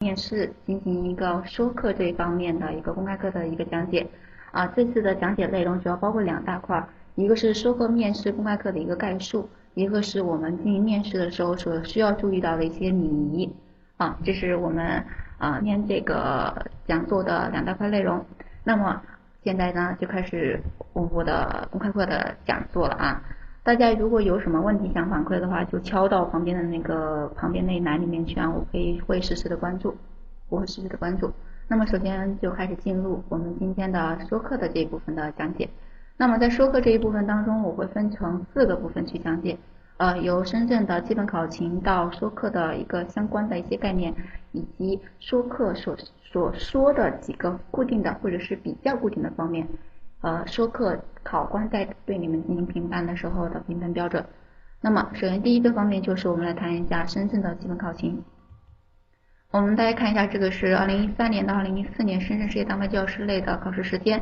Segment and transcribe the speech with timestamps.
[0.00, 4.06] 面试进行一个说课这一方面的一个公开课的一个讲解。
[4.52, 13.50] 啊，这次的讲解内容主要包括两大块，一个是说课面试公开课的一个概述，一个是我们进行面试的时候所需要注意到的一些礼仪。
[13.96, 15.02] 啊，这是我们
[15.38, 18.22] 啊念这个讲座的两大块内容。
[18.64, 19.00] 那么
[19.42, 20.60] 现在呢，就开始
[20.92, 23.22] 我的公开课的讲座了啊。
[23.66, 29.92] 大家如果有什么问题想反馈的话，就敲到旁边的那个旁边那一栏里面去啊，我可以会实时的关注，
[30.48, 31.32] 我会实时的关注。
[31.66, 35.68] 那么首先就开始进入我们今天的说课的这一部分的讲解。
[36.16, 39.58] 那么在说课这一部分当中，我会分成四个部分去讲解，
[39.96, 44.14] 呃，由深圳的基本考勤到说课的一个相关的一些概念，
[44.52, 49.66] 以及说课所所说的几个固定的或者是比较固定的方面。
[50.20, 54.24] 呃，说课考官在对你们进行评判的时候的评分标准。
[54.80, 58.22] 那么，首先第一个方面就是我们来谈一下深圳的基本考勤。
[59.50, 64.20] 我们大家看一下，这个是二零一三年到二零一四年深圳事业单位教师类的考试时间。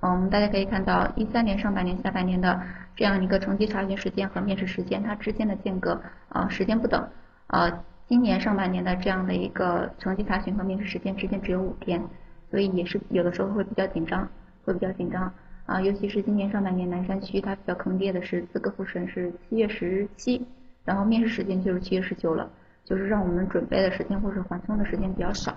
[0.00, 2.60] 嗯，我们大家可以看到，一三年上半年、下半年的
[2.94, 7.08] 这样一个成绩查询时间和面试时间，它之间的间隔啊时间不等。
[7.46, 12.02] 啊，今年上半年的这样的一个成绩查询和面试时间之间只有五天，
[12.50, 14.28] 所以也是有的时候会比较紧张，
[14.66, 15.32] 会比较紧张。
[15.64, 20.46] 啊，尤其是今年上半年南山区它比较坑爹的是资格复审是七月十七，
[20.84, 22.48] 然后面试时间就是七月十九了，
[22.84, 25.56] 就是让我们准备的时间或者缓冲的时间比较少，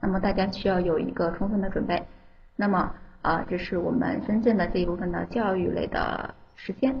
[0.00, 2.02] 那么大家需要有一个充分的准备。
[2.54, 6.94] 那么啊，这是我们深圳的这一部分的教育类的时间。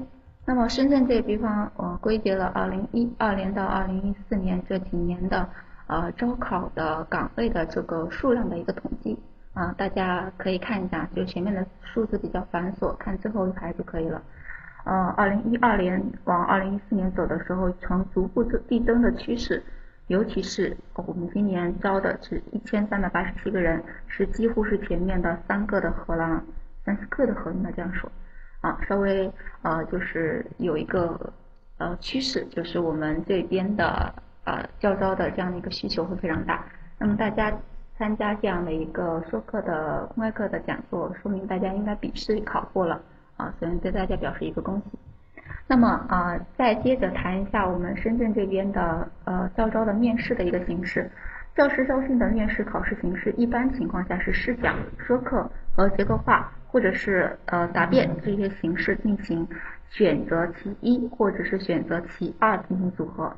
[0.46, 5.46] 那么深圳这个地方，呃，归结了二零一二年到二零一四年这几年的
[5.88, 9.18] 呃招考的岗位的这个数量的一个统计。
[9.56, 14.22] 啊，大家可以看一下，就前面的数字比较繁琐，看最后一排就可以了。
[14.84, 19.62] 呃，二零一二年往二零一四年走的时候，呈逐步递增的趋势，
[20.08, 26.44] 尤其是我们今年招的是一千三百八十七个人，是几乎是前面的三个的荷兰，
[26.84, 28.12] 三四个的荷应该这样说。
[28.60, 31.32] 啊，稍微呃就是有一个
[31.78, 34.14] 呃趋势，就是我们这边的
[34.44, 36.62] 呃教招的这样的一个需求会非常大，
[36.98, 37.50] 那么大家。
[37.98, 43.00] 参加这样的一个说课的公开课的讲座，说明大家应该笔试考过了
[43.36, 44.98] 啊，所以对大家表示一个恭喜。
[45.66, 51.10] 那么啊，再接着谈一下我们深圳这边的呃教招的面试的一个形式。
[51.54, 59.48] 教师招聘的面试考试形式，一般情况下是试讲、说课和结构化，或者是呃答辩这些形式进行
[59.88, 63.32] 选择其一，或者是选择其二进行组合。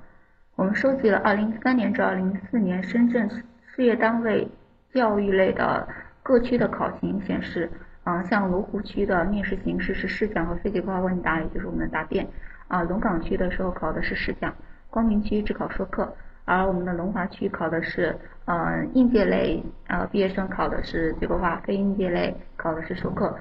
[0.57, 3.31] 我们收集了二零一三年至二零一四年深圳。
[3.79, 4.49] 事业单位
[4.93, 5.87] 教育类的
[6.21, 7.71] 各区的考勤显示，
[8.03, 12.27] 啊，像罗湖区的面试形式是试讲和非结构化问答，也就是我们的答辩。
[12.67, 14.53] 啊，龙岗区的时候考的是试讲，
[14.91, 16.13] 光明区只考说课，
[16.45, 23.39] 而我们的龙华区考的是，呃，应届类呃毕业生考的是结构化，非应届类考的是说课。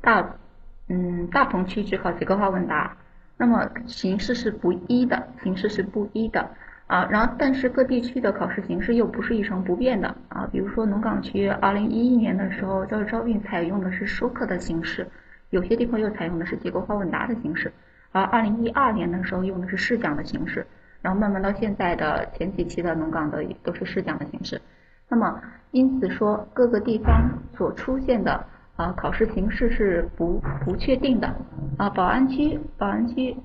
[0.00, 0.34] 大，
[0.88, 2.96] 嗯，大鹏区只考结构化问答。
[3.36, 6.50] 那么形式是不一的，形式是不一的。
[6.90, 10.48] 啊，然后但是各地区的考试形式又不是一成不变的啊。
[10.50, 15.06] 比如说龙岗区，二零一一年的时候教育招聘采用的是说课的形式，
[15.50, 17.72] 有些地方又采用的是结构化问答的形式。
[18.10, 20.66] 而二零一二年的时候用的是试讲的形式，
[21.00, 24.60] 然后慢慢到现在的前几期的龙岗的都是试讲的形式。
[25.08, 25.40] 那么
[25.70, 31.32] 因此说各个地方所出现的啊考试形式是不不确定的
[31.76, 31.88] 啊。
[31.88, 33.36] 宝安区，宝安区。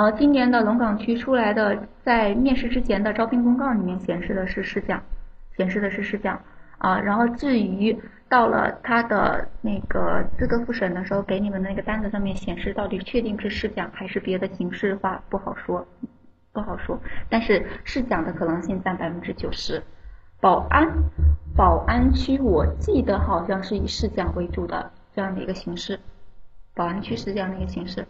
[0.00, 5.02] 呃，今年的龙岗区出来的，在面试之前的招聘公告里面显示的是试讲，
[5.58, 6.40] 显示的是试讲
[6.78, 6.98] 啊。
[6.98, 7.94] 然后至于
[8.26, 15.86] 到了他的那个资格复审的时候，给你们那个单子上面显示到底确定是试讲还是别的形式的话，不好说，
[16.54, 16.98] 不好说。
[17.28, 19.82] 但是试讲的可能性占百分之九十。
[20.40, 20.90] 宝安，
[21.54, 26.00] 宝安区我记得好像是以试讲为主的这样的一个形式，
[26.74, 28.06] 宝安区是这样的一个形式。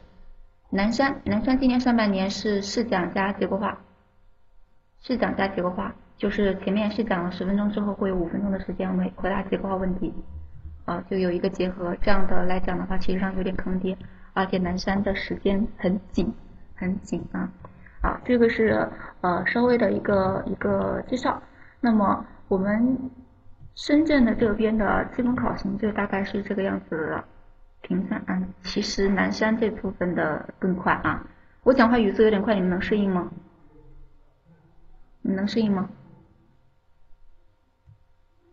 [0.72, 3.76] 南山，南山今年上半年是试讲加结构化，
[5.00, 10.14] 试讲加结构化，就是前面试讲了十分钟之后，会有五分钟的时间回回答结构化问题，
[10.84, 13.98] 啊，就有一个结合，这样的来讲的话，其实上有点坑爹，
[14.32, 16.32] 而且南山的时间很紧，
[16.76, 17.50] 很紧啊，
[18.02, 18.88] 啊，这个是
[19.22, 21.42] 呃稍微的一个一个介绍，
[21.80, 23.10] 那么我们
[23.74, 27.24] 深圳的这边的基本考勤就大概是这个样子的。
[27.82, 31.26] 平山啊，其实南山这部分的更快啊。
[31.62, 33.30] 我讲话语速有点快，你们能适应吗？
[35.22, 35.88] 你能适应吗？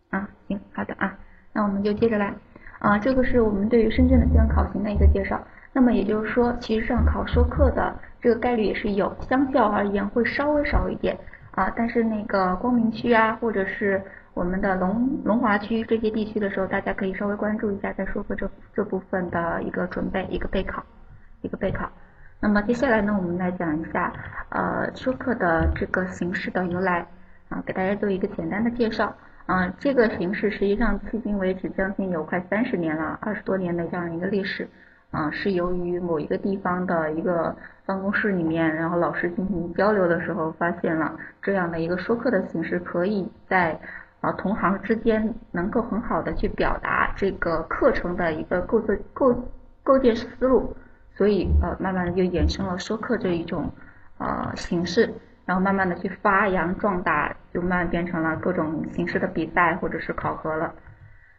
[0.10, 1.18] 啊，行，好的啊，
[1.54, 2.34] 那我们就接着来
[2.80, 2.98] 啊。
[2.98, 5.42] 这个是我们对于深圳的这样考勤的一个介绍。
[5.74, 11.18] 那么也就是说，其实上考说课的这个概率也是有，相较而言会稍微少一点
[11.52, 14.02] 啊，但是那个光明区啊，或者是
[14.38, 20.84] 我们的龙龙华区这些地区的时候，大家可以稍微关注一下，在说课这这部分的一个准备，一个备考，
[21.42, 21.90] 一个备考。
[22.40, 24.14] 那么接下来呢，我们来讲一下
[24.50, 27.08] 呃说课的这个形式的由来
[27.50, 29.12] 啊，给大家做一个简单的介绍
[29.48, 29.74] 啊。
[29.80, 34.70] 这个形式实际上迄今为止将近有快三十年了，二十多年的这样一个历史。
[35.10, 37.56] 啊，是由于某一个地方的一个
[37.86, 43.80] 办公室里面，然后老师进行交流的时候，发现了这样的一个说课的形式，可以在
[44.22, 49.36] 啊同行之间能够很好的去表达这个课程的一个构设构
[49.84, 50.76] 构建思路，
[51.16, 53.72] 所以呃慢慢的就衍生了说课这一种
[54.18, 55.14] 呃形式，
[55.46, 60.74] 然后慢慢的去发扬壮大，就慢慢变成了各种形式的比赛或者是考核了。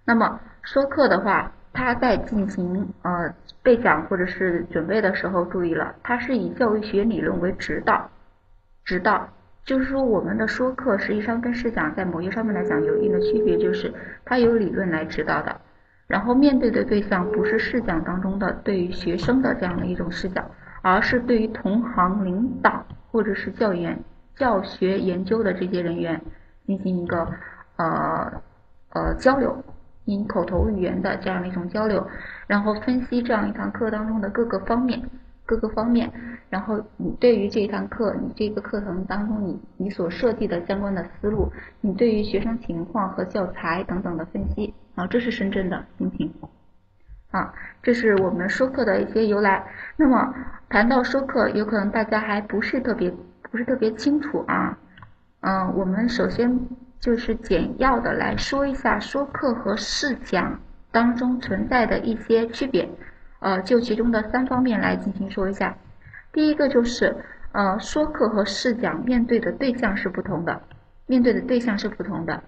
[0.05, 1.53] 那么说课的话。
[1.71, 3.33] 他在进行呃
[3.63, 8.11] 备讲或者是准备的时候，注意了，他是以教育学理论为指导，
[8.85, 9.29] 指导
[9.69, 13.93] 就是说我们的说课实际上跟试讲在某些上面来讲有一定的区别，就是
[14.25, 15.61] 它有理论来指导的，
[16.06, 20.43] 然后面对的对象不是试讲当中的对于学生的这样的一种视角，
[20.81, 24.03] 而是对于同行领导或者是教研
[24.37, 26.19] 教学研究的这些人员
[26.67, 27.29] 进行一个
[27.76, 28.32] 呃
[28.94, 29.62] 呃交流。
[30.06, 32.09] 因口头语言的这样的一种交流，
[32.47, 35.03] 然后分析这样一堂课当中的各个方面，
[35.49, 36.12] 各个方面，
[36.50, 41.50] 然后你对于这一堂课，你这个课程当中你你所设计的相关的思路，
[41.81, 46.31] 你对于学生情况和教材等等的分析，啊，这是深圳的心情，
[47.31, 49.65] 啊，这是我们说课的一些由来。
[49.97, 50.35] 那么
[50.69, 53.11] 谈到说课，有可能大家还不是特别
[53.50, 54.79] 不是特别清楚啊，
[55.41, 56.61] 嗯，我们首先。
[57.00, 60.59] 就是简要的来说一下说课和试讲
[60.91, 62.89] 当中存在的一些区别，
[63.40, 65.76] 呃，就其中的三方面来进行说一下。
[66.32, 67.17] 第一个就是，
[67.52, 70.61] 呃，说课和试讲面对的对象是不同的，
[71.06, 72.43] 面对的对象是不同的。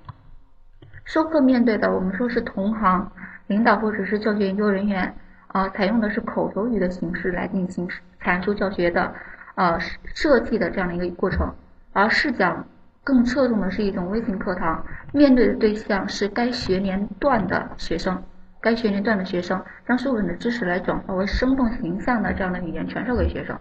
[1.05, 3.11] 说课面对的我们说是同行、
[3.47, 5.15] 领导或者是教学研究人员，
[5.49, 7.89] 啊，采用的是口头语的形式来进行
[8.23, 9.13] 阐述教学的，
[9.55, 9.79] 呃，
[10.15, 11.55] 设计的这样的一个过程，
[11.93, 12.67] 而试讲。
[13.03, 18.23] 更侧重的是一种微型课堂，面对的对象是该学年段的学生，
[18.61, 23.59] 该学龄段的学生，将书本的知识来转化为生动形象的这样的语言传授给学生。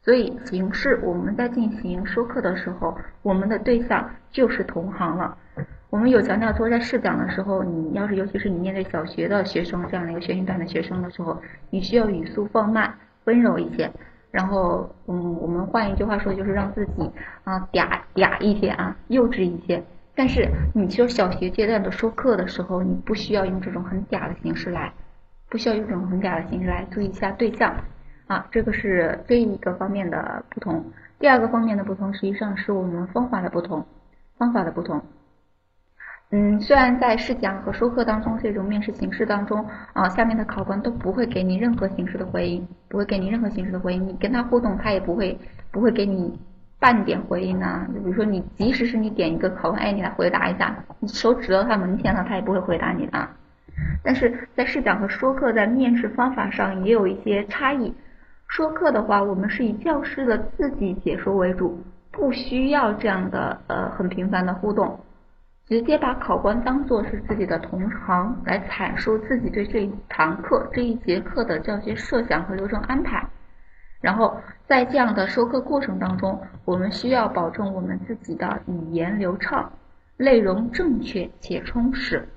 [0.00, 5.36] 所以形式我们在进行说课的时候，我们的对象就是同行了。
[5.90, 11.40] 我们有强调说，在试讲的时候，你要是尤其是你面对小学的学生这样的一个学年段的学生的时候，
[11.70, 13.92] 你需要语速放慢，温柔一些。
[14.30, 17.10] 然后，嗯，我们换一句话说，就是让自己
[17.44, 19.84] 啊嗲嗲一些啊，幼稚一些。
[20.14, 24.92] 但是你说小学阶段的说课的时候，你不需要用这种很嗲的形式来，
[25.48, 26.86] 不需要用这种很嗲的形式来。
[26.90, 27.74] 注意一下对象
[28.26, 30.84] 啊，这个是这一个方面的不同。
[31.18, 33.86] 第二个方面的不同，实际上是我们方法的不同，
[34.36, 35.02] 方法的不同。
[36.30, 45.38] 嗯，虽然在试讲和说课当中这种面试形式当中啊，下面的考官都不会给你任何形式的回应，不会给你任何形式的回应，你跟他互动，他也不会
[45.70, 46.38] 不会给你
[46.82, 47.86] 半点回应啊。
[47.94, 53.28] 就比如说你，即使是你点一个考官，哎，你来回答一下，你手指到他门前了，他也不会回答你的。
[54.02, 57.94] 但是在试讲和说课在面试方法上也有一些差异。
[58.48, 61.80] 说课的话，我们是以教师的自己解说为主，
[62.10, 64.98] 不需要这样的呃很频繁的互动。
[65.68, 73.24] 直接把考官当做是自己的同行来阐述自己对这一堂课、这一节课的教学设想和流程安排。
[74.02, 79.72] 然后在这样的授课过程当中，我们需要保证我们自己的语言流畅、
[80.18, 82.28] 内容正确且充实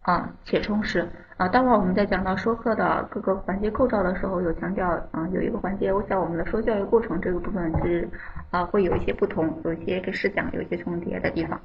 [0.00, 1.46] 啊，且充实啊。
[1.46, 8.08] 待会儿我们在讲到说课的各个环节构造的时候，有强调啊，有一个环节，我想我们的说教育过程这个部分是
[8.50, 11.60] 啊，会有一些不同，有一些跟试讲有一些重叠的地方。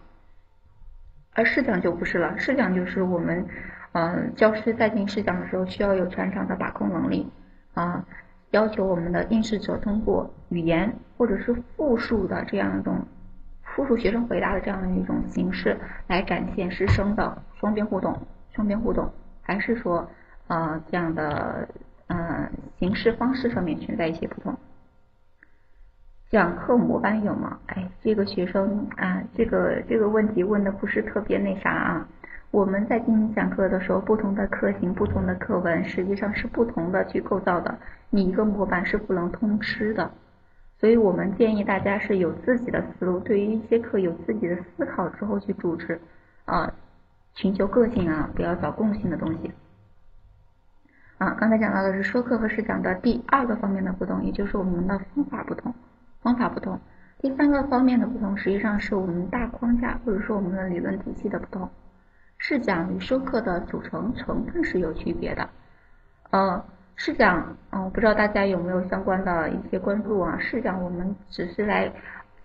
[1.35, 3.47] 而试讲就不是了，试讲就是我们，
[3.93, 7.31] 嗯，教师在进试讲的时候需要有全场的把控能力，
[7.73, 8.05] 啊，
[8.53, 12.99] 要求我们的应试者通过语言或者是复述的这样一种
[13.63, 15.75] 复述学生回答的这样的一种形式
[16.07, 18.15] 来展现师生的双边互动，
[18.51, 20.07] 双边互动，还是说，
[20.47, 21.67] 呃，这样的，
[22.07, 24.55] 嗯，形式方式上面存在一些不同。
[26.29, 27.57] 讲课模板有吗？
[27.65, 32.07] 哎，这个学生啊，这个这个问题问的不是特别那啥啊。
[32.53, 37.75] 我们在进行讲课的时候，不同的课型、不同的课文，实际上是不同的去构造的。
[38.11, 40.11] 你一个模板是不能通吃的，
[40.79, 45.99] 所以我们建议大家是有自己的思路，对于一些课有自己的思考之后去主持
[46.45, 46.71] 啊，
[47.33, 49.51] 寻求个性啊，不要找共性的东西。
[51.17, 55.73] 啊，刚才讲到的是说课和试讲的第二个方面的不同，也就是我们的方法不同。
[56.21, 56.79] 方法不同，
[57.17, 61.67] 第三个方面的不同，实际上是我们大框架或者说我们的理论体系的不同。
[62.45, 65.49] 试讲与授课的组成成分是有区别的。
[66.31, 66.61] 呃，
[66.97, 70.37] 试讲，嗯，不知道大家有没有相关的一些关注啊？
[70.39, 71.89] 试讲我们只是来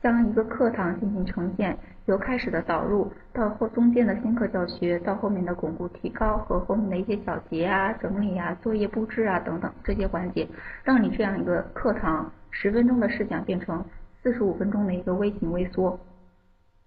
[0.01, 10.49] 将一个课堂进行呈现，由开始的导入到后中间的新课教学，到后面的巩固提高和后面的一些小结啊、整理啊、作业布置啊等等这些环节，
[10.85, 13.85] 让你这样一个课堂十分钟的试讲变成
[14.23, 15.99] 四十五分钟的一个微型微缩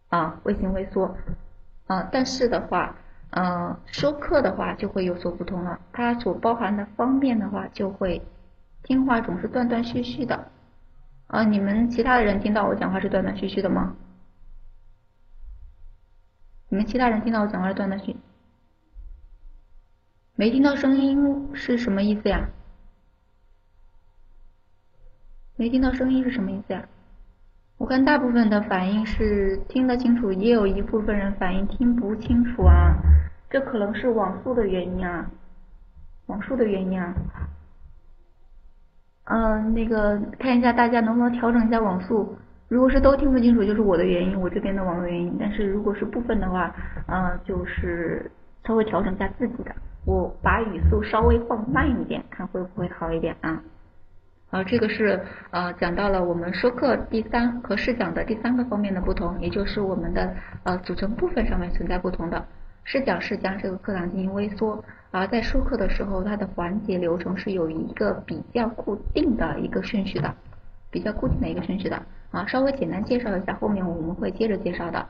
[0.08, 1.14] 啊，微型微缩。
[1.88, 2.96] 啊，但是的话，
[3.32, 8.22] 嗯，说课的话就会有所不同了，它所包含的方面的话就会，
[8.84, 10.52] 听话总是断断续续的，
[11.28, 13.96] 啊，你们其他的人听到我讲话是断断续续的吗？
[16.68, 18.16] 你们其他人听到我讲话是断断续，
[20.36, 22.50] 没听到声音是什么意思呀？
[25.56, 26.86] 没听到声音是什么意思呀？
[27.82, 32.94] 我看大部分的反应是听得清楚，也有一部分人反应听不清楚啊，
[33.50, 35.26] 这可能是网速的原因啊，
[36.28, 37.12] 网速的原因啊。
[39.24, 45.36] 嗯，那个看一下大家能不能调整一下网速，如果是都听不清楚，就是我的原因，我这边的网络原因。
[45.40, 46.72] 但是如果是部分的话，
[47.08, 48.32] 嗯，就是
[48.64, 49.74] 稍微调整一下自己的，
[50.06, 53.60] 我把语速稍微放慢一点，看会不会好一点啊。
[54.52, 55.20] 啊，这个是
[55.52, 62.46] 呃讲到了我们说课第三和试讲的第三个方面的不同，也就是我们的呃组成部分上面存在不同的。
[62.84, 70.36] 试讲是将这个课堂进行微缩，而在说课的时候，它的环节流程是有一个比较固定的一个顺序的，
[70.90, 72.02] 比较固定的一个顺序的。
[72.32, 75.08] 啊，稍微简单介绍一下，后面我们会接着介绍的。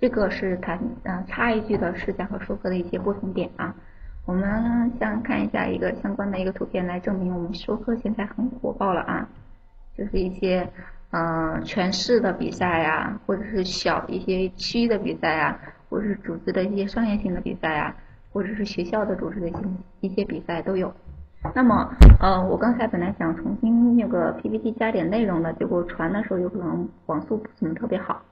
[0.00, 3.72] 这个是谈呃插一句的试讲和说课的一些不同点啊。
[4.24, 9.28] 我们先看一下一个相关的一个图片来证明我们说课现在很火爆了啊，
[9.98, 10.68] 就是一些
[11.10, 15.58] 嗯全市的比赛呀，或者是小一些区的比赛呀，
[15.90, 17.96] 或者是组织的一些商业性的比赛呀，
[18.32, 19.58] 或者是学校的组织的一些
[20.00, 20.94] 一些比赛都有。
[21.52, 28.22] 那么呃我刚才本来想重新那个 PPT 加点内容的，结果传的时候有可能网速不怎么特别好，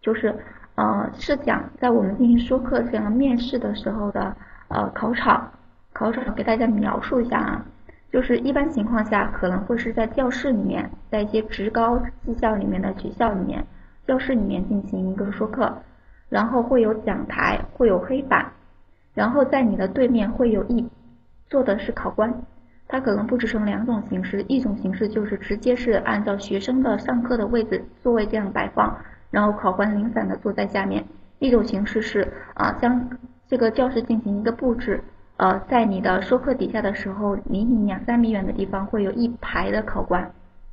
[0.00, 0.34] 就是
[0.74, 4.34] 呃是讲在我们进行说课这样面试的时候的。
[4.68, 5.50] 呃，考场，
[5.92, 7.64] 考场给大家描述一下啊，
[8.10, 13.64] 就是一般情况下可能会是在教室里面，在一些职高技校里面的学校里面，
[14.06, 15.82] 教室里面进行一个说课，
[16.28, 18.52] 然后会有讲台，会有黑板，
[19.14, 20.88] 然后在你的对面会有一
[21.48, 22.42] 坐的是考官，
[22.88, 28.98] 他可能布置成两种形式，一种形式就是直接是按照学生的上课的位置座位这样摆放，
[29.30, 31.04] 然后考官零散的坐在下面，
[31.38, 33.08] 一种形式是啊将。
[33.48, 35.02] 这个教室进行一个布置，
[35.36, 40.32] 呃，在你的说课底下的时候，离你两三米远的地方会有一排的考官，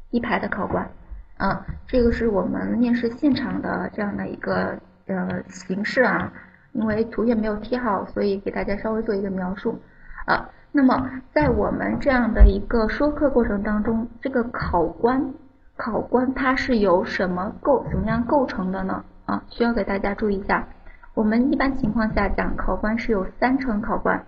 [0.10, 0.90] 一排的考官，
[1.38, 6.34] 啊，这个是我们面试现场的这样的一个呃形式啊，
[6.72, 9.78] 因为图片没有贴好，所以给大家稍微做一个描述，
[10.26, 15.34] 啊，那么在我们这样的一个说课过程当中，这个考官，
[15.76, 19.04] 考官他是由什么构怎么样构成的呢？
[19.26, 20.68] 啊，需要给大家注意一下。
[21.14, 24.26] 我们一般情况下讲，考官是有三层考官，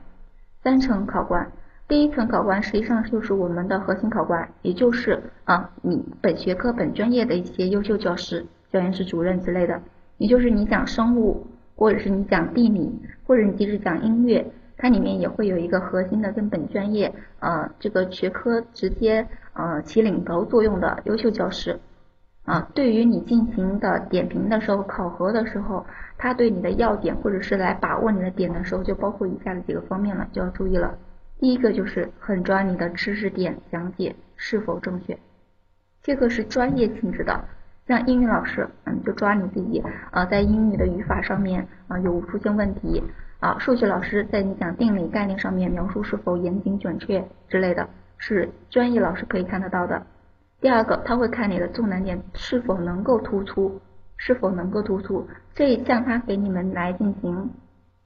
[0.64, 1.52] 三层考官。
[1.88, 9.82] 第一层考官实际上就是我们的核心考官，也就是啊，你本学科本专业的一些优秀教师、教研室主任之类的，
[10.18, 14.46] 也就是你讲生物，或者是你讲地理，或者你即使讲音乐，
[14.78, 21.80] 它里面也会有一个核心的跟本专业呃这个学科直接呃起领头作用的优秀教师。
[22.46, 25.84] 啊，对于你进行的点评的时候、考核的时候，
[26.18, 30.98] 他对你的要点或者是来把握你的点的时候，就包括以下的几个方面了，就要注意了。
[31.40, 35.18] 第一个就是狠抓你的知识点讲解是否正确，
[36.02, 37.44] 这个是专业性质的。
[37.88, 43.04] 像英语老师，嗯，就抓你自己啊，在英语的语法上面啊有无出现问题
[43.40, 43.58] 啊。
[43.60, 50.02] 数学老师在你讲定理概念上面描述是否严谨准确之类的，是专业老师可以看得到的。
[50.62, 53.80] 第二个，他会看你的重难点是否能够突出，
[54.18, 55.28] 是否能够突出。
[55.54, 57.50] 这一项他给你们来进行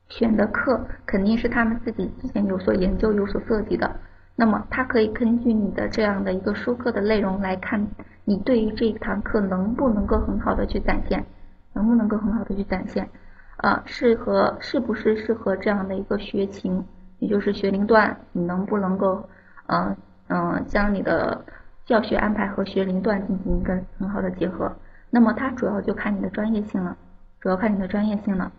[0.08, 3.96] 选的课，肯定是他们自己之前有所研究、有所设计的。
[4.36, 7.88] 那么他可以根据你的这样的一个说课的内容来看，
[8.26, 11.26] 你对于这一堂课能不能够很好的去展现，
[11.74, 13.10] 能不能够很好的去展现，
[13.58, 16.86] 啊，适合是不是适合这样的一个学情，
[17.20, 19.28] 也就是学龄段，你能不能够，
[19.68, 19.96] 嗯
[20.28, 21.44] 嗯，将你的。
[21.86, 24.72] 教学安排和学龄段进行一个很好的结合，
[25.10, 26.98] 那么它主要就看你的专业性了，
[27.40, 28.52] 主要看你的专业性了。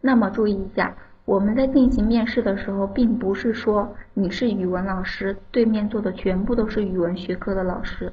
[0.00, 0.94] 那么注意一下，
[1.24, 8.12] 我们在进行面试的时候，并不是说你是语文老师，对面坐的全部都是语文学科的老师，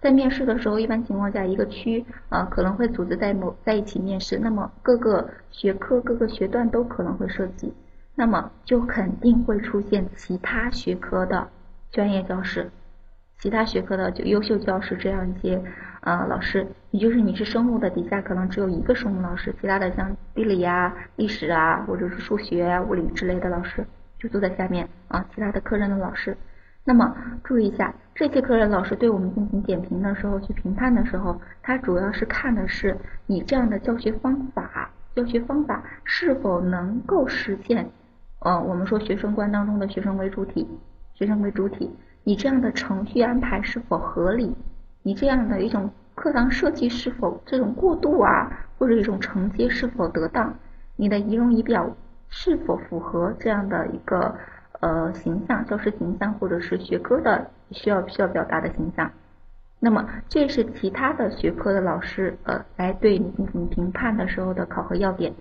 [0.00, 7.72] 在面试的时候，一般情况下一个区啊可能会组织在某在一起面试，那么各个学科各个学段都可能会涉及，
[8.16, 11.48] 那么就肯定会出现其他学科的
[11.92, 12.70] 专业教师。
[13.40, 15.62] 其他学科的就优秀教师这样一些
[16.00, 23.86] 呃老师，也就是你是生物的底下可能只有一个生物老师，其他的像地理啊、历史啊或者是数学啊、物理之类的老师
[24.18, 26.36] 就坐在下面啊，其他的科任的老师。
[26.84, 27.14] 那么
[27.44, 37.88] 注意一下，这些科任老师对我们进行点评的时候，去评判的时候，他主要是看的是你这样的教学方法，教学方法是否能够实现
[38.40, 40.66] 呃我们说学生观当中的学生为主体，
[41.14, 41.94] 学生为主体。
[42.28, 44.54] 你这样的程序安排是否合理？
[45.02, 50.54] 你这样的一种课堂设计是否这种过渡啊，或者一种承接是否得当？
[50.96, 51.96] 你的仪容仪表
[52.28, 54.36] 是否符合这样的一个
[54.80, 59.10] 呃形象，教师形象或者是学科的需要需要表达的形象？
[59.80, 65.32] 那么这是其他的学科的老师呃来对你进行评判的时候的考核要点。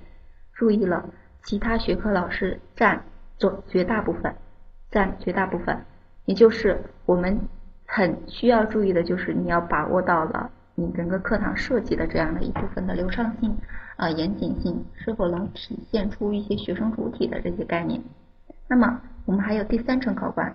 [0.54, 1.04] 注意了，
[1.44, 3.04] 其他学科老师占
[3.36, 4.34] 总绝大部分，
[4.90, 5.84] 占绝大部分。
[6.28, 7.40] 也就是我们
[7.86, 13.56] 很需要注意的，就是你要把握到了你整个课堂设计的这样的一部分的流畅性
[13.96, 18.02] 啊严谨性，是否能体现出一些学生主体的这些概念。
[18.68, 20.54] 那么我们还有第三层考官，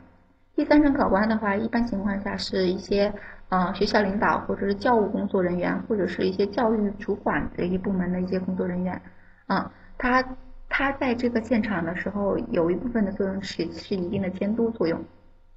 [0.54, 3.10] 第三层考官的话，一般情况下是一些
[3.48, 9.00] 呃学校领导或者是教务工作人员或者是一些教育主管这一部门的一些工作人员
[9.46, 10.22] 啊，他
[10.68, 15.02] 他在这个现场的时候，有一部分的作用是是一定的监督作用。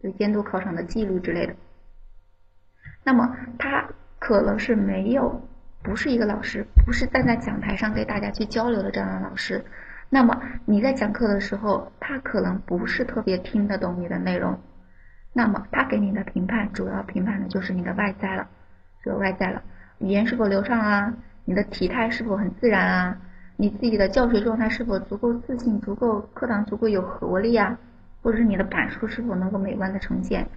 [0.05, 1.55] 就监督考场的纪律之类的，
[3.03, 5.41] 那么他可能是没有，
[5.81, 9.65] 不是一个老师，不是站在讲台上给大家去交流的这样的老师。
[10.11, 14.59] 那么你在讲课的时候，他可能不是特别听得懂你的内容。
[15.33, 18.47] 那么他给你的评判，主要评判的就是你的外在了，
[19.03, 19.63] 这个外在了，
[19.97, 21.15] 语言是否流畅啊？
[21.45, 23.17] 你的体态是否很自然啊？
[23.57, 27.79] 你自己的教学状态是否足够自信、足够课堂足够有活力啊？
[28.25, 30.47] 或者是你的板书是否能够美观的呈现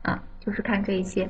[0.00, 0.18] 啊？
[0.40, 1.28] 就是看这一些，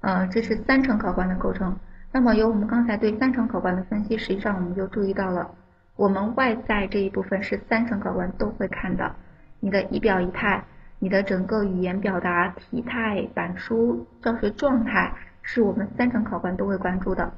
[0.00, 1.78] 呃，这是三层考官的构成。
[2.10, 5.50] 那么由我们刚才对三层考官的分析，实际上我们就注意到了，
[5.96, 9.14] 我们外在这一部分是三层考官都会看的。
[9.60, 10.64] 你的仪表仪态，
[10.98, 17.30] 你的整个语言表达、体态、板书、教学状态，是我们三层考官都会关注的。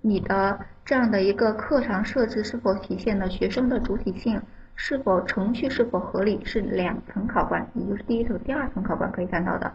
[0.00, 4.40] 你的这样的一个课堂设置是否体现了学生的主体性？
[4.76, 9.72] 是否程序是否合理是两层考官，也就是第一层、第二层考官可以看到的，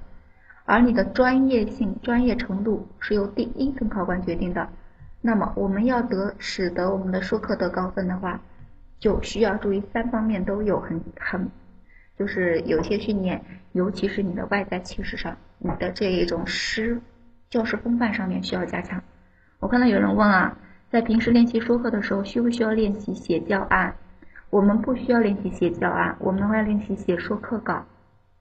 [0.64, 4.70] 而你的专业性、专业程度是由第一层考官决定的。
[5.20, 8.40] 那么我们要得使得我们的说课得高分的话，
[9.00, 11.50] 就需要注意三方面都有很很，
[12.18, 17.02] 就是有些训练，尤其是你的外在气势上，你的这一种师
[17.50, 19.02] 教师风范上面需要加强。
[19.60, 20.58] 我看到有人问啊，
[20.90, 23.96] 在平时练习说课的时候，需不需要练习写教案？
[24.52, 27.86] 我们不需要练习写教案，我们要练习写说课稿，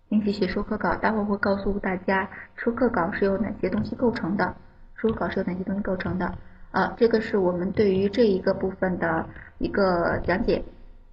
[0.08, 0.92] 练习写说课稿。
[0.96, 4.52] 待会儿会告诉大家说课稿是由哪些东西构成的，
[4.96, 6.34] 说课稿是由哪些东西构成的。
[6.72, 9.24] 呃，这个是我们对于这一个部分的
[9.58, 10.64] 一个讲解。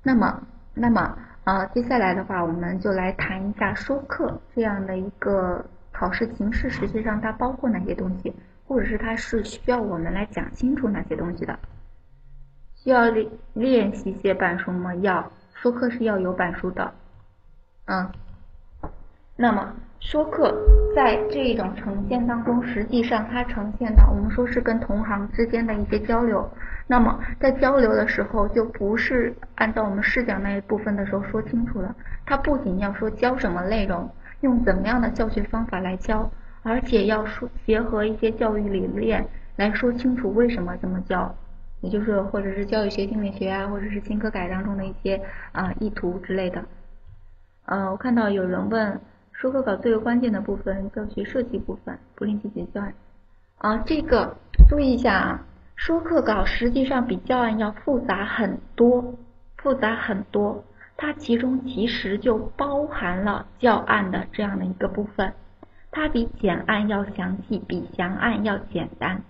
[0.02, 0.42] 那么，
[0.74, 8.34] 那么呃，接下来的话，我们就来谈一下说课这样的一个考试形式，实际上它包括哪些东西，
[8.66, 11.60] 或者是它是需要我们来讲清楚哪些东西的。
[12.88, 14.96] 要练练习写板书吗？
[14.96, 16.94] 要，说课是要有板书的，
[17.86, 18.10] 嗯。
[19.36, 20.56] 那么说课
[20.96, 26.50] 在这一种呈现当中，实际上它呈现的，我们说是跟同行之间的一些交流。
[26.88, 31.94] 那么在交流的时候，就不是按照我们试讲那一部分的时候说清楚了。
[32.26, 36.32] 它不仅要说教什么内容，用怎么样的教学方法来教，
[36.64, 41.36] 而且要说结合一些教育理念来说清楚为什么这么教。
[41.82, 46.66] 也就是或者是教育学心理学啊，或者是新课改当中的一些啊意图之类的。
[47.66, 49.00] 呃，我看到有人问
[49.32, 52.94] 说课稿最为关键的部分，教学设计部分不练习写教案。
[53.58, 54.36] 啊，这个
[54.70, 59.16] 注意一下啊，说课稿实际上比教案要复杂很多，
[59.58, 60.64] 复杂很多。
[60.96, 65.34] 它其中其实就包含了教案的这样的一个部分，
[65.92, 69.22] 它比简案要详细，比详案要简单。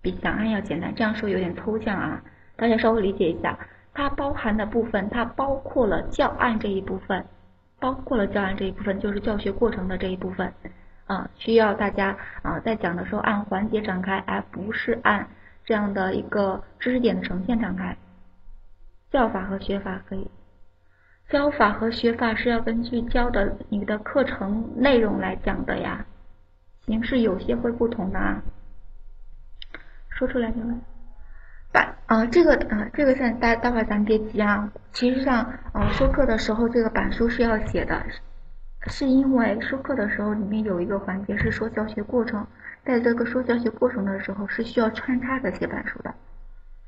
[0.00, 2.22] 比讲案要简单，这样说有点抽象啊，
[2.56, 3.58] 大家稍微理解一下。
[3.92, 7.24] 它包含的部分，它包括了教案这一部分，
[7.80, 10.52] 包括了教案这一部分，就是教学过程的这一部分
[11.06, 15.26] 啊，需要大家啊在讲的时候按环节展开，而不是按
[15.64, 17.96] 这样的一个知识点的呈现展开。
[19.10, 20.30] 教法和学法可以，
[21.28, 26.06] 教法和学法是要根据教的你的课程内容来讲的呀。
[26.86, 28.40] 形式有些会不同的啊。
[30.18, 30.56] 说出来就
[31.70, 34.68] 板啊，这个啊，这个现在待待会儿咱别急啊。
[34.92, 38.02] 其实上，呃，说课的时候这个板书是要写的，
[38.88, 42.44] 是因为说课的时候里面有一个环节是说教学过程，
[42.84, 46.12] 在这个说教学过程的时候是需要穿插着写板书的，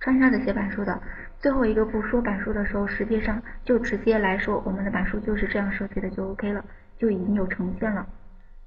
[0.00, 1.00] 穿插着写板书的。
[1.38, 6.64] 最后一个步说板书的时候，实际上就直接来说，我们的板书就是这样设计的就 OK 了，
[6.98, 8.04] 就已经有呈现了，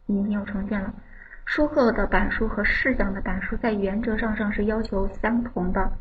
[0.06, 0.93] 已经有呈现了。
[1.46, 5.92] 说课的板书和试讲的板书在原则上上是要求相同的，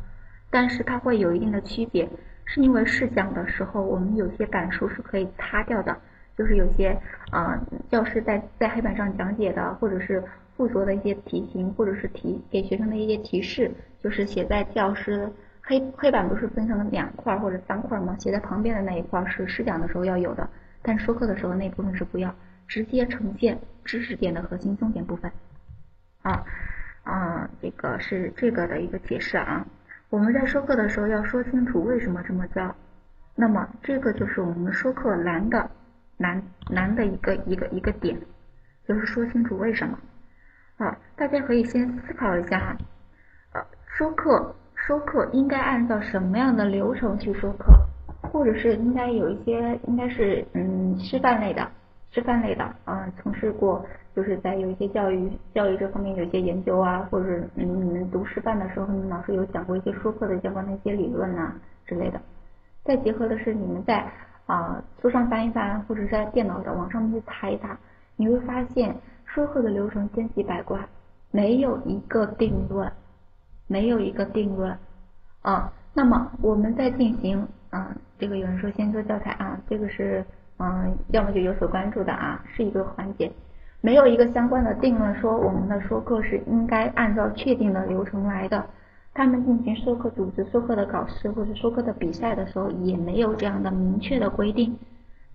[0.49, 2.09] 但是它会有一定的区别，
[2.45, 5.95] 是因为试讲的时候我们有些板书是可以擦掉的，
[6.35, 6.97] 就是有些
[7.29, 10.23] 啊教师在在黑板上讲解的，或者是
[10.55, 13.69] 附着的一些题型，或者是提给学生的一些提示，
[14.01, 15.29] 就是写在教师
[15.61, 18.15] 黑黑板不是分成了两块或者三块吗？
[18.17, 20.49] 写在旁边的那一块是试讲的时候要有的，
[20.81, 22.33] 但说课的时候那部分是不要。
[22.65, 25.31] 直接呈现知识点的核心重点部分，
[26.21, 26.43] 啊
[27.03, 29.65] 啊，这个是这个的一个解释啊。
[30.09, 32.75] 我们在说课的时候要说清楚为什么这么教，
[33.35, 35.69] 那么这个就是我们说课难的
[36.17, 38.19] 难难的一个一个一个点，
[38.87, 39.97] 就是说清楚为什么。
[40.77, 42.77] 啊，大家可以先思考一下，
[43.53, 47.73] 呃，说课说课应该按照什么样的流程去说课，
[48.21, 51.69] 或者是应该有一些应该是嗯师范类的。
[52.13, 53.83] 师范类的啊，从事过
[54.15, 61.55] 就是在有一些教育教育这方面有一些研究啊，或者嗯你们读师范的时候，你们老师有讲过一些说课的相关的一些理论呐
[61.87, 62.21] 之类的。
[62.83, 64.05] 再结合的是你们在
[64.45, 67.75] 啊书上翻一翻，或者在电脑的网上面去查一查，
[68.15, 68.95] 你会发现
[69.25, 70.79] 说课的流程千奇百怪，
[71.31, 72.91] 没有一个定论，
[73.65, 74.77] 没有一个定论
[75.41, 75.73] 啊。
[75.95, 80.23] 那么我们在进行啊，这个有人说先做教材啊，这个是。
[80.63, 83.29] 嗯，要么就有所关注的啊，是一个环节，
[83.81, 88.65] 没有一个相关的定论说我们的说课是应该按照确定的流程来的。
[89.13, 94.73] 他们进行说课组织说课的考试或者说课的比赛的时候，也没有这样的明确的规定。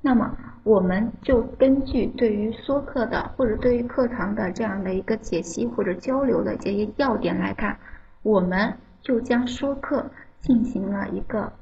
[0.00, 7.76] 那么，我们就根据对于说课的或者对于课堂的这样的一个解析或者交流的这些要点来看，
[8.22, 10.06] 我们就将说课
[10.40, 11.52] 进行了一个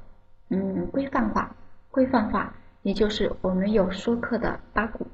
[0.49, 1.53] 嗯规范化，
[1.91, 2.53] 规范化。
[2.87, 5.05] 也就是我们有说课的八股，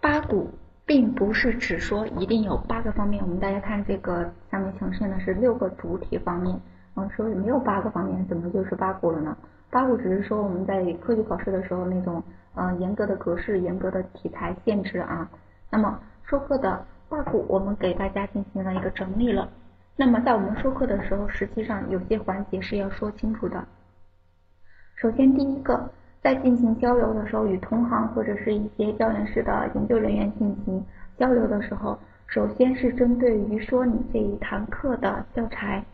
[0.00, 0.48] 八股
[0.86, 3.22] 并不是只说一定有八个方面。
[3.22, 6.58] 我们大家看这个下面呈现的是六个主体方面，
[6.94, 9.36] 嗯，说没有八个方面，怎么就是八股了呢？
[9.68, 12.22] 八股只是说我们在科举考试的时候那种
[12.54, 15.28] 嗯严格的格式、严格的题材限制啊。
[15.70, 19.46] 那么说课的八股，我们给大家进行了一个整理了。
[19.96, 23.62] 那么在我们说课的时候，实际上有些环节是要说清楚的。
[24.94, 25.90] 首先第一个。
[26.26, 30.84] 在进行交流的时候，与同行或者是一些教研室的研究人员进行
[31.16, 35.84] 交流的时候，首先是针对于说你这一堂课的教材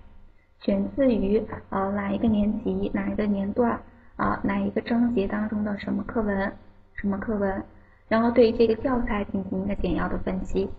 [0.60, 3.78] 选自于呃哪一个年级、哪一个年段
[4.16, 6.50] 啊哪一个章节当中的什么课文、
[6.94, 7.62] 什么课文，
[8.08, 10.70] 然后对于这个教材进行一个简要的分析，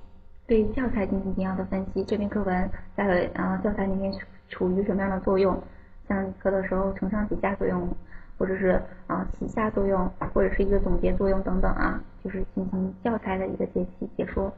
[0.47, 4.11] 对教材进行简要的分析，这篇课文在呃教材里面
[4.49, 5.61] 处于什么样的作用，
[6.09, 7.87] 像课的时候承上启下作用。
[8.43, 8.77] 或者是
[9.08, 14.51] 啊起下作用，或者是一个总结作用等等啊，就是进行教材的一个解析解说。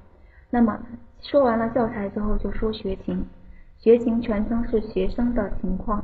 [0.49, 0.75] 那么
[1.21, 3.23] 说完了教材之后，就说学情。
[3.77, 6.03] 学情全称是学生的情况，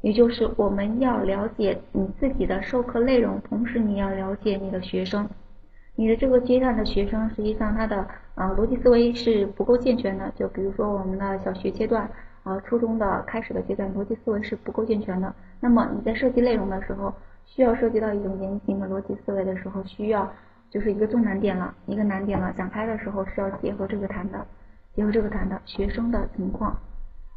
[0.00, 5.28] 也就是我们要了解你自己的授课内容，同时你要了解你的学生。
[5.96, 10.32] 你的这个阶段的学生，实际上他的啊逻辑思维是不够健全的。
[10.34, 12.10] 就比如说我们的小学阶段。
[12.48, 15.34] 呃，初中的开始的阶段，逻辑思维是不够健全的。
[15.60, 17.12] 那么你在设计内容的时候，
[17.44, 20.26] 需要涉及到一种严谨的逻辑思维的时候，需要
[20.70, 22.50] 就是一个重难点了，一个难点了。
[22.56, 24.46] 讲开的时候是要结合这个谈的，
[24.94, 26.74] 结合这个谈的学生的情况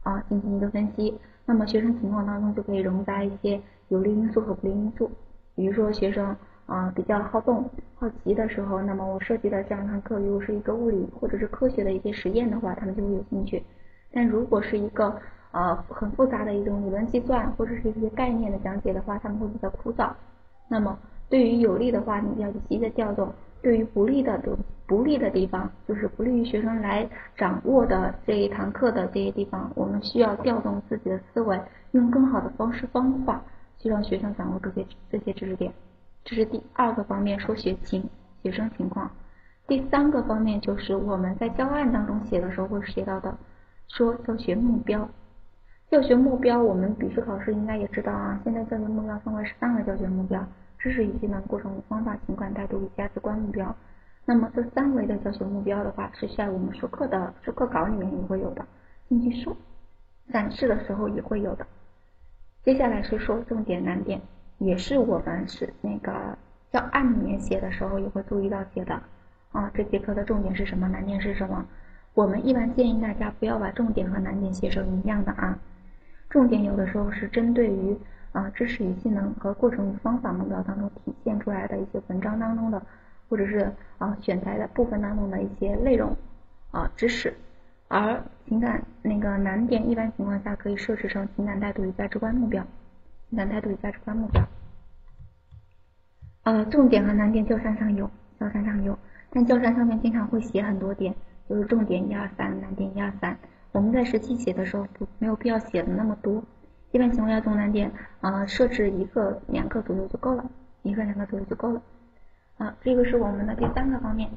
[0.03, 1.19] 啊进行一个分析。
[1.45, 5.11] 那么学生情况当中就可以容杂一些有利因素和不利因素。
[5.57, 6.33] 比如说学生
[6.67, 13.61] 啊比较好动、好奇的时候，那么我设计的这样堂课如果是一个物理或者是科学的一些实验的话，他们就会有兴趣。
[14.13, 15.15] 但如果是一个
[15.51, 20.09] 呃很复杂的一种理论计算或者是一些概念的讲解的话，他们会比较枯燥。
[20.67, 20.97] 那么
[21.29, 23.27] 对于有利的话，你要积极的调动；
[23.61, 24.41] 对于不利的
[24.85, 31.59] 不利的地方，就是不利于学生来掌握的这一堂课的这些地方，我们需要调动自己的思维，
[31.91, 33.41] 用更好的方式方法
[33.79, 35.71] 去让学生掌握这些这些知识点。
[36.25, 38.09] 这是第二个方面，说学情
[38.43, 39.09] 学生情况。
[39.67, 43.33] 第三个方面就是我们在教案当中写的时候会写到的。
[43.93, 45.07] 说教学目标，
[45.89, 48.39] 教学目标，我们笔试考试应该也知道啊。
[48.43, 50.41] 现在教学目标分为三个教学目标：
[50.79, 53.75] 知识与技能、过程与方法、情感态度与价值观目标。
[54.23, 58.65] 那么这三维的教学目标的话，是在我们授课的授课稿里面也会有的，
[59.09, 59.55] 进去说
[60.31, 61.67] 展示的时候也会有的。
[62.63, 64.21] 接下来是说重点难点，
[64.59, 66.37] 也是我们是那个
[66.71, 68.93] 教案里面写的时候也会注意到写的
[69.51, 69.69] 啊。
[69.73, 70.87] 这节课的重点是什么？
[70.87, 71.65] 难点是什么？
[72.13, 75.57] 我们一般建议大家不要把重点和难点写成一样的啊。
[76.29, 77.97] 重点有的时候是针对于
[78.31, 82.81] 啊知识与技能和过程与方法目标当中体现出来的一些文章当中的，
[83.29, 86.15] 或者是啊选材的部分当中的一些内容
[86.71, 87.33] 啊知识。
[87.87, 92.65] 而情感那个难点，一般情况下可以设置成情感态度与价值观目标。
[93.29, 94.41] 情感态度与价值观目标。
[96.43, 98.97] 呃，重点和难点教山上有，教山上有，
[99.29, 101.13] 但教山上面经常会写很多点，
[101.49, 103.37] 就是重点一二三，难点一二三。
[103.71, 106.43] 我们在实际写的时候不没有必要写的那么多，
[106.91, 110.49] 一般情况下重难点啊设置一个两个左右就够了，
[110.83, 111.81] 一个两个左右就够了。
[112.57, 114.29] 啊，这个是我们的第三个方面。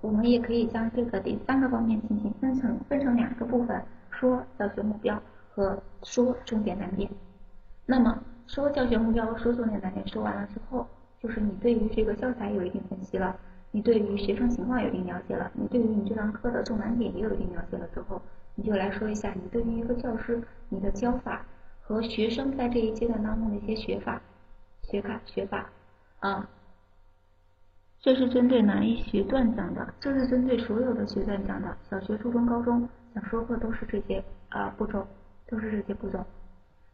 [0.00, 7.08] 我们也可以将这个第三个方面进行分成分成两个部分，说教学目标和说重点难点。
[7.84, 10.84] 那么说教学目标和说重点难点说完了之后，
[11.20, 13.36] 就是你对于这个教材有一定分析了，
[13.76, 18.22] 你对于学生情况有一定了解了，你对于你这堂课的重难点也有一定了解了之后，
[18.54, 21.44] 你就来说一下你对于一个教师你的教法
[21.82, 24.22] 和学生在这一阶段当中的一些学法、
[24.80, 25.68] 学法、学法
[26.20, 26.48] 啊。
[28.00, 29.86] 这是针对哪一学段讲的？
[30.00, 31.76] 这是针对所有的学段讲的。
[31.90, 35.06] 小学、初中、高中想说课都是这些啊步骤，
[35.46, 36.24] 都是这些步骤。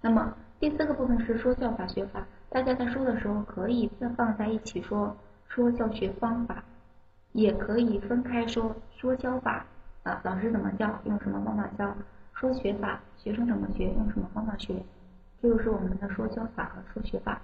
[0.00, 5.16] 那么第四个部分是说教法学法，大家在说的时候可以再放在一起说，
[5.46, 6.64] 说教学方法，
[7.32, 9.66] 也可以分开说，说教法
[10.02, 11.92] 啊，老师怎么教，用什么方法教；
[12.34, 14.82] 说学法，学生怎么学，用什么方法学。
[15.40, 17.40] 这就是我们的说教法和说学法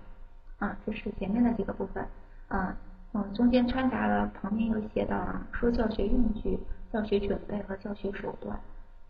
[0.59, 2.07] 啊，这是前面的几个部分
[2.49, 2.77] 啊。
[3.15, 6.59] 嗯，中间穿插了，旁边有写到啊，说教学用具、
[6.93, 8.61] 教学准备和教学手段，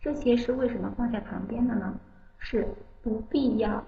[0.00, 1.92] 这些是为什么放在旁边的呢？
[2.38, 2.68] 是
[3.02, 3.82] 不必要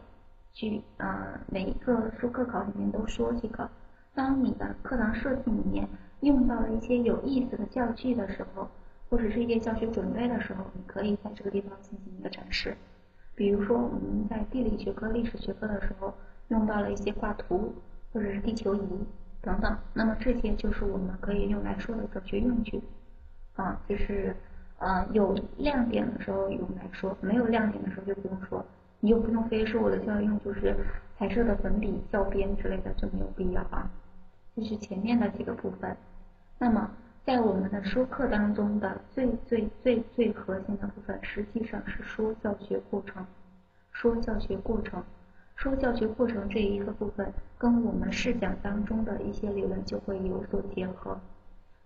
[0.53, 3.71] 去啊，每一个说课考里面都说这个。
[4.13, 5.89] 当你的课堂设计里面
[6.21, 8.69] 用到了一些有意思的教具的时候，
[9.09, 12.77] 或者是一些教学准备的时候，你可以在这个地方进行一个展示。
[13.35, 16.13] 比如说我们在地理学科、历史学科的时候
[16.49, 17.75] 用到了一些挂图，
[18.13, 18.81] 或者是地球仪。
[19.43, 22.79] 等等，那么这些就是我们可以用来说的教学用具，
[23.55, 24.37] 啊，就是
[24.77, 28.63] 呃有亮点的时候用来说，没有亮点的时候就不用说，
[29.01, 30.77] 你又不用非说我的教用就是
[31.19, 33.91] 彩色的粉笔、教鞭之类的，就没有必要啊。
[34.55, 35.97] 这是前面的几个部分。
[36.63, 36.91] 那么
[37.25, 43.27] 在我们的说课当中的最最最最核心的部分，实际上是说教学过程，
[43.93, 45.03] 说教学过程。
[45.57, 51.19] 说教学过程这一个部分，跟我们试讲当中的一些理论就会有所结合。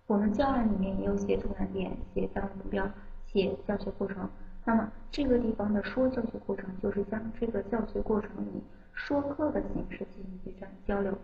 [0.07, 2.89] 我们教案里面也有写重点、写教学目标、
[3.25, 4.29] 写教学过程。
[4.63, 8.61] 那么这个地方的说教学过程，就是将这个教学过程以
[8.93, 11.17] 说课的形式进行一场交流，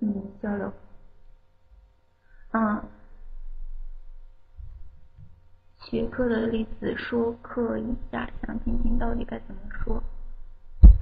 [0.00, 0.72] 嗯，交流。
[2.56, 2.82] 啊，
[5.78, 10.02] 学科的例子说课一下，想听听到底该怎么说。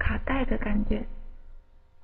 [0.01, 1.07] 卡带的感觉，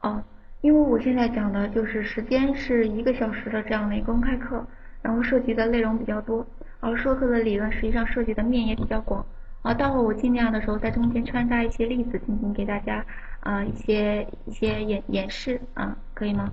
[0.02, 0.22] 哦，
[0.60, 4.64] 因为我现在讲的就是时间是一个小时的这样的一公开课，
[5.02, 6.46] 然后涉及的内容比较多，
[6.78, 9.26] 而说课的理论实际上涉及的面也比较广，
[9.62, 13.04] 啊，待会我尽量的时候在中间穿插一些例子进行给大家
[13.40, 16.52] 啊一些一些演演示啊，可以吗？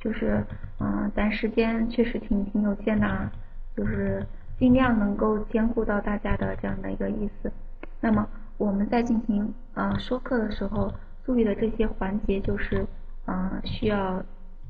[0.00, 0.44] 就是，
[0.80, 3.32] 嗯，咱时间确实挺挺有限的啊，
[3.76, 4.24] 就是
[4.58, 7.52] 尽量能够兼顾到大家的这样的一个意思，
[8.00, 8.26] 那么。
[8.58, 10.92] 我们在进行嗯说课的时候，
[11.24, 12.84] 注意的这些环节就是，
[13.26, 14.20] 嗯，需要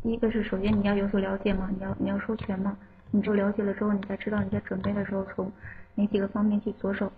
[0.02, 2.76] 第一个是首先你要有所了解嘛，你要你要授权嘛，
[3.10, 5.50] 你就了解了之后，你才知道你在准备的时候从
[5.94, 7.10] 哪几个方面去着手，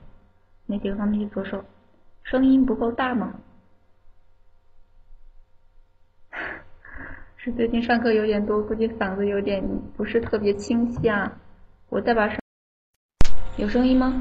[0.67, 1.65] 哪几个方面去着手。
[2.23, 3.35] 声音不够大吗？
[7.43, 11.33] 是最近上课有点多，估计嗓子有点不是特别清晰啊。
[11.89, 12.39] 我再把声，
[13.57, 14.13] 有声音吗？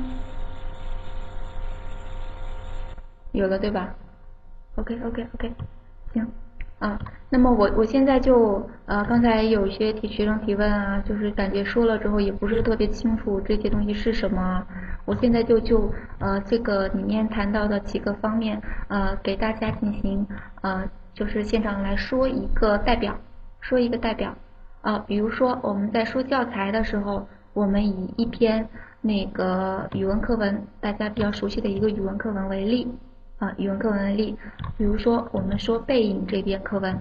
[3.34, 3.94] 有了对吧
[4.76, 5.54] ？OK OK OK，
[6.14, 6.26] 行
[6.80, 6.98] 啊。
[7.30, 14.66] 那么我我现在就呃刚才有些提学生提问啊，就是感觉说了之后也不是特别清楚这些东西是什么。
[15.04, 20.26] 我现在就就呃这个里面谈到的几个方面呃给大家进行
[20.62, 23.14] 呃就是现场来说一个代表，
[23.60, 24.34] 说一个代表
[24.80, 25.00] 啊。
[25.00, 28.66] 比如说我们在说教材的时候，我们以一篇
[29.02, 32.88] 那个语文课文，大家比较熟悉的一个语文课文为例。
[33.40, 34.38] 啊，语文课文为例，
[34.78, 36.94] 比如说我们说《背影》这篇课文，《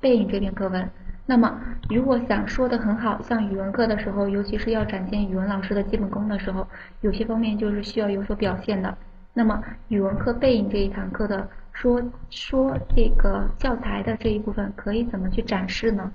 [0.00, 0.86] 背影》这篇课文，
[1.24, 1.58] 那么
[1.88, 6.68] 如果想说的很好，像语文课的时候，尤其是要展现语文老师的基本功的时候，
[7.00, 8.94] 有些方面就是需要有所表现的。
[9.32, 16.12] 那么语文课背影这一堂课的说说这个教材的这一部分可以怎么去展示呢？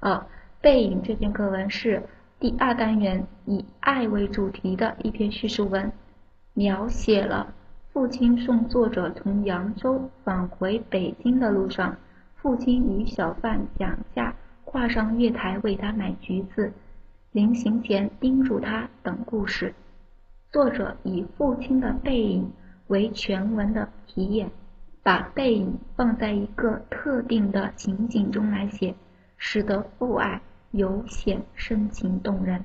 [0.00, 0.26] 呃，
[0.60, 2.02] 背影这篇课文是
[2.38, 5.90] 第二单元以爱为主题的一篇叙述文，
[6.54, 7.54] 描写了
[7.92, 11.96] 父亲送作者从扬州返回北京的路上，
[12.34, 16.72] 父亲与小贩讲价，跨上月台为他买橘子，
[17.30, 19.72] 临行前叮嘱他等故事。
[20.50, 22.52] 作者以父亲的背影
[22.88, 24.50] 为全文的题眼，
[25.02, 28.94] 把背影放在一个特定的情景中来写，
[29.36, 32.64] 使得父爱尤显深情动人。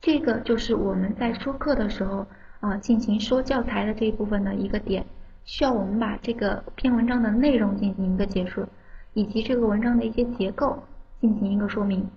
[0.00, 2.26] 这个就是我们在说课的时候
[2.60, 5.04] 啊，进行说教材的这一部分的一个点，
[5.44, 8.66] 需要我们把这个篇文章的内容进行一个解说，
[9.14, 10.82] 以及这个文章的一些结构
[11.20, 12.08] 进行一个说明。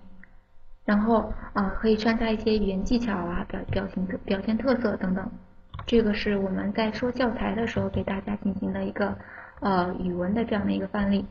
[0.84, 5.28] 然后啊，可以穿插一些语言技巧啊、表表情表现特色等等。
[5.86, 9.16] 这个是我们在说教材的时候给大家进行的一个
[9.60, 11.24] 呃语文的这样的一个范例。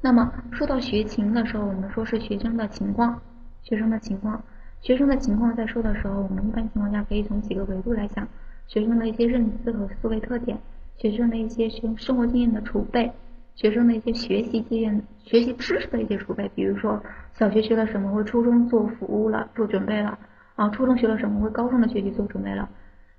[0.00, 3.20] 那么说到学情的时候，我们说是学生的情况，
[3.62, 4.42] 学生的情况，
[4.80, 8.26] 学生的情况在说的时候，我们一般情况下可以从几个维度来讲：
[8.66, 10.58] 学生的一些认知和思维特点，
[10.96, 13.12] 学生的一些生生活经验的储备。
[13.54, 17.00] 学生的一些学习经验、学习知识的一些储备，比如说
[17.34, 20.18] 小学学了什么，为初中做服务了、做准备了
[20.56, 22.66] 啊；初中学了什么，为高中的学习做准备了，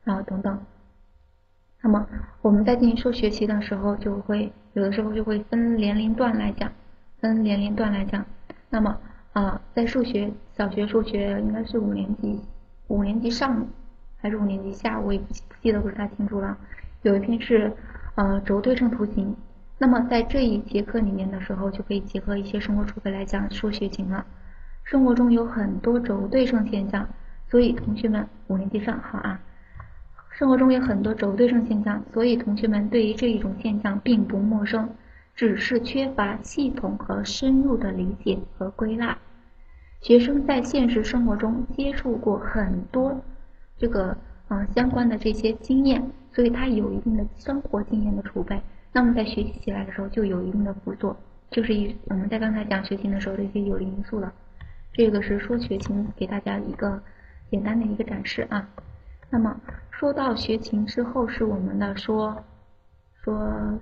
[0.04, 0.60] 然后等等。
[1.82, 2.08] 那么
[2.42, 6.72] 我们在进行数学习的时候，就会有的时候就会分年龄段来讲，
[7.20, 8.26] 分年龄段来讲。
[8.70, 8.98] 那么
[9.34, 12.42] 啊，在数学小学数学应该是五年级，
[12.88, 13.68] 五年级上
[14.18, 15.26] 还是五年级下，我也不
[15.62, 16.58] 记得不是太清楚了。
[17.02, 17.72] 有一篇是
[18.16, 19.36] 呃轴对称图形。
[19.78, 24.26] 那么在这一节课里面的时候，就可以结合一些生活储备来讲数学情了。
[24.84, 27.06] 生活中有很多轴对称现象，
[27.50, 29.42] 所以同学们五年级上好啊。
[30.44, 34.90] 生活中有很多轴对称现象，所以同学们对于这一种现象并不陌生，
[35.34, 39.18] 只是缺乏系统和深入的理解和归纳。
[40.02, 43.18] 学生在现实生活中接触过很多
[43.78, 44.18] 这个
[44.50, 46.04] 啊相关的这些经验，
[46.34, 48.62] 所以他有一定的生活经验的储备。
[48.92, 51.16] 那么在学习起来的时候就有一定的辅助，
[51.52, 54.34] 就是一我们在刚才讲学情的时候的一些有利因素了。
[54.92, 57.02] 这个是说学情给大家一个
[57.50, 58.68] 简单的一个展示啊。
[59.34, 62.44] 那么说到学情之后是我们的说
[63.24, 63.80] 说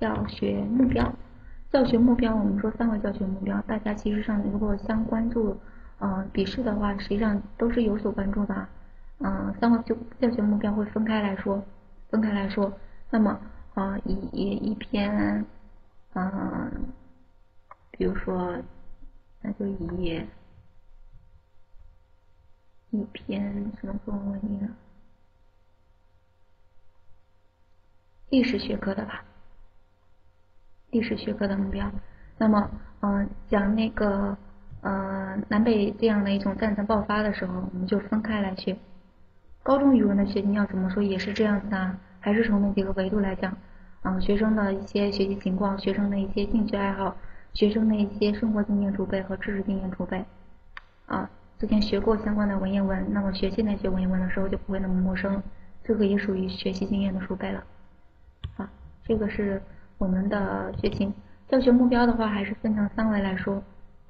[0.00, 1.14] 教学目标，
[1.70, 5.56] 教学目标我们说三个教学目标，大家其实上如果相关注
[6.00, 8.68] 呃笔试的话，实际上都是有所关注的。
[9.20, 11.62] 嗯，三个就教学目标会分开来说，
[12.10, 12.72] 分开来说，
[13.08, 13.40] 那么。
[13.74, 15.46] 啊，一一一篇，
[16.14, 16.72] 嗯，
[17.92, 18.58] 比如说，
[19.40, 20.26] 那就以
[22.90, 24.68] 一篇什么作文为例呢？
[28.30, 29.24] 历史学科的吧，
[30.90, 31.90] 历史学科的目标。
[32.36, 34.36] 那么，嗯，讲那个，
[34.82, 38.76] 呃，南北这样的一种战争爆发的时候，我们就分开来学。
[39.62, 43.56] 高中语文的学习要怎么说，也是这样子的，还是从那几个维度来讲。
[44.02, 47.16] 嗯，学生的一些学习情况，学生的一些兴趣爱好，
[47.54, 50.24] 学生的一些生活经验储备和知识经验储备。
[51.06, 55.42] 啊，之前学过相关的文言文，那么学现在学文言文的时候就不会那么陌生。
[55.82, 57.64] 这个也属于学习经验的储备了。
[59.08, 59.60] 这个是
[59.96, 61.12] 我们的学情
[61.48, 63.60] 教学目标的话，还是分成三维来说，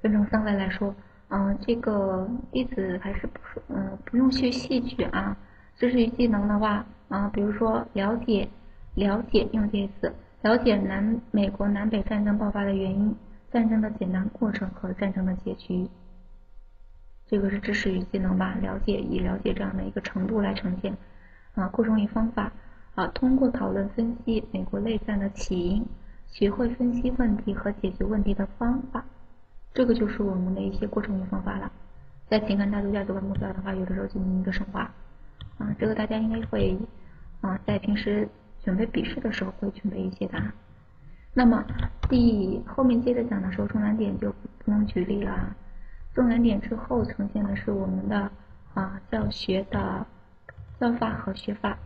[0.01, 0.93] 分成三维来说。
[1.29, 5.35] 嗯，这个例子还是不嗯不用去细举啊。
[5.77, 8.47] 知识与技能的话，啊，比如说了解。
[8.95, 13.15] 了解用这些词，了解南美国南北战争爆发的原因、
[13.49, 15.87] 战争的简单过程和战争的结局。
[17.27, 18.55] 这个是知识与技能吧？
[18.59, 20.97] 了解以了解这样的一个程度来呈现。
[21.53, 22.51] 啊，过程与方法
[22.95, 25.85] 啊，通过讨论分析美国内战的起因，
[26.27, 29.05] 学会分析问题和解决问题的方法。
[29.73, 31.71] 这个就是我们的一些过程与方法了。
[32.29, 34.81] 在情感大度价值观目标的话，有的时候进行一个升华。
[35.57, 36.77] 啊，这个大家应该会
[37.41, 38.27] 啊，在平时。
[38.61, 40.51] 准备笔试的时候会准备一些答案，
[41.33, 41.63] 那么
[42.09, 45.55] 第后面接着讲的时候，重难点就不用举例了。
[46.13, 48.29] 重难点之后呈现的是我们的
[48.73, 50.05] 啊教学的
[50.77, 51.79] 教法和学法，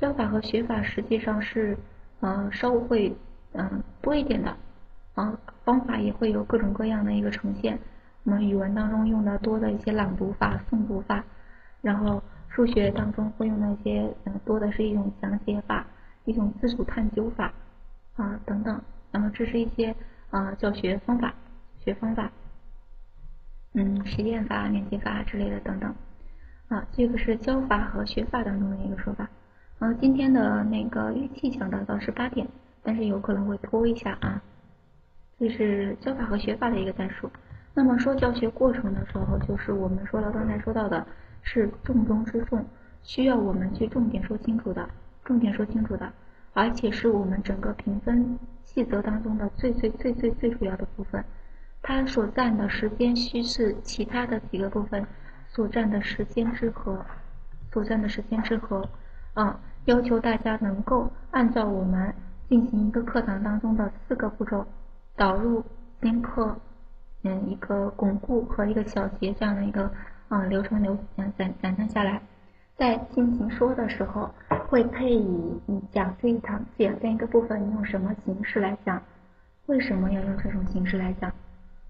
[0.00, 1.76] 教法和学法实际上是
[2.20, 3.16] 嗯稍微会
[3.52, 4.56] 嗯多一点的，
[5.12, 7.78] 啊方法也会有各种各样的一个呈现。
[8.24, 11.22] 我们语文当中用的多的一些朗读法、诵读法，
[11.82, 15.86] 然后数学当中会用那些嗯多的是一种讲解法。
[16.24, 17.52] 一种自主探究法
[18.14, 18.80] 啊等等，
[19.10, 19.94] 那么这是一些
[20.30, 21.34] 啊教学方法
[21.84, 22.30] 学方法。
[23.74, 25.94] 嗯实践法、练习法之类的等等。
[26.68, 29.28] 啊，这个是教法和学法当中的一个说法。
[29.82, 32.46] 嗯，今天的那个预期讲到到十八点，
[32.82, 34.42] 但是有可能会拖一下啊。
[35.38, 37.30] 这是教法和学法的一个概述。
[37.72, 41.06] 那么说教学过程的时候，就是我们说了刚才说到的
[41.40, 42.62] 是重中之重，
[43.02, 44.86] 需要我们去重点说清楚的，
[45.24, 46.12] 重点说清楚的，
[46.52, 51.24] 而且是我们整个评分细则当中的最最最最最主要的部分，
[51.80, 55.06] 它所占的时间需是其他的几个部分。
[55.48, 57.04] 所占的时间之和，
[57.72, 58.88] 所占的时间之和，
[59.34, 62.14] 啊，要求大家能够按照我们
[62.48, 64.64] 进行一个课堂当中的四个步骤，
[65.16, 65.62] 导入、
[66.00, 66.56] 新课，
[67.22, 69.90] 嗯，一个巩固和一个小结这样的一个
[70.28, 72.20] 啊流程流讲讲讲讲下来，
[72.76, 74.30] 在进行说的时候，
[74.68, 79.02] 会配以你讲这一堂讲这一个部分你用什么形式来讲，
[79.66, 81.32] 为什么要用这种形式来讲？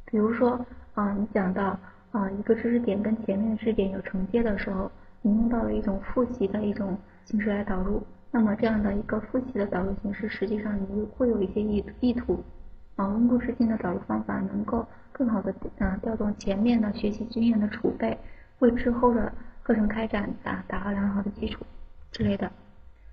[0.04, 0.58] 比如说
[0.94, 1.78] 啊，你讲到。
[2.12, 4.90] 啊，一个知识点跟前面的知识点有承接的时候，
[5.22, 8.02] 你用到了一种复习的一种形式来导入。
[8.32, 12.42] 那么这样的一个复习的导入形式，实际上你会有一些意意图
[12.94, 18.16] 啊，温故知新的导入方法，能够更好的啊调动前面的学习经验的储备，
[18.60, 19.32] 为之后的
[19.64, 21.66] 课程开展打打好良好的基础
[22.12, 22.50] 之类的。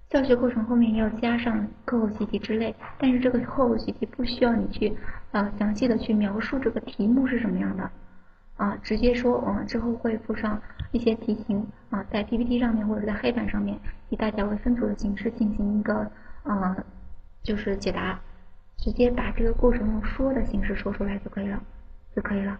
[0.09, 4.95] 教学过程后面要加上课后习题之类，但是这个课后习题不需要你去
[5.31, 7.89] 啊详细的去描述这个题目是什么样的。
[8.57, 10.59] 啊，直接说，嗯，之后会附上
[10.91, 13.77] 一些题型啊，在 PPT 上面或者在黑板上面，
[14.09, 16.11] 以大家为分组的形式进行一个，
[16.43, 16.75] 呃，
[17.43, 18.19] 就是解答，
[18.77, 21.61] 直接把这个过程用说的形式说出来就可以了，
[22.15, 22.59] 就可以了。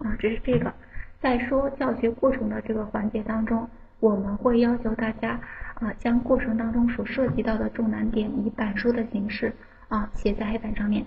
[0.00, 0.70] 啊，这是这个，
[1.18, 3.66] 在说教学过程的这个环节当中，
[4.00, 5.40] 我们会要求大家
[5.76, 9.50] 啊，将过程当中所涉及到的重难点以板书的形式
[9.88, 11.06] 啊写在黑板上面，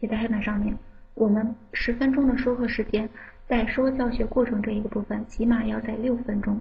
[0.00, 0.76] 写在黑板上面。
[1.14, 3.08] 我们十分钟的说课时间。
[3.48, 6.60] 在说教学过程这一个部分，起码要在六分钟，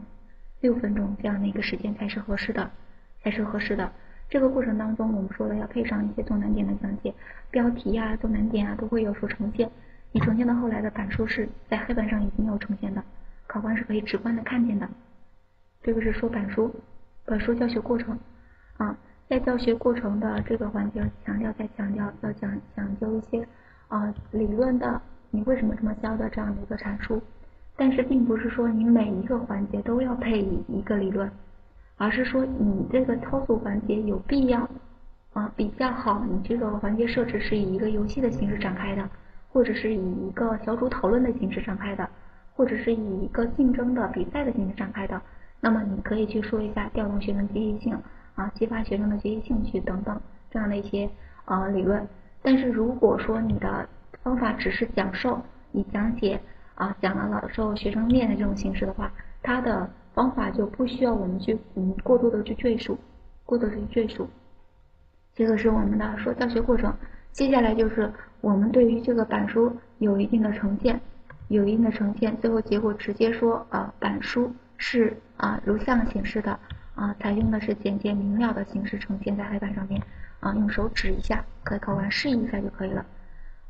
[0.61, 2.69] 六分钟这样的一个时间才是合适的，
[3.23, 3.91] 才是合适的。
[4.29, 7.11] 这个过程当中，我们说了要配上一些重难点的讲解，
[7.49, 9.69] 标题呀、重难点啊都会有所呈现。
[10.11, 13.03] 你呈现到后来的板书是在黑板上已经有呈现的，
[13.47, 14.87] 考官是可以直观的看见的。
[15.81, 16.71] 这个是说板书，
[17.25, 18.19] 板书教学过程
[18.77, 18.95] 啊，
[19.27, 23.47] 在教学过程的这个环节，强调再强调要讲讲究一些
[23.87, 25.01] 啊理论的。
[25.35, 27.21] 你为什么这么教的这样的一个阐述？
[27.75, 31.29] 但是并不是说你每一个环节都要配以一个理论，
[31.97, 34.65] 而是说你这个操作环节有必要
[35.33, 39.09] 啊比较好，你这个环节设置是以一个游戏的形式展开的，
[39.51, 42.09] 或者是以一个小组讨论的形式展开的，
[42.55, 45.21] 或者是以一个竞争的比赛的形式展开的，
[45.59, 47.97] 那么你可以去说一下调动学生积极性
[48.35, 50.17] 啊，激发学生的学习兴趣等等
[50.49, 51.09] 这样的一些
[51.43, 52.07] 呃理论。
[52.41, 53.85] 但是如果说你的
[54.25, 55.39] 方法只是讲授，
[55.71, 56.41] 以讲解
[56.73, 59.11] 啊讲了老授学生练的这种形式的话，
[59.43, 62.97] 它的方法就不需要我们去嗯过多的去赘述，
[63.45, 64.27] 过多的去赘述。
[65.35, 66.91] 这个是我们的说教学过程。
[67.33, 68.11] 接下来就是
[68.41, 70.99] 我们对于这个板书有一定的呈现，
[71.49, 76.57] 有一定的呈现，最后结果直接说啊板书是啊录像形式的
[76.95, 80.01] 啊，采用的是简洁明了的形式呈现在黑板上面
[80.39, 83.05] 啊，用手指一下，可以考官示意一下就可以了。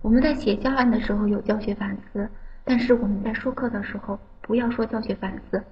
[0.06, 2.30] 我们在写教案的时候有教学反思，
[2.64, 5.64] 但是我们在说课的时候不要说教学反思，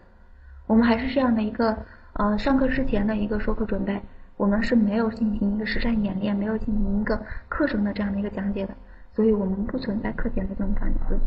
[0.66, 1.78] 我们还是这样的一个
[2.14, 4.02] 呃上课之前的一个说课准备，
[4.36, 8.74] 我们是没有进行一个实战演练，没有进行一个课程的这样的一个讲解的，
[9.16, 11.20] 所以我们不存在课前的这种反思。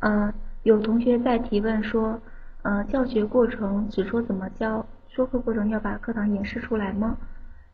[0.00, 0.30] 呃，
[0.64, 2.20] 有同学在提问说，
[2.64, 7.16] 呃，教学过程只说怎么教，说课过程要把课堂演示出来吗？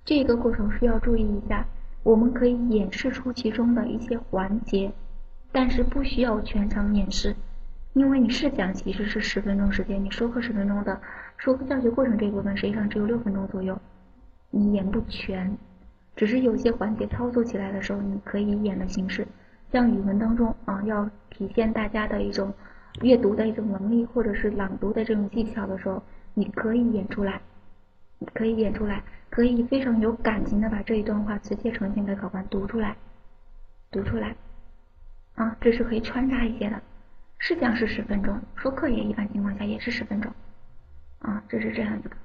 [0.05, 1.67] 这个过程需要注意一下。
[2.05, 4.93] 我们可以演示出其中的一些环节，
[5.51, 7.35] 但是不需要全程演示，
[7.95, 11.01] 因为你试讲其实是十分钟时间，你说课十分钟的，
[11.39, 13.81] 说课教学过程这一部分实际上只有六分钟左右，
[14.51, 15.57] 你演不全，
[16.15, 19.27] 只是有些环节操作起来的时候你可以演的形式，
[19.73, 22.53] 像语文当中啊要体现大家的一种
[23.01, 26.03] 阅读的一种能力或者是朗读的这种技巧的时候，
[26.35, 27.41] 你可以演出来，
[28.35, 29.03] 可以演出来。
[29.35, 32.95] 可以非常有感情的把这一段话直接呈现给考官读出来，
[33.91, 34.37] 读出来，
[35.35, 36.81] 啊，这是可以穿插一些的。
[37.39, 40.33] 试讲是十分钟，说课也一般情况下也是十分钟，
[41.19, 42.17] 啊，这是这样子的。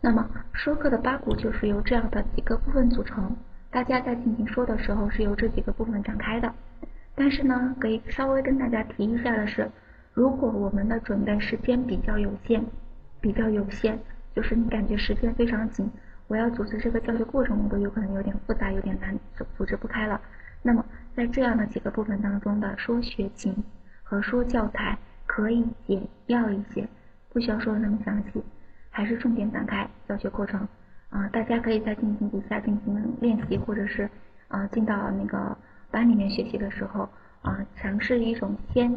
[0.00, 3.36] 那么说课的八股就是由这样的几个部分组成，
[3.70, 6.50] 大家在进行说的时候是由这几个部分展开的。
[7.14, 9.70] 但是呢，可以稍微跟大家提一下的是，
[10.14, 12.64] 如果我们的准备时间比较有限，
[13.20, 13.98] 比较有限，
[14.34, 15.90] 就是你感觉时间非常紧。
[16.32, 20.18] 我要组织这个教学过程，我都有可能有点复杂，有点难组组织不开了。
[20.62, 20.82] 那么
[21.14, 23.54] 在这样的几个部分当中的说学情
[24.02, 26.88] 和说教材可以简要一些，
[27.28, 28.42] 不需要说的那么详细，
[28.88, 30.66] 还是重点展开教学过程
[31.10, 31.28] 啊。
[31.28, 34.08] 大家可以在进行底下进行练习，或者是
[34.48, 35.54] 啊进到那个
[35.90, 37.06] 班里面学习的时候
[37.42, 38.90] 啊，尝试一种先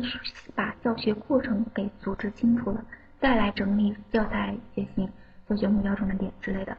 [0.56, 2.82] 把教学过程给组织清楚了，
[3.20, 5.10] 再来整理教材学习、
[5.50, 6.78] 教学目标、重点之类的。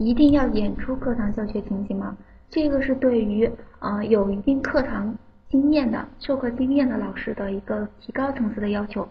[0.00, 2.16] 一定要演出课堂教学情景吗？
[2.48, 3.48] 这个是对于
[3.78, 5.14] 啊有一定课堂。
[5.50, 9.06] 经验的授课经验的老师的一个提高层次的要求，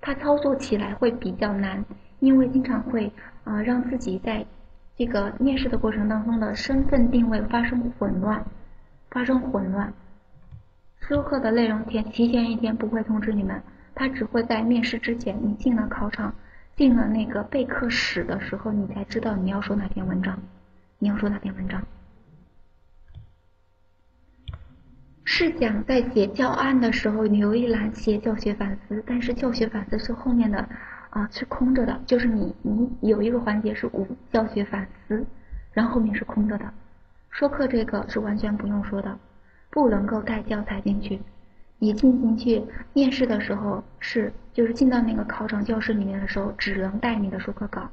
[0.00, 1.82] 他操作起来会比较难，
[2.18, 3.10] 因为经常会
[3.44, 4.44] 啊让自己在
[4.96, 8.44] 这个面试的过程当中的身份定位发生混乱，
[9.08, 9.94] 发生混乱。
[11.00, 13.62] 授课的内容天提前一天不会通知你们，
[13.94, 16.34] 他只会在面试之前，你进了考场，
[16.78, 20.38] 进了那个备课室的时候，你才知道你要说哪篇文章，
[21.00, 21.82] 你要说哪篇文章。
[25.24, 30.68] 试讲在写教案的时候留一栏写教学反思，但是教学反思是后面的
[31.10, 35.26] 啊是空着的，就是你你有一个环节是无教学反思，
[35.72, 36.72] 然后后面是空着的。
[37.30, 39.18] 说课这个是完全不用说的，
[39.68, 41.20] 不能够带教材进去。
[41.78, 42.62] 你进行去
[42.92, 47.88] 面试的时候是就是进到那个考场教室里面的时候，只能带你的说课稿。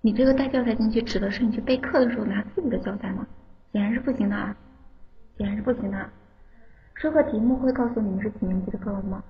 [0.00, 3.26] 你这个带教材进去指的是你去备课的时候拿自己的教材吗？
[3.72, 4.56] 显然是不行的啊。
[5.36, 6.10] 显然是不行的。
[6.94, 9.22] 授课题目会告诉你们是几年级的课文吗？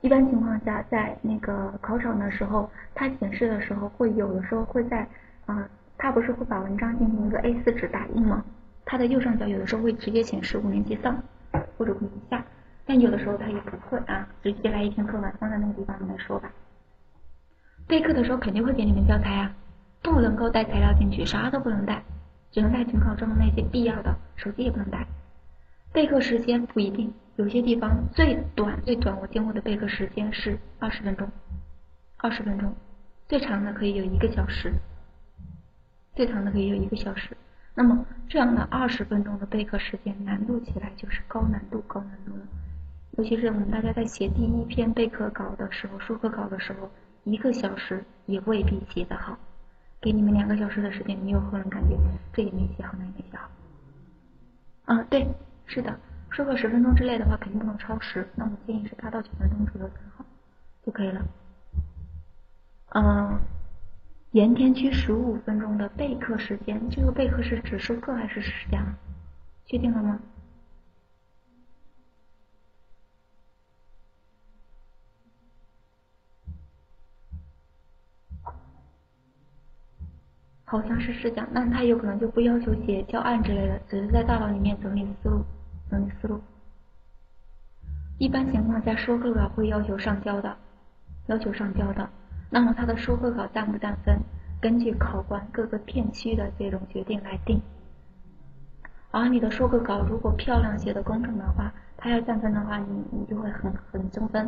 [0.00, 5.06] 一般情况下，在那个考场的时候，它显示的时候会有的时候会在
[5.46, 8.44] 啊，它不是会把文章进行一个 A4 纸打印吗？
[8.84, 11.22] 它的右上角有的时候会直接显示五年级上
[11.76, 12.44] 或者五年级下，
[12.88, 16.50] 但有的时候他也不会啊，直接来一篇课文放在那个地方你来说吧。
[17.86, 19.54] 备课的时候肯定会给你们教材啊，
[20.00, 22.02] 不能够带材料进去，啥都不能带，
[22.50, 25.06] 只能带准考证那些必要的，手机也不能带。
[25.92, 31.30] 备课时间不一定，有些地方最短最短我见过的备课时间是二十分钟，
[32.16, 32.74] 二十分钟，
[33.28, 34.72] 最长的可以有一个小时，
[36.14, 37.36] 最长的可以有一个小时。
[37.74, 42.42] 那么这样的二十分钟的备课时间，难度起来就是高难度高难度了。
[43.18, 46.88] 尤其是我们大家在写第一篇备课稿的时候，说课稿的时候，
[47.24, 49.36] 一个小时也未必写得好。
[50.00, 51.96] 给你们两个小时的时间，你有可能感觉
[52.32, 53.50] 这也没写好，那也没写好。
[54.84, 55.26] 啊，对。
[55.66, 55.98] 是的，
[56.30, 58.26] 说课十分钟之内的话，肯定不能超时。
[58.36, 60.24] 那我建议是八到九分钟左右才好，
[60.86, 61.20] 就可以了。
[62.90, 63.36] 嗯，
[64.30, 68.86] 盐田区十五分钟的备课时间，这个备课是指授课还是试讲？
[69.66, 70.20] 确定了吗？
[80.70, 85.42] 好像是试讲，那他有可能就不要求写教案之类的，只是在大脑里面整理思路。
[85.90, 86.38] 整理思路。
[88.18, 90.54] 一般情况下，说课稿会要求上交的，
[91.28, 92.06] 要求上交的。
[92.50, 94.18] 那么他的说课稿占不占分，
[94.60, 97.62] 根据考官各个片区的这种决定来定。
[99.10, 104.46] 而你的说课稿如果漂亮、写的工整的话，他要占分的话，你你就会很很增分。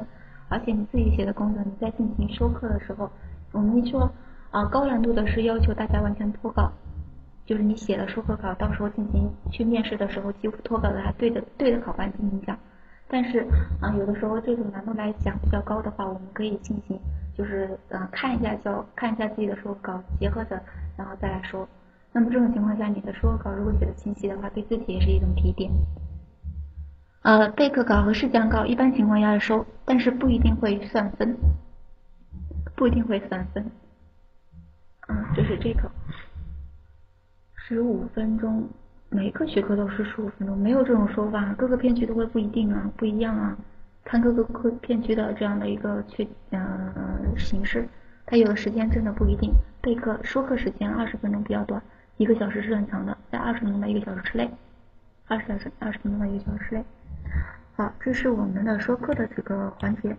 [0.50, 3.10] 而且你自己写的工整，你在进行说课的时候，
[3.52, 4.12] 我们说
[4.50, 6.72] 啊高难度的是要求大家完全脱稿。
[7.46, 12.56] 就是你写的授课稿，到时候进行去面试的时候，几乎脱稿的还对着对着考官进行讲。
[13.08, 13.44] 但是
[13.80, 16.96] 啊，有的时候这种难度来讲比较高的话，我们可以进行
[17.36, 20.62] 就是嗯看一下教看一下自己的授课稿，结合着
[20.96, 21.68] 然后再来说。
[22.12, 25.68] 那么这种情况下，你的授课稿如果写的清晰的话，对自己也是一种提点。
[27.22, 31.36] 呃，备课稿和试讲稿一般情况下收，但是不一定会算分，
[32.76, 33.64] 不一定会算分。
[35.10, 35.90] 嗯，就是这个。
[37.56, 38.68] 十五分钟，
[39.08, 43.56] 每个学科都是十五分钟，没有这种说法，各个片区都会不一定啊，不一样啊，
[44.04, 46.92] 看各个科片区的这样的一个确呃
[47.36, 47.88] 形式，
[48.24, 49.52] 它有的时间真的不一定。
[49.80, 51.82] 备课说课时间二十分钟比较短，
[52.16, 54.48] 一个小时是很长的，在二十分钟到一个小时之内，
[55.26, 56.84] 二十小时二十分钟到一个小时之内。
[57.76, 60.16] 好，这是我们的说课的这个环节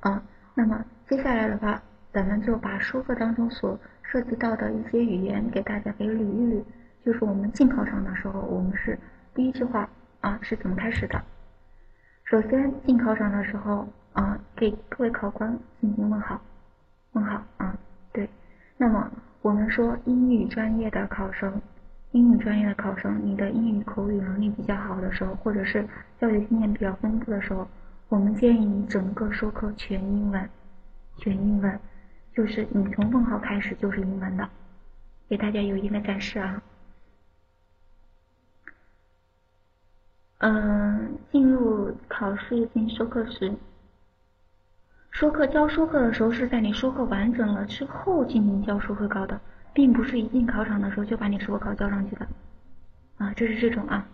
[0.00, 0.22] 啊。
[0.54, 1.80] 那么接下来的话，
[2.12, 3.78] 咱们就把说课当中所
[4.14, 6.62] 涉及到的一些语言给大家给捋一捋。
[7.04, 8.96] 就是我们进考场的时候，我们是
[9.34, 9.88] 第一句话
[10.20, 11.20] 啊是怎么开始的？
[12.22, 16.40] 首先进考场的时候啊，给各位考官进行问好，
[17.14, 17.76] 问好啊，
[18.12, 18.30] 对。
[18.76, 19.10] 那么
[19.42, 21.60] 我们说英语专业的考生，
[22.12, 25.84] 英语专业的考生，你的英语口语能力比较好的时候，或者是
[26.20, 27.66] 教学经验比较丰富的时候，
[28.08, 30.48] 我们建议你整个授课全英文，
[31.16, 31.80] 全英文，
[32.34, 34.48] 就是你从问号开始就是英文的，
[35.28, 36.62] 给大家有一个展示啊。
[40.38, 43.54] 嗯，进入考试进说课时，
[45.10, 49.40] 说课教说课的时候是在你说课完整了之后进行教说课稿的，
[49.72, 52.26] 并不是一进考场的时候就把你说稿交上去的。
[53.16, 54.06] 啊，这是这种啊，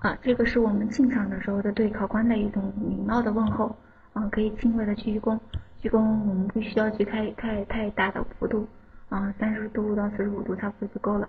[0.00, 3.76] 啊，这个是我们进场的时候的对考官的一种礼貌的问候，
[4.12, 5.38] 啊，可以轻微的鞠一躬，
[5.80, 8.68] 鞠躬我们不需要去开开太大的幅度，
[9.08, 11.28] 啊，三十度到四十五度差不多就够了。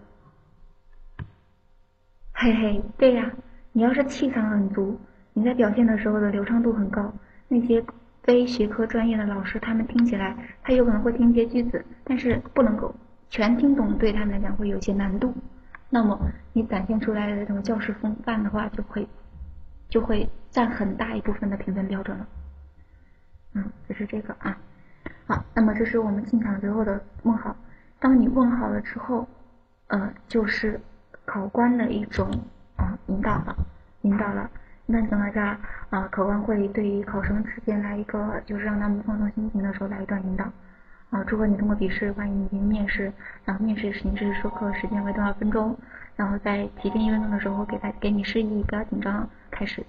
[2.33, 3.31] 嘿嘿，对呀，
[3.71, 4.99] 你要是气场很足，
[5.33, 7.13] 你在表现的时候的流畅度很高，
[7.47, 7.83] 那些
[8.23, 12.93] 非学科专业的老师，他们听起来他有可能会听一些句子，但是不能够
[13.29, 15.33] 全听懂，对他们来讲会有些难度。
[15.89, 16.19] 那么
[16.51, 19.07] 你展现出来的这种教师风范的话，就会
[19.87, 22.27] 就会占很大一部分的评分标准了。
[23.53, 24.57] 嗯，就是这个啊。
[25.27, 27.55] 好，那么这是我们进场之后的问好。
[27.99, 29.27] 当你问好了之后，
[29.87, 30.79] 呃，就是。
[31.23, 32.27] 考官的一种
[32.75, 33.55] 啊引导了，
[34.01, 34.49] 引导了。
[34.87, 35.57] 一般情况下
[35.89, 40.43] 啊，考官会对于考生之间来一个，就是让他们放松心情的时候来一段引导。
[41.11, 43.13] 啊，如果你通过笔试，万一你面试，
[43.45, 45.77] 然后面试形式说课时间为多少分钟，
[46.17, 49.85] 然后在提前一分钟的时候给他给你示意，不要紧张，开始，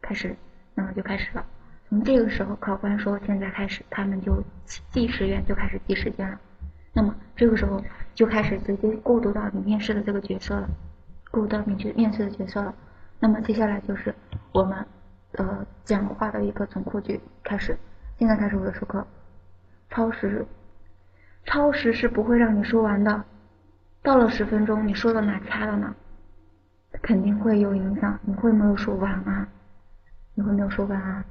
[0.00, 0.34] 开始，
[0.74, 1.44] 那么就开始了。
[1.88, 4.42] 从这个时候，考官说现在开始，他们就
[4.90, 6.38] 计时员就开始计时间了。
[6.92, 7.82] 那么这个时候
[8.14, 10.68] 就开始直接过渡到你面试的这个角色了，
[11.30, 12.74] 过渡到你去面试的角色了。
[13.18, 14.14] 那么接下来就是
[14.52, 14.86] 我们
[15.32, 17.76] 呃讲话的一个总括句开始。
[18.18, 19.06] 现在开始我的授课，
[19.88, 20.44] 超时，
[21.44, 23.24] 超时是不会让你说完的。
[24.02, 25.94] 到了十分钟，你说到哪掐了呢？
[27.00, 29.48] 肯定会有影响，你会没有说完啊？
[30.34, 31.24] 你会没有说完啊？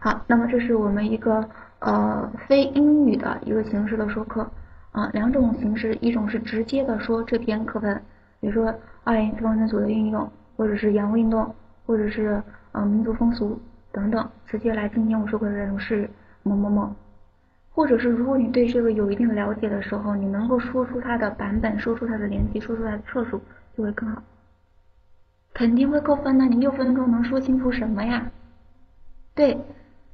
[0.00, 1.48] 好，那么这是我们一个。
[1.78, 4.50] 呃，非英语的一个形式的说课
[4.92, 8.02] 啊，两种形式，一种是直接的说这篇课文，
[8.40, 8.74] 比如说
[9.04, 12.42] 二元一次方程组的运用，或者是洋务运动，或者是
[12.72, 13.60] 呃民族风俗
[13.92, 16.08] 等等，直接来今天我说课的内容是
[16.42, 16.90] 某某某，
[17.72, 23.38] 或者是如果你对这个有一定了解的时候，你能够说出它的版本，说出它的年级，说出它的册数，
[23.76, 24.22] 就会更好，
[25.52, 26.46] 肯定会扣分的。
[26.46, 28.30] 你六分钟能说清楚什么呀？
[29.34, 29.58] 对，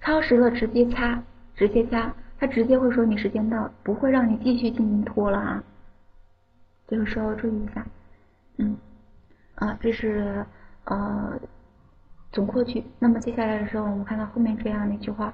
[0.03, 1.23] 超时了直接掐。
[1.55, 5.63] 直接掐，他直接会说你时间到，不会让你继续进行拖了啊。
[6.89, 7.87] 这个时候注意一下，
[8.57, 8.75] 嗯，
[9.57, 10.45] 啊，这是
[10.85, 11.39] 呃
[12.33, 12.83] 总括句。
[12.99, 15.33] 那么接下来的时候，我们看到后面这样的一句话，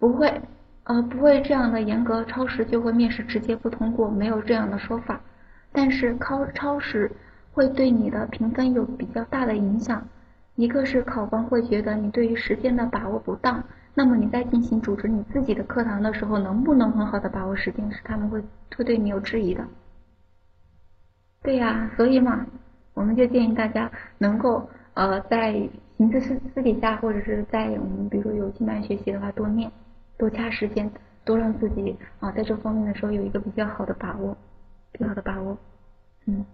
[0.00, 0.42] 不会，
[0.84, 5.20] 呃，不会这样的严格超时就会面试直接不通过，没有这样的说法。
[5.72, 7.10] 但是超超时
[7.52, 10.06] 会对你的评分有比较大的影响。
[10.58, 13.62] 一个是考官会觉得你对于时间的把握不当，
[13.94, 18.42] 那么你在进行组织你自己的课堂的时候，能不能很好的把握时间，是他们会
[18.76, 19.64] 会对你有质疑的。
[21.44, 22.44] 对呀，所以嘛，
[22.92, 23.88] 我们就建议大家
[24.18, 25.52] 能够呃在
[25.96, 29.70] 形式私私底下，或者是在我们比如说有进班学习的话，多念，
[30.18, 30.90] 多掐时间，
[31.24, 34.36] 多让自己啊在这方面的时候有一个比较好的把握，
[34.90, 35.56] 比较好的把握。
[36.26, 36.44] 嗯，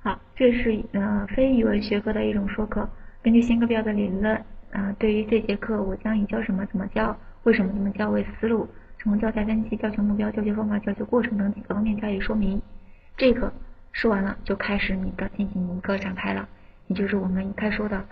[0.00, 2.88] 好，这是呃非语文学科的一种说课。
[3.22, 4.34] 根据新课表的理论，
[4.72, 8.68] 啊，对于这节课我将以教什么、怎么教、为什么这么教为思路，
[8.98, 12.60] 从教材分析、教学目标、教学方法、教学过程等几个方面加以说明。
[13.16, 13.52] 这个
[13.92, 16.48] 说完了，就开始你的进行一个展开了，
[16.88, 18.04] 也就是我们该说的，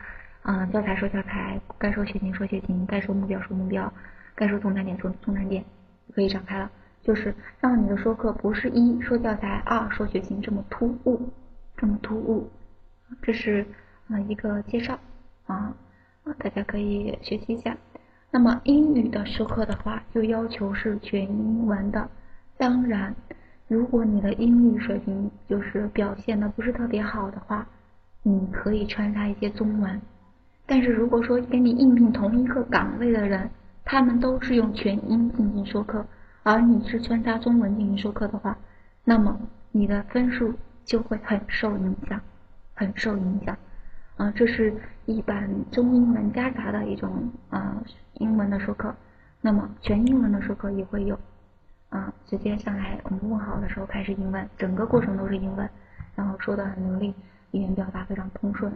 [0.43, 3.93] 啊，教材说教材，该说学情说学情，该说目标说目标，
[4.37, 5.65] 该说重难点说重难点，
[6.15, 6.71] 可以展开了。
[7.03, 11.29] 就是让你的说课不是一说教材，二说学情这么突兀，
[11.77, 12.49] 这么突兀，
[13.21, 13.67] 这是。
[14.11, 14.99] 啊，一个介绍
[15.47, 15.73] 啊
[16.25, 17.77] 啊，大家可以学习一下。
[18.31, 22.09] 那么英语的授课的话，就要求是全英文的。
[22.57, 23.15] 当然，
[23.69, 27.67] 如果你的英语水平就是表现的不是特别好的话，
[28.23, 30.01] 你可以穿插一些中文。
[30.67, 33.49] 但是如果说跟你应聘同一个岗位的人，
[33.85, 36.05] 他们都是用全英进行授课，
[36.43, 38.57] 而你是穿插中文进行授课的话，
[39.05, 39.41] 那么
[39.73, 40.53] 你的分数
[40.85, 42.21] 就会很受影响，
[42.75, 43.57] 很受影响。
[44.21, 44.75] 啊，这是
[45.07, 47.83] 一版中英文夹杂的一种啊
[48.19, 48.95] 英文的授课，
[49.41, 51.19] 那么全英文的授课也会有
[51.89, 55.67] 啊，直接上来我们问好的时候开始英文，整个过程都是英文，
[56.15, 57.15] 然后说的很流利，
[57.53, 58.71] 语言表达非常通顺，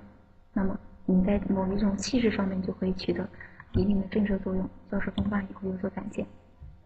[0.54, 3.28] 那么你在某一种气势上面就可以取得
[3.72, 6.26] 一定的震慑作用，教师风范也会有所展现，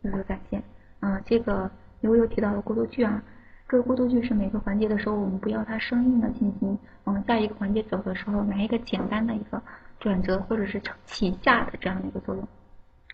[0.02, 0.60] 有所展现
[0.98, 3.22] 啊，这个我有提到了过渡句啊。
[3.68, 9.62] 这个过渡句是每个环节的时候，我们不要它生硬的进行往下一个环节走的时候，来一个简单的一个
[10.00, 12.48] 转折或者是起下的这样的一个作用，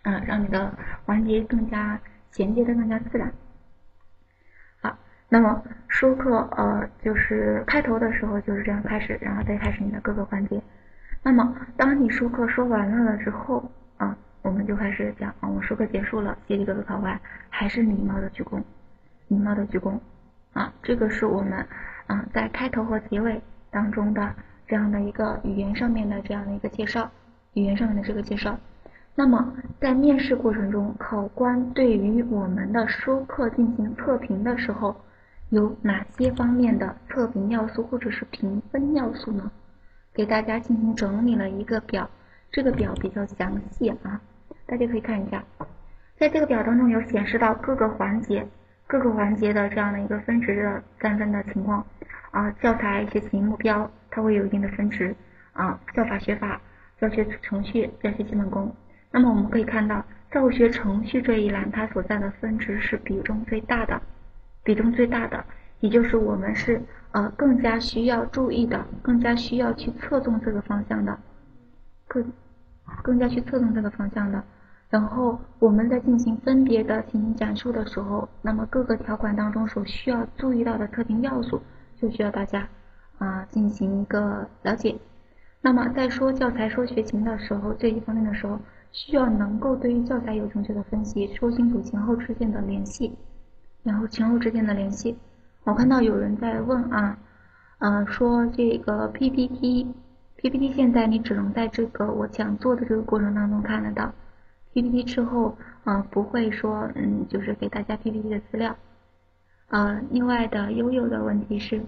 [0.02, 0.72] 啊，让你的
[1.04, 2.00] 环节更加
[2.30, 3.32] 衔接的更加自然。
[4.80, 4.96] 好，
[5.28, 10.62] 那么说课呃就是开头的时候就是这样开始，然后再开始你的各个环节。
[11.24, 18.62] 那么当你说课说完了了之后啊，我们就开始讲啊，我说课结束了，谢谢各位考完，还是礼貌的鞠躬，
[19.26, 19.98] 礼貌的鞠躬
[20.54, 21.64] 啊，这个是我们
[22.06, 23.40] 啊在开头和结尾
[23.70, 24.34] 当中的
[24.66, 27.10] 这样的一个语言上面的这样的一个介绍，
[27.52, 28.58] 语言上面的这个介绍。
[29.14, 34.96] 那么在面试过程中，考官对于我们的说课进行测评的时候，
[35.50, 39.50] 有哪些方面的测评要素或者是评分要素呢？
[40.12, 42.08] 给大家进行整理了一个表，
[42.50, 44.20] 这个表比较详细啊，
[44.66, 45.44] 大家可以看一下，
[46.16, 48.46] 在这个表当中有显示到各个环节、
[48.86, 51.84] 各个环节的这样的一个分值的占分的情况
[52.30, 55.14] 啊，教材学习目标它会有一定的分值
[55.52, 56.60] 啊，教法学法、
[57.00, 58.74] 教学程序、教学基本功。
[59.10, 64.00] 那么我们可以看到，教学程序这一栏它所在的分值是比重最大的，
[64.62, 65.44] 比重最大的，
[65.80, 66.80] 也就是我们是。
[67.12, 71.16] 呃，更加需要注意的，更加需要去侧重这个方向的，
[72.08, 72.32] 更
[73.04, 74.42] 更加去侧重这个方向的。
[74.94, 81.60] 然后我们在进行分别的进行讲述的时候，那么各个条款当中所需要注意到的测评要素，
[82.00, 82.68] 就需要大家
[83.18, 84.96] 啊进行一个了解。
[85.60, 88.56] 那么在说教材说学情的时候，这一方面的时候，
[88.92, 93.18] 需要能够对于教材有正确的分析，说清楚前后之间的联系，
[93.82, 95.18] 然后前后之间的联系。
[95.64, 97.18] 我看到有人在问啊，
[97.78, 104.12] 嗯，说这个 PPT，PPT 现在你只能在这个我讲座的这个过程当中看得到
[104.74, 108.76] ，PPT 之后嗯不会说嗯就是给大家 PPT 的资料，
[109.68, 111.80] 呃，另外的悠悠的问题是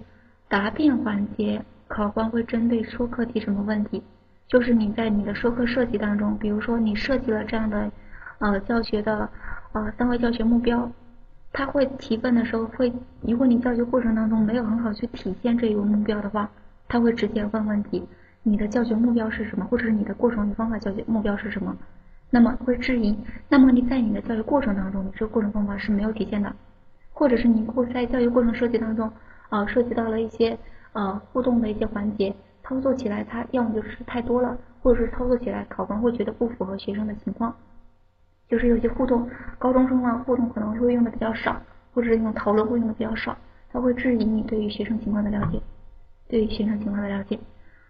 [0.49, 4.01] 答辩环节，考官会针对说课提什么问题？
[4.47, 7.91] 就是你在你的说课设计当中，比如说你设计了这样的
[8.39, 9.29] 呃教学的
[9.73, 10.89] 呃三位教学目标。
[11.53, 16.47] 他会提问的时候会，如果你教学过程当中没有很好去体现这一个目标的话，
[16.87, 18.05] 他会直接问问题：
[18.43, 21.75] 你的教学目标是什么，或者是你的过程与方法教学目标是什么？
[22.29, 23.17] 那么会质疑，
[23.47, 26.53] 那么你在你的教学过程当中，你这个过程方法是没有体现的，
[27.13, 29.09] 或者是你会在教学过程设计当中
[29.49, 30.57] 啊涉及到了一些
[30.91, 37.55] 呃互动的一些环节，操作起来它要么就是太多了，或者是操作起来考官会觉得不符合学生的情况。
[38.49, 41.61] 就是有些互动，高中生啊互动可能会用的比较少，
[41.93, 43.37] 或者是用讨论会用的比较少，
[43.71, 45.61] 他会质疑你对于学生情况的了解，
[46.27, 47.39] 对于学生情况的了解。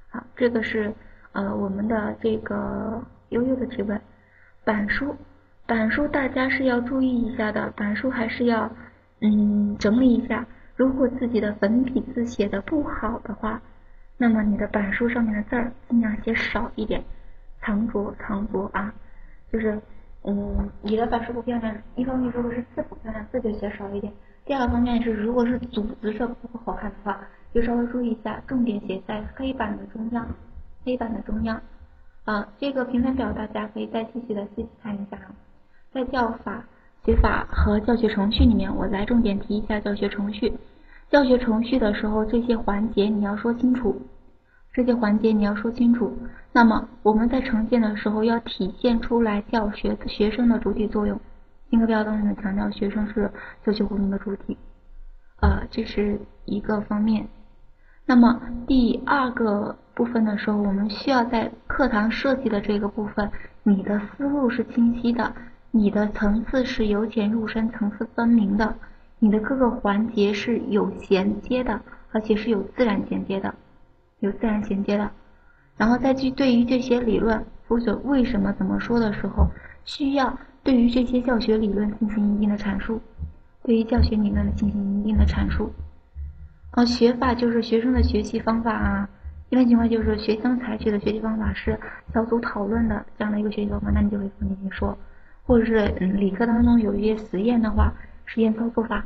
[0.10, 0.94] 好，这个是
[1.32, 4.00] 呃我们的这个悠悠的提问。
[4.68, 5.16] 板书，
[5.66, 8.70] 板书大家是要注意一下的，板书还是要
[9.22, 10.46] 嗯整理一下。
[10.76, 13.62] 如果自己的粉笔字写的不好的话，
[14.18, 17.02] 那么你的板书上面的字儿尽量写少一点，
[17.62, 18.94] 藏拙藏拙啊，
[19.54, 19.80] 就是。
[20.24, 24.12] 嗯，你的板书不漂亮，一方面如果是字不漂亮，字就写少一点；
[24.44, 27.22] 第二个方面是，如果是组织色不好看的话，
[27.54, 30.28] 就稍微注意一下，重点写在黑板的中央，
[30.84, 31.62] 黑板的中央。
[32.28, 35.18] 啊，这个评分表大家可以再细细的细细看一下。
[35.94, 36.66] 在教法、
[37.06, 40.52] 学法和教学程序里面，我来重点提一下教学程序。
[41.10, 44.02] 教学程序的时候，这些环节你要说清楚。
[44.74, 46.18] 这些环节你要说清楚。
[46.52, 51.18] 那么我们在呈现的时候要体现出来教学学生的主体作用。
[51.70, 53.32] 新课标当中强调学生是
[53.66, 54.58] 教学活动的主体，
[55.40, 57.26] 呃，这是一个方面。
[58.10, 63.30] 那么第二个部分的时候，我们需要在课堂设计的这个部分，
[63.64, 65.34] 你的思路是清晰的，
[65.72, 68.74] 你的层次是由浅入深、层次分明的，
[69.20, 71.82] 你的各个环节是有衔接的，
[72.14, 73.54] 而且是有自然衔接的。
[74.20, 75.12] 有自然衔接的，
[75.76, 79.48] 然后再去对于这些理论或者为什么怎么说的时候，
[79.84, 83.02] 需要对于这些教学理论进行一定的阐述，
[83.64, 85.72] 对于教学理论进行一定的阐述。
[86.78, 89.10] 啊，学法就是学生的学习方法啊，
[89.50, 91.76] 一般情况就是学生采取的学习方法是
[92.14, 94.96] 小组讨论的这样的一个学习方法，那你就会放进去说，
[95.44, 97.92] 或者是嗯理科当中有一些实验的话，
[98.26, 99.04] 实验操作法。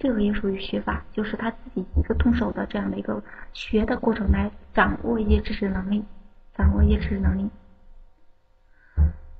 [0.00, 6.02] 这个也属于学法，就是他自己一个动手的这样的一个学的过程，来掌握一些知识能力，
[6.56, 7.48] 掌握一些知识能力。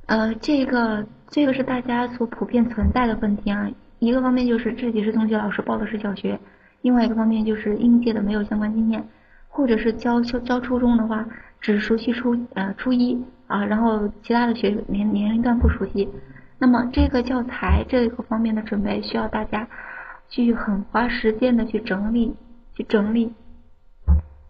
[0.07, 3.69] 呃，这个这个是大家所普遍存在的问题啊。
[3.99, 6.39] 一个方面就是自己是中学老师报的是小学，
[6.83, 9.09] 另外一个方面就是应届的没有相关经验，
[9.49, 11.27] 或者是教教教初中的话，
[11.61, 16.09] 只熟悉初呃初一啊，然后其他的学年年龄段不熟悉。
[16.59, 19.67] 那么这个教材这个方面的准备需要大家。
[20.29, 22.35] 去很花时间的去整理，
[22.75, 23.35] 去整理。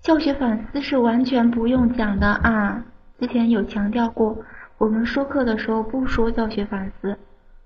[0.01, 2.85] 教学反思是完全不用讲的啊！
[3.19, 4.45] 之前有强调过，
[4.79, 7.19] 我们说课的时候不说教学反思，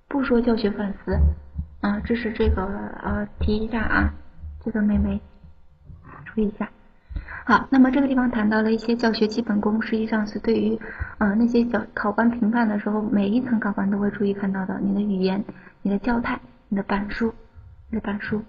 [0.08, 1.18] 不说教学反思
[1.82, 2.64] 啊，这是这个
[3.02, 4.14] 呃提一下啊。
[4.66, 5.20] 这个妹妹
[6.24, 6.68] 注意一下。
[7.44, 10.76] 好，那么这个地方谈到了一些教学基本功，实际上是对于
[11.18, 15.44] 呃那些小考官评判的时候，每一层考官都会注意看到的，你的语言、
[15.82, 17.32] 你的教态、你的板书、
[17.90, 18.42] 你的板书。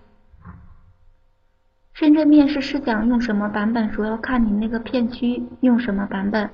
[1.93, 6.49] 深圳面试试讲用什么版本，主要看你那个片区用什么版本。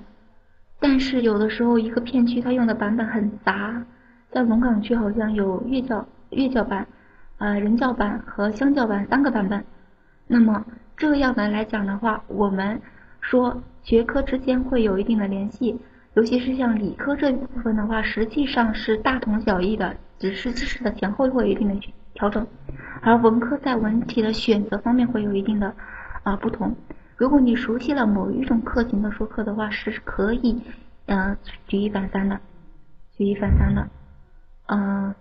[0.81, 3.85] 但是有的时候一个片区它用的版本很杂，
[4.29, 6.85] 在龙岗区好像有粤教、粤教版、
[7.43, 9.61] 呃人教版和湘教版三个版本。
[10.27, 10.65] 那么
[10.95, 12.81] 这个样本来讲的话，我们
[13.19, 15.77] 说学科之间会有一定的联系，
[16.13, 21.77] 尤其是像理科这一部分的话，实际上是大同小异的，只是知识的前后会有一定的
[22.13, 22.47] 调整。
[23.01, 25.75] 而文科在文体的选择方面会有一定的
[26.23, 26.73] 啊不同。
[27.17, 30.61] 如果你熟悉了某一种课型的说课的话，是可以
[31.07, 31.35] 嗯
[31.67, 32.39] 举一反三的，
[33.17, 33.85] 举一反三的。
[34.67, 35.13] 嗯，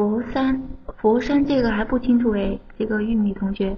[0.00, 0.62] 佛山
[0.96, 3.76] 佛山这个还不清楚诶，这个玉米同学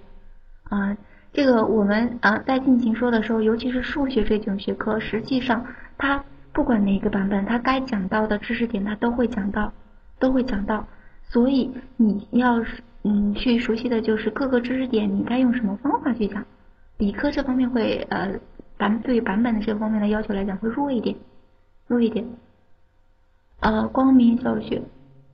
[0.63, 0.97] 啊。
[1.33, 5.67] 这个我们啊在进行说的时候，尤其是数学这种学科，实际上
[5.99, 9.73] 它不管哪个版本，它该讲到的知识点它都会讲到，
[10.21, 10.87] 都会讲到。
[11.25, 12.65] 所以你要
[13.03, 16.45] 嗯去熟悉的就是各个知识点，你该用什么方法去讲。
[16.99, 18.39] 理科这方面会呃
[18.77, 21.17] 版对版本的这方面的要求来讲会弱一点，
[21.89, 22.25] 弱一点。
[23.59, 24.83] 呃，光明小学，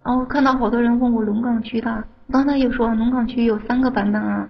[0.09, 4.49] 哦，看到好多人问我龙岗区的，刚才有说龙岗区有三个版本啊。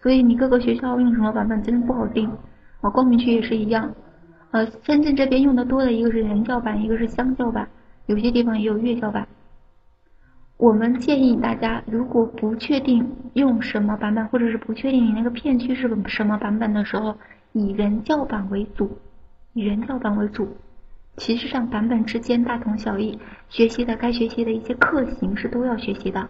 [0.00, 2.30] 所以你各个学校用什么版本真的不好定，
[2.80, 3.92] 啊，光明区也是一样，
[4.52, 7.68] 呃，深圳这边用的多的一个是人教版，一个是湘教版，
[8.06, 9.26] 有些地方也有粤教版。
[10.56, 17.16] 我们建议大家，如果不确定用什么版本，或者是不确定你那个片区是什么版本的时候，
[17.52, 18.96] 以人教版为主，
[19.54, 20.46] 以人教版为主。
[21.16, 26.28] 其实上版本之间大同小异，学习的该学习的一些课型是都要学习的，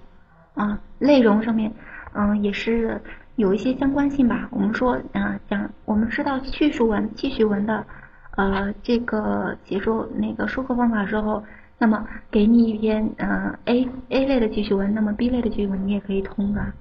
[0.55, 1.73] 啊，内容上面，
[2.15, 3.01] 嗯，也是。
[3.37, 4.49] 有一些相关性吧。
[4.51, 7.87] 我们说，嗯，讲我们知道叙述文、记叙文的，
[8.33, 11.43] 呃，这个写作那个授课方法之后，
[11.79, 16.73] 那么给你一篇，嗯，A A 类的记叙文，那么 B 类的记叙文你也可以通的。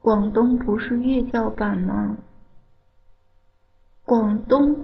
[0.00, 2.16] 广东不是粤教版吗？
[4.04, 4.76] 广东，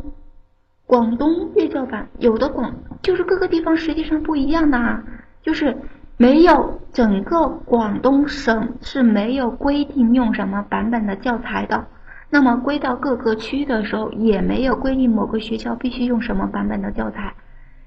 [0.88, 5.00] 广东粤教版有的广就是各个地方实际上不一样的啊，
[5.44, 5.76] 就是。
[6.20, 11.86] 没有，整个广东省是没有规定用什么版本的教材的。
[12.28, 17.32] 那么归到各个区的时候，也没有规定某个学校必须用什么版本的教材。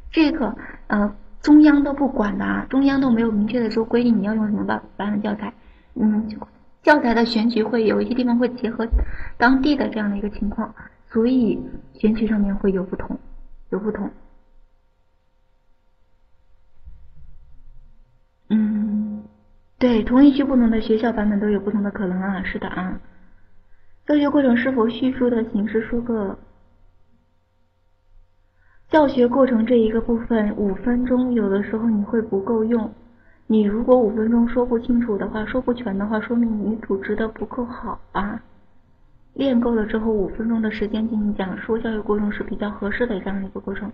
[0.10, 0.56] 这个
[0.88, 5.54] 呃，中央都不管的啊，中央都没有明确的说规定你要用什么版版本教材。
[5.96, 6.26] 嗯，
[6.84, 8.88] 教材的选取会有一些地方会结合
[9.38, 10.74] 当地的这样的一个情况，
[11.12, 11.60] 所以
[11.94, 13.20] 选取上面会有不同，
[13.70, 14.10] 有不同。
[18.50, 19.24] 嗯，
[19.78, 23.00] 对，同一区不同的学校版本都有不同的可能啊，是的啊。
[24.06, 26.38] 教学过程是否叙述的形式说个？
[28.90, 32.94] 教学过程这一个部分五分钟有的时候你会不够用，
[33.48, 38.42] 你如果五分钟说不清楚的话，说不全的话，说明你组织的不够好啊。
[39.34, 43.92] 练够了之后，五分钟的时间进行讲述教育过程是比较合适的这样的一个过程。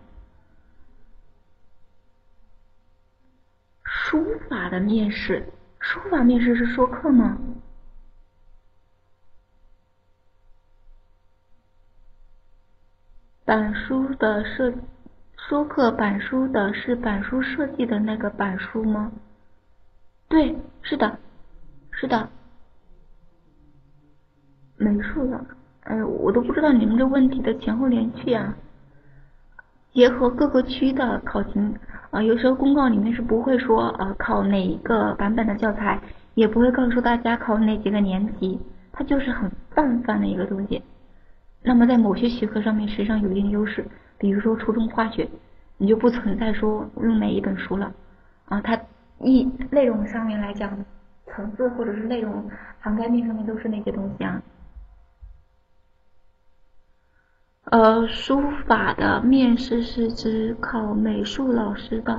[3.84, 5.48] 书法的面试，
[5.80, 7.38] 书法面试是说课吗？
[13.46, 14.74] 板书的设
[15.38, 19.12] 说课板书的是板书设计的那个板书吗？
[20.28, 21.18] 对，是的，
[21.92, 22.30] 是的。
[24.78, 25.46] 美术的，
[25.82, 28.56] 哎，我都不知道你们这问题的前后联系啊。
[29.92, 31.74] 结合各个区的考情。
[32.10, 36.00] 啊，有时候公告里面是不会说呃考哪一个版本的教材，
[36.36, 38.58] 也不会告诉大家考哪几个年级，
[38.94, 40.82] 它就是很泛泛的一个东西。
[41.62, 43.86] 那么在某些学科上面实际上有一定优势，
[44.18, 45.28] 比如说初中化学，
[45.78, 47.92] 你就不存在说用哪一本书了
[48.46, 48.80] 啊，它
[49.20, 50.72] 一内容上面来讲，
[51.26, 52.50] 层次或者是内容
[52.80, 54.42] 涵盖面上面都是那些东西啊。
[57.70, 62.18] 呃，书法的面试是指考美术老师的，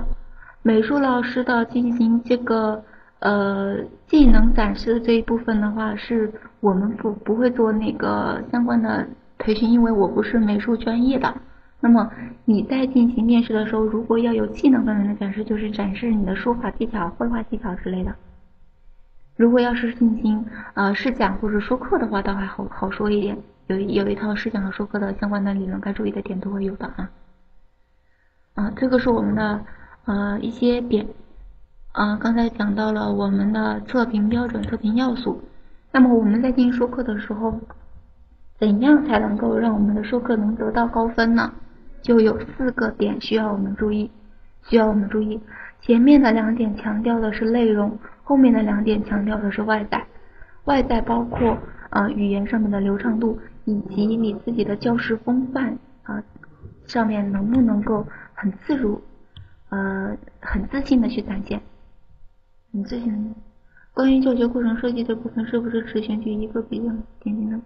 [0.63, 2.85] 美术老师的进行这个
[3.21, 6.31] 呃技能展示的这一部分的话，是
[6.61, 11.35] 我们不不会做那个相关的培训，因为我不是美术专业的。
[11.81, 12.11] 那么
[12.45, 18.15] 你在进行面试的时候，如果要有技能方面的展示，就是展示你的书法技巧、绘画技巧之类的。
[19.37, 20.45] 如果要是进行
[20.75, 23.39] 呃试讲或者说课的话，倒还好好说一点。
[23.69, 27.11] 有有一套试讲和授课的相关的理论，该注意的点都会有的啊。
[28.55, 29.61] 啊，这个是我们的
[30.07, 31.07] 呃一些点
[31.93, 35.43] 啊，刚才讲到了我们的测评标准、测评要素。
[35.93, 37.61] 那么我们在进行说课的时候，
[38.59, 41.53] 怎样才能够让我们的说课能得到高分呢？
[42.01, 44.11] 就有四个点需要我们注意，
[44.63, 45.39] 需要我们注意。
[45.83, 50.07] 前面的两点强调的是内容，后面的两点强调的是外在。
[50.65, 51.57] 外在包括
[51.91, 53.39] 啊语言上面的流畅度，
[53.69, 56.25] 以及你自己的教师风范啊
[56.87, 59.01] 上面能不能够很自如，
[59.69, 61.61] 呃很自信的去展现，
[62.73, 63.35] 很自信。
[63.93, 66.87] 关于教学过程设计这部分，是不是只选取一个比较
[67.21, 67.61] 典型的？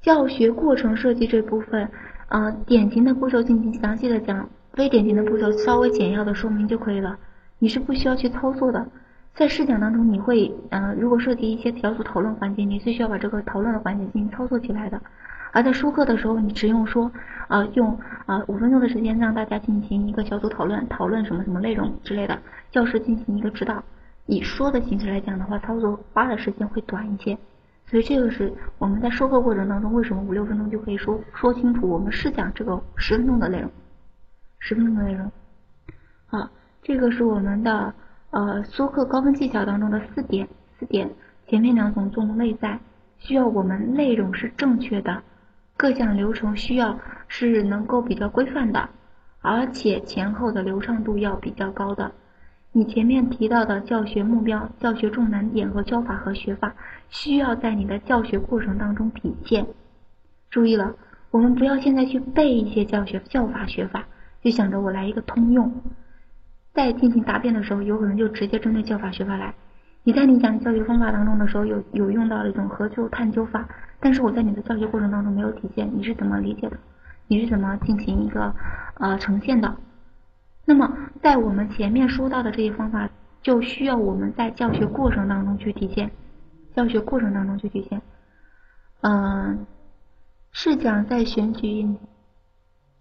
[0.00, 1.88] 教学过程设计这部分，
[2.28, 4.48] 啊典型的步骤进行详细的讲。
[4.72, 7.18] 非典型的步骤稍微简要的说明就可以了，
[7.58, 8.88] 你是不需要去操作的。
[9.38, 15.00] 在试讲当中，你会，呃，如果涉及一些小组讨论环节，你是需要把这个讨论的环节进行操作起来的。
[15.52, 17.12] 而在说课的时候，你只用说，
[17.46, 22.36] 啊，用啊五分钟的时间让大家进行一个小组讨论，讨论什么什么内容之类的，
[22.72, 23.80] 教师进行一个指导。
[24.26, 27.38] 以说的形式来讲的话，操作花的时间会短一些。
[27.86, 33.70] 所以这个是我们在说课过程当中，为什么五六分钟就可以说说清楚我们试讲这个十分钟的内容。
[34.58, 35.30] 十分钟的内容，
[36.26, 36.50] 好，
[36.82, 37.94] 这个是我们的
[38.30, 40.48] 呃说课高分技巧当中的四点，
[40.78, 41.10] 四点
[41.46, 42.78] 前面两种重内在，
[43.18, 45.22] 需要我们内容是正确的，
[45.76, 48.90] 各项流程需要是能够比较规范的，
[49.40, 52.12] 而且前后的流畅度要比较高的。
[52.70, 56.74] 你前面提到的教学目标、教学重难点和教法和学法，
[57.08, 59.66] 需要在你的教学过程当中体现。
[60.50, 60.94] 注意了，
[61.30, 64.06] 我们不要现在去背一些教学教法学法。
[64.42, 65.72] 就想着我来一个通用，
[66.78, 69.52] 在进行答辩的时候，有可能就直接针对教法学法来。
[70.04, 73.68] 你在你讲教学方法当中的时候，有有用到了一种合作探究法，
[73.98, 76.76] 但是我在你的教学过程当中没有体现，你是怎么理解的？
[77.26, 78.54] 你是怎么进行一个
[78.94, 79.76] 呃呈现的？
[80.64, 80.88] 那么
[81.20, 83.10] 在我们前面说到的这些方法，
[83.42, 86.08] 就需要我们在教学过程当中去体现，
[86.76, 88.00] 教学过程当中去体现。
[89.00, 89.66] 嗯，
[90.52, 91.88] 试讲在选举。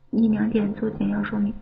[0.09, 1.53] 一两点做简要说明。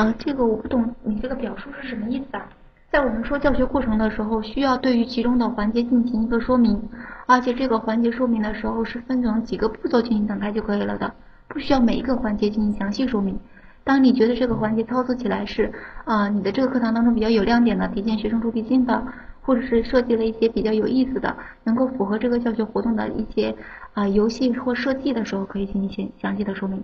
[0.00, 2.48] 啊，这个我不懂，你这个表述是什么意思啊？
[2.90, 6.88] 在我们说教学过程的时候，需要对于其中的环节进行一个说明，
[7.26, 11.12] 而且这个环节说明的时候是分成几个步骤进行展开就可以了的，
[11.48, 13.38] 不需要每一个环节进行详细说明。
[13.84, 15.70] 当你觉得这个环节操作起来是
[16.06, 19.04] 啊，你的这个课堂当中比较有亮点的，体现学生主体性的，
[19.42, 23.54] 或者是设计了一些比较有意思的，能够符合这个教学活动的一些
[23.92, 26.82] 啊游戏或设计的时候，可以进行详细的说明。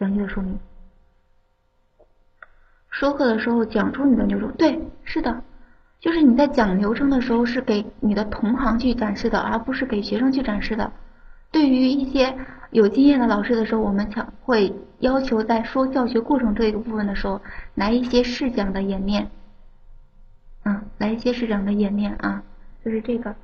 [0.00, 0.58] 详细的说明。
[2.90, 5.42] 说课的时候讲出你的流程，对，是的，
[6.00, 10.90] 就是你在讲流程的时候是给你的同行去展示的，而不是给学生去展示的。
[11.50, 12.34] 对于一些
[12.70, 17.40] 有经验的老师的时候，我们强会要求在说教学过程这一个部分的时候，
[17.74, 19.30] 来一些试讲的演练，
[20.64, 22.42] 嗯，来一些试讲的演练啊，
[22.84, 23.34] 就是这个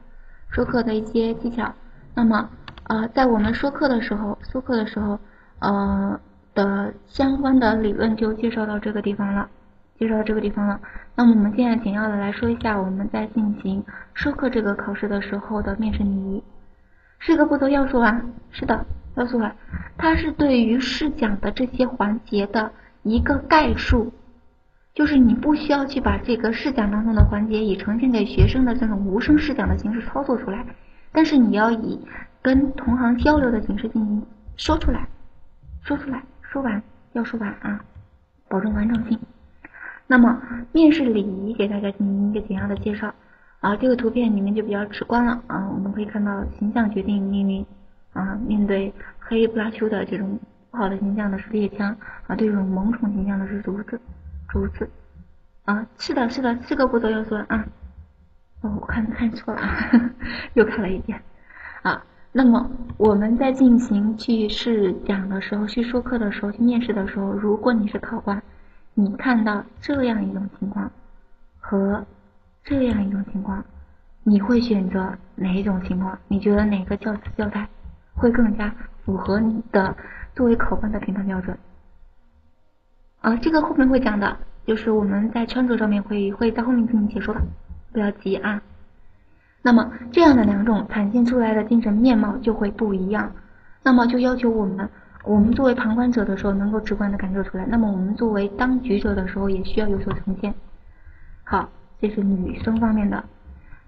[0.48, 1.72] 说课的一些技巧。
[2.14, 2.48] 那么
[2.84, 5.18] 啊，在我们说课的时候，说课的时候，
[5.60, 6.18] 呃。
[6.54, 9.48] 的相关的理论就介绍到这个地方了，
[9.98, 10.80] 介绍到这个地方了。
[11.16, 13.84] 那么我们现在简要的来说一下我们在进行
[14.14, 16.42] 授课这个考试的时候的面试礼仪。
[17.20, 18.84] 四个步骤要素完，是的，
[19.14, 19.54] 要素完，
[19.96, 22.70] 它是对于试讲的这些环节的
[23.02, 24.12] 一个概述，
[24.94, 30.66] 就是你不需要去把这个试讲当中的环节以呈现给学生的这种无声试讲的形式操作出来，
[31.12, 31.98] 但是你要以
[32.42, 34.26] 跟同行交流的形式进行
[34.56, 35.08] 说出来，
[35.82, 36.22] 说出来。
[36.54, 36.80] 说完
[37.14, 37.84] 要说完啊，
[38.48, 39.18] 保证完整性。
[40.06, 40.40] 那么
[40.70, 43.12] 面试礼仪给大家进行一个简要的介绍
[43.58, 47.66] 啊，这个图片里面就比较直观了啊，我们可以看到形象决定命运
[48.12, 50.38] 啊，面对黑不拉秋的这种
[50.70, 51.96] 不好的形象的是猎枪
[52.28, 54.00] 啊，对这种萌宠形象的是竹子，
[54.48, 54.88] 竹子
[55.64, 57.66] 啊，是的，是的，四个步骤要素啊，
[58.60, 59.60] 哦，我看看错了，
[60.54, 61.20] 又看了一遍
[61.82, 62.00] 啊。
[62.36, 68.42] 那么我们在进行去试讲的时候，去说课的时候，去面试的时候，如果你是考官，
[68.94, 70.90] 你看到这样一种情况
[71.60, 72.04] 和
[72.64, 73.64] 这样一种情况，
[74.24, 76.18] 你会选择哪一种情况？
[76.26, 77.68] 你觉得哪个教教材
[78.14, 78.74] 会更加
[79.04, 79.96] 符合你的
[80.34, 81.56] 作为考官的评判标准？
[83.20, 87.40] 啊，这个后面会讲的，就是我们在穿着上面会会在后面进行解说的，
[87.92, 88.60] 不要急啊。
[89.66, 93.32] 那么这样的两种展现出来的精神面貌就会不一样，
[93.82, 94.86] 那么就要求我们，
[95.24, 100.54] 我们作为旁观者的时候能够直观的感受出来，那么我们作为当局者的时候也需要有所呈现。
[101.44, 103.24] 好，这是女生方面的，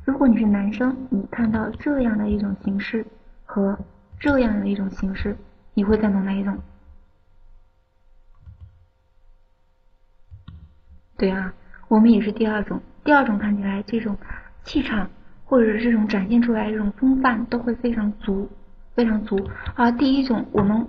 [0.06, 3.04] 如果你是男生，你看到这样的一种形式
[3.44, 3.78] 和
[4.18, 5.36] 这样的一种形式，
[5.74, 6.56] 你会赞同哪一种？
[11.18, 11.52] 对啊，
[11.88, 14.16] 我们也是第二种，第二种看起来这种
[14.64, 15.10] 气场。
[15.46, 18.48] 或者是这种展现出来这种风范都会非常足，
[18.94, 19.90] 非常足啊。
[19.92, 20.86] 第一种，我们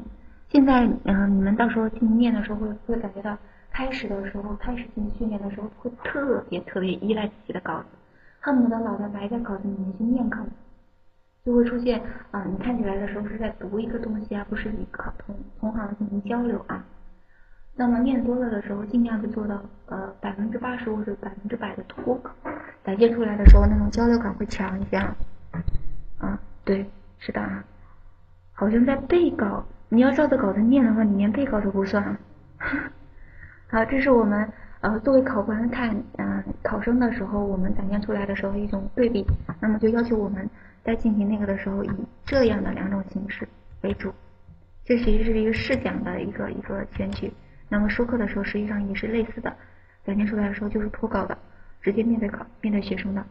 [0.49, 3.37] 现在嗯，你们到时候进行面的时候会会感觉到，
[3.71, 7.85] 开始的时候开始进行训练的时候会特别特别依赖自己的稿子，
[8.39, 10.49] 恨不得脑袋埋在稿子里面去念稿子，
[11.45, 12.01] 就会出现
[12.31, 16.83] 啊，你看起来的时候是在读一个东西啊，不是与同同行进行交流啊。
[17.79, 22.31] 那么念多了的时候，尽量的做到呃百分之八十或者百分之百的脱稿，
[22.83, 25.15] 展现出来的时候，那种交流感会强一些啊。
[26.65, 26.85] 对，
[27.19, 27.63] 是的啊。
[28.51, 32.17] 好像在背稿，你要照着稿子念的话，你连背稿都不算。
[33.69, 34.51] 好，这是我们
[34.81, 39.23] 呃作为考官看嗯考生的时候，我们展现出来的时候一种对比。
[39.61, 40.49] 那么就要求我们
[40.83, 41.91] 在进行那个的时候，以
[42.25, 43.47] 这样的两种形式
[43.83, 44.11] 为主。
[44.83, 47.31] 这其实是一个试讲的一个一个选取。
[47.69, 49.55] 那么授课的时候，实际上也是类似的，
[50.05, 51.37] 展现出来的时候就是脱稿的，
[51.81, 53.25] 直接面对考面对学生的。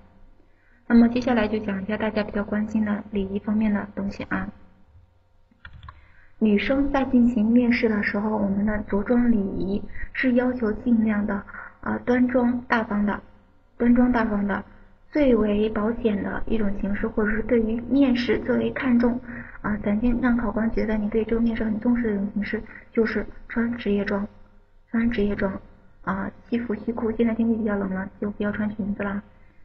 [0.86, 4.48] 那么接下来就讲一下大家比较关心的礼仪方面的东西啊。
[6.38, 9.82] 女生在进行面试的时候，我们的着装礼仪
[10.12, 11.42] 是要求尽量的
[11.80, 13.20] 啊端庄大方的，
[13.78, 14.64] 端庄大方的。
[15.16, 19.18] 最为保险的一种形式，或者是对于面试最为看重
[19.62, 22.62] 啊，展现让考官觉得你对这个面试很重视的一种形式，
[22.92, 24.28] 就是穿职业装，
[24.90, 25.50] 穿职业装
[26.02, 27.10] 啊，西服西裤。
[27.12, 29.22] 现在天气比较冷了，就不要穿裙子啦，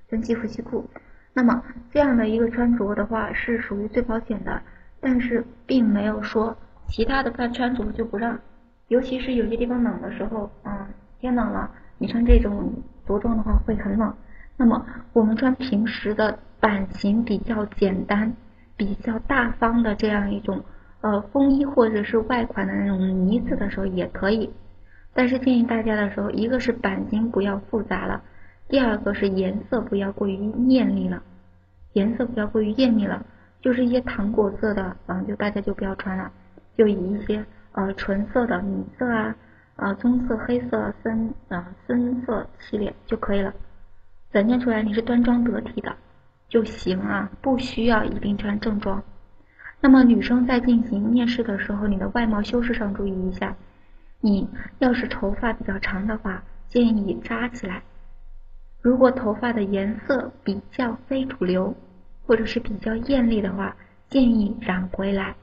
[0.07, 0.89] 穿西服西裤。
[1.33, 4.61] 那么这样的一个穿着的话，是属于最保险的，
[5.01, 6.55] 但是并没有说
[6.87, 8.39] 其他的穿穿着就不让，
[8.87, 10.87] 尤其是有些地方冷的时候啊，
[11.19, 12.71] 天冷了，你穿这种
[13.05, 14.15] 着装的话会很冷。
[14.61, 18.31] 那么我们穿平时的版型比较简单、
[18.77, 20.63] 比较大方的这样一种
[21.01, 24.53] 呃风衣或者是外款的那种呢子的时候也可以，
[25.15, 28.21] 但是建议大家的时候，一个是版型不要复杂了，
[28.67, 30.35] 第二个是颜色不要过于
[30.67, 31.23] 艳丽了，
[31.93, 33.25] 颜色不要过于艳丽了，
[33.61, 36.31] 就是一些糖果色的，嗯，就大家就不要穿了，
[36.77, 39.35] 就以一些呃纯色的米色啊、
[39.77, 43.51] 啊棕色、黑色、深啊深色系列就可以了。
[44.31, 45.95] 展现出来你是端庄得体的
[46.47, 49.03] 就行啊，不需要一定穿正装。
[49.79, 53.55] 那么女生在进行面试的时候，你的外貌修饰上注意一下。
[54.19, 57.81] 你要是头发比较长的话，建议扎起来；
[58.81, 61.75] 如果头发的颜色比较非主流
[62.27, 63.75] 或者是比较艳丽的话，
[64.09, 65.35] 建议染回来。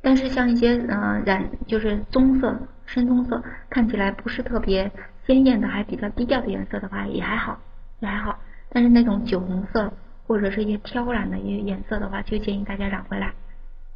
[0.00, 2.56] 但是像一些嗯染就是棕色、
[2.86, 4.92] 深棕色，看起来不是特别
[5.26, 7.58] 鲜艳的，还比较低调的颜色的话，也还好。
[8.04, 8.38] 还好，
[8.68, 9.92] 但是那种酒红色
[10.26, 13.32] 或者是一些挑染的一些颜色的话，就建议大家染回来。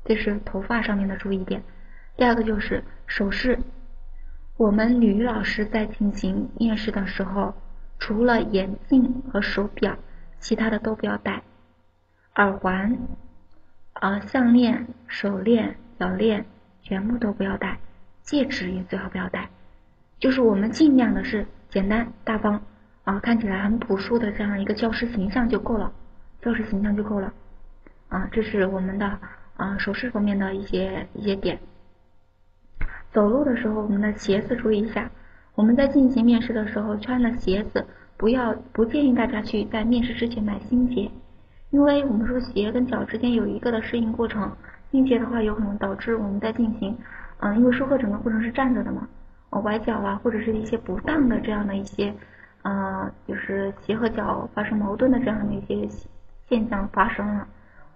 [0.05, 1.63] 这是头发上面的注意点。
[2.17, 3.59] 第二个就是首饰，
[4.57, 7.55] 我们女老师在进行面试的时候，
[7.99, 9.97] 除了眼镜和手表，
[10.41, 11.43] 其他的都不要戴。
[12.37, 12.97] 耳环、
[13.93, 16.47] 啊项链、手链、脚链
[16.83, 17.79] 全部都不要戴，
[18.23, 19.49] 戒指也最好不要戴。
[20.19, 22.63] 就是我们尽量的是简单大方。
[23.09, 25.91] 啊，看起来很朴素的这样一个教师形象就够了，
[26.43, 27.33] 教师形象就够了。
[28.11, 29.19] 啊，这是我们的
[29.57, 31.59] 啊手势方面的一些一些点。
[33.11, 35.11] 走路的时候，我们的鞋子注意一下。
[35.55, 37.83] 我们在进行面试的时候穿的鞋子，
[38.19, 41.11] 不要不建议大家去在面试之前买新鞋，
[41.71, 44.55] 因为我们说鞋跟脚之间有一个的适应过程，
[44.91, 46.95] 并且的话有可能导致我们在进行，
[47.39, 49.09] 嗯，因为授课整个过程是站着的嘛，
[49.49, 52.15] 崴脚啊，或者是一些不当的这样的一些。
[52.69, 55.89] 啊，就是鞋和脚发生矛盾的这样的一些
[56.47, 57.47] 现象发生了，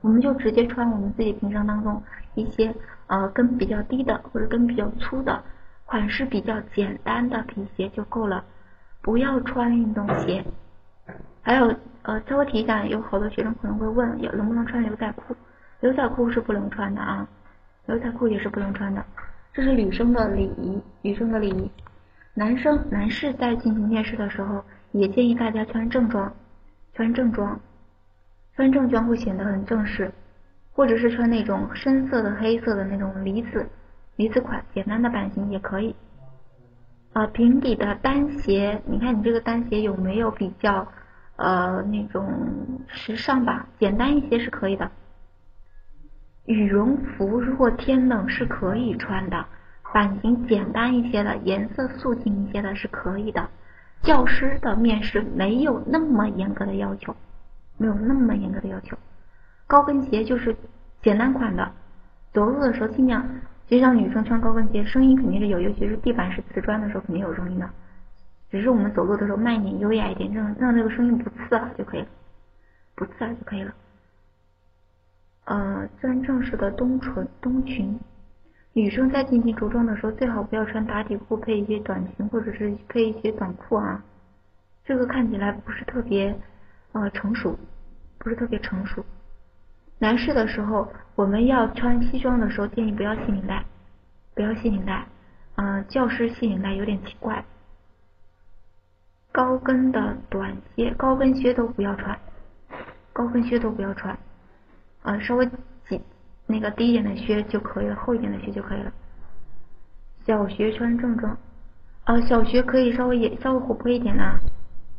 [0.01, 2.03] 我们就直接穿我们自己平常当中
[2.35, 2.75] 一些
[3.07, 5.43] 呃跟比较低的或者跟比较粗的
[5.85, 8.43] 款式比较简单的皮鞋就够了，
[9.03, 10.43] 不要穿运动鞋。
[11.43, 15.37] 还有呃，稍微提一下，有好多学生可能会问，有能不能穿牛仔裤？
[15.81, 17.29] 牛仔裤是不能穿的啊，
[17.87, 19.05] 牛仔裤也是不能穿的，
[19.53, 21.71] 这是女生的礼仪，女生的礼仪。
[22.35, 26.33] 男生、男士在进行面试的时候，也建议大家穿正装，
[26.95, 27.61] 穿正装，
[28.57, 30.11] 穿正装会显得很正式，
[30.73, 33.69] 或者是穿那种深色的、黑色的那种呢子、
[34.17, 35.95] 呢子款，简单的版型也可以。
[37.13, 40.91] 啊，平底的单鞋，你看你这个单鞋有没有比较
[41.37, 43.69] 呃那种时尚吧？
[43.79, 44.91] 简单一些是可以的。
[46.47, 49.45] 羽绒服如果天冷是可以穿的。
[49.93, 53.49] 版型简单一些的，颜色素净一些的是可以的。
[54.03, 57.15] 教师的面试没有那么严格的要求，
[57.79, 58.97] 没有那么严格的要求。
[59.67, 60.57] 高跟鞋就是
[61.03, 61.71] 简单款的，
[62.33, 63.25] 走路的时候尽量，
[63.69, 67.69] 就像女生穿高跟鞋，声音肯定是有，尤其是地板是瓷砖的时候肯定有声音的。
[68.51, 72.07] 只是我们走路的时候慢一点，优雅一点，让让那个声音不刺耳就可以了。
[72.95, 73.73] 不刺耳就可以了。
[75.45, 77.99] 呃，穿正式的冬裙，冬裙。
[78.75, 84.03] 女生在进行着装的时候，最好不要穿打底裤配一些短裙，或者是配一些短裤啊。
[84.85, 86.35] 这个看起来不是特别
[86.93, 87.59] 呃成熟，
[88.19, 89.05] 不是特别成熟。
[89.99, 93.65] 男士的时候，我们要穿西装的时候，建议不要系领带，
[94.35, 95.07] 不要系领带。
[95.57, 97.45] 嗯，教师系领带有点奇怪。
[99.31, 102.19] 高跟的短靴、高跟靴都不要穿，
[103.13, 104.19] 高跟靴都不要穿。
[105.03, 105.49] 啊，稍微
[106.53, 108.93] 那个低一点的靴就可以了，厚一点的靴就可以了。
[110.27, 111.35] 小学穿正装，
[112.05, 114.39] 啊，小学可以稍微也稍微活泼一点啦，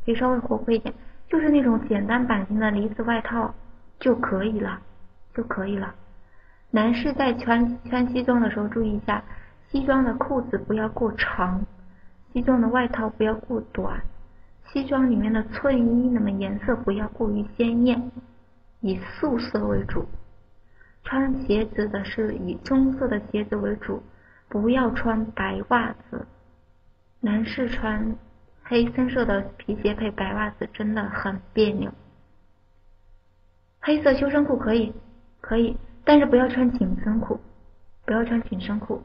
[0.04, 0.94] 可以稍微活泼一点，
[1.30, 3.54] 就是那种简单版型的呢子外套
[4.00, 4.82] 就可以了，
[5.36, 5.94] 就可以了。
[6.72, 9.24] 男士在穿穿西装的时候注意一下，
[9.70, 11.64] 西装的裤子不要过长，
[12.34, 14.02] 西装的外套不要过短，
[14.72, 18.12] 西装里面的衬衣那么颜色不要过于鲜艳。
[18.86, 20.06] 以素色为主，
[21.04, 24.02] 穿鞋子的是以棕色的鞋子为主，
[24.50, 26.26] 不要穿白袜子。
[27.20, 28.16] 男士穿
[28.64, 31.92] 黑深色的皮鞋配白袜子真的很别扭。
[33.80, 34.94] 黑色修身裤可以，
[35.42, 37.40] 可以，但是不要穿紧身裤，
[38.06, 39.04] 不要穿紧身裤。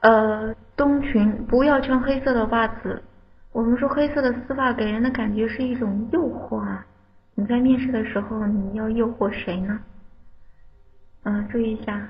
[0.00, 3.02] 呃，冬裙不要穿黑色的袜子。
[3.52, 6.69] 我们说黑色的丝袜给人的感觉是一种诱惑！
[7.50, 9.80] 在面试的时候，你要诱惑谁呢？
[11.24, 12.08] 嗯，注意一下，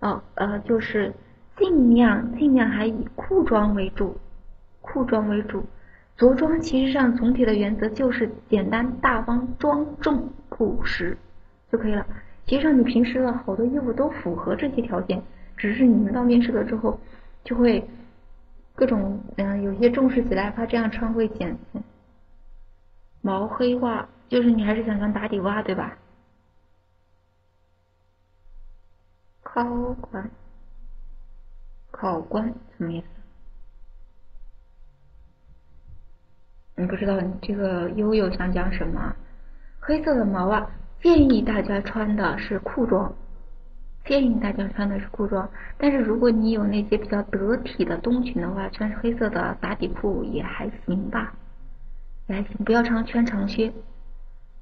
[0.00, 1.14] 哦，呃，就是
[1.56, 4.16] 尽量尽量还以裤装为主，
[4.80, 5.64] 裤装为主。
[6.16, 11.16] 着装其实上总体的原则就是简单大方、庄重朴实
[11.70, 12.04] 就可以了。
[12.44, 15.22] 其实上你平时的好多衣服都符合这些条件，
[15.56, 17.00] 只是你们到面试了之后
[17.44, 17.88] 就会。
[18.74, 21.54] 各种嗯，有些重视起来，怕这样穿会显
[23.20, 25.94] 毛黑袜，就是你还是想穿打底袜对吧？
[29.42, 29.62] 考
[30.00, 30.30] 官，
[31.90, 33.06] 考官什么意思？
[36.76, 39.14] 你不知道你这个悠悠想讲什么？
[39.78, 40.66] 黑色的毛袜，
[41.02, 43.14] 建议大家穿的是裤装。
[44.06, 45.46] 建议大家穿的是裤装，
[45.76, 51.34] 但是如果你有那些比较得体的冬裙的话，穿黑色的打底裤也还行吧，
[52.28, 52.64] 也还行。
[52.64, 53.70] 不要穿穿长靴，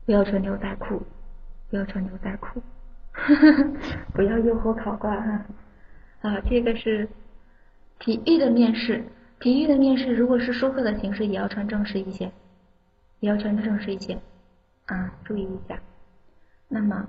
[0.07, 1.03] 不要穿牛仔裤，
[1.69, 2.63] 不要穿牛仔裤，
[4.15, 5.45] 不要诱惑考官哈。
[6.23, 7.09] 啊，这个是
[7.99, 9.05] 体育的面试，
[9.39, 12.31] 体育的面试如果是说课的形式，也要穿正式一些，
[13.21, 14.19] 也要穿正式一些
[14.87, 15.81] 啊，注意一下。
[16.69, 17.09] 那么。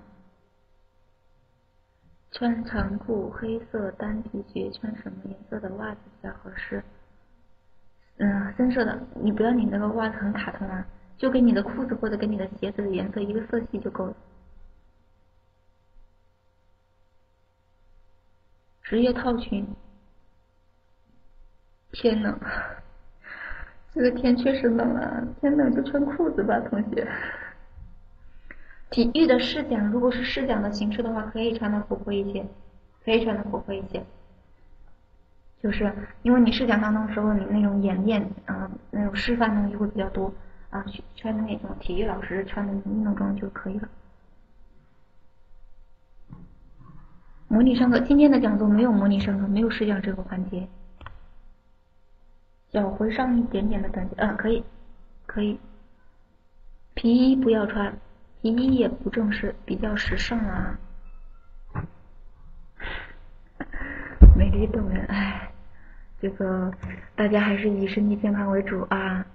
[2.33, 6.81] 穿长裤、黑色单皮鞋，穿什么颜色的袜子比较合适？
[8.19, 10.87] 嗯，深色的，你不要你那个袜子很卡通啊，
[11.21, 14.15] 就跟你的裤子或者跟你的鞋子的颜色一个色系就够了。
[18.81, 19.63] 职业套裙，
[21.91, 22.35] 天冷，
[23.91, 27.07] 这个天确实冷啊，天冷就穿裤子吧，同学。
[28.89, 32.43] 体育的试讲，如果是试讲的形式的话，可以穿的活泼一些，
[33.05, 34.03] 可以穿的活泼一些。
[35.61, 35.93] 就是
[36.23, 40.33] 因为你试讲当中的时候，你那种演练啊，那种示范东西会比较多
[40.71, 40.83] 啊，
[41.15, 43.87] 穿的那种体育老师穿的那种运动装就可以了。
[47.47, 50.67] 模拟上课，今天的讲座没有模拟上课，没有试讲这个环节。
[52.69, 54.63] 脚回上一点点的感觉，嗯，可以，
[55.25, 55.59] 可以。
[56.93, 57.93] 皮衣不要穿。
[58.41, 60.79] 皮衣也不正式，比较时尚啊。
[64.37, 65.51] 美丽动人，哎，
[66.21, 66.73] 这个
[67.15, 69.25] 大家还是以身体健康为主啊。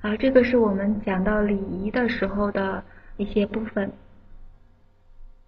[0.00, 2.82] 啊，这个是我们讲到礼仪的时候的
[3.16, 3.92] 一些部分。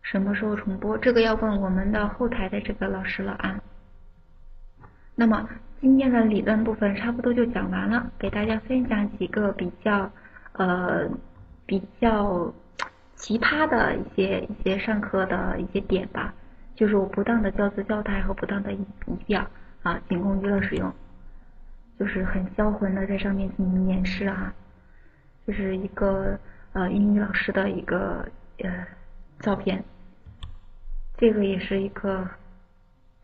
[0.02, 0.98] 什么时候重播？
[0.98, 3.60] 这个要问我们的后台的这个老师了啊。
[5.14, 5.48] 那么
[5.80, 10.10] 今天的理论部分差不多就讲完了，给大家分享几个比较
[10.52, 11.08] 呃。
[11.64, 12.52] 比较
[13.14, 16.34] 奇葩的一些一些上课的一些点吧，
[16.74, 18.84] 就是我不当的教资教态和不当的仪
[19.26, 19.46] 表
[19.82, 20.92] 啊，仅供娱乐使用，
[22.02, 24.52] 就是很销魂的在上面进行演示啊，
[25.46, 26.36] 就是一个
[26.72, 28.84] 呃英语老师的一个呃
[29.38, 29.84] 照片，
[31.16, 32.28] 这个也是一个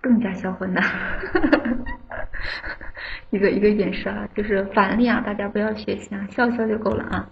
[0.00, 0.80] 更加销魂的
[3.30, 7.28] 一个一个演示啊，就是反例啊，大家不要学习啊，笑笑就够了啊。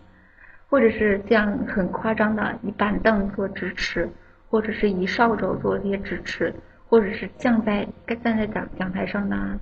[0.68, 4.10] 或者是这样很夸张的以板凳做支持，
[4.51, 6.52] 或者是以扫帚做这些支持，
[6.89, 7.86] 或者是站在
[8.24, 9.60] 站在讲讲台上的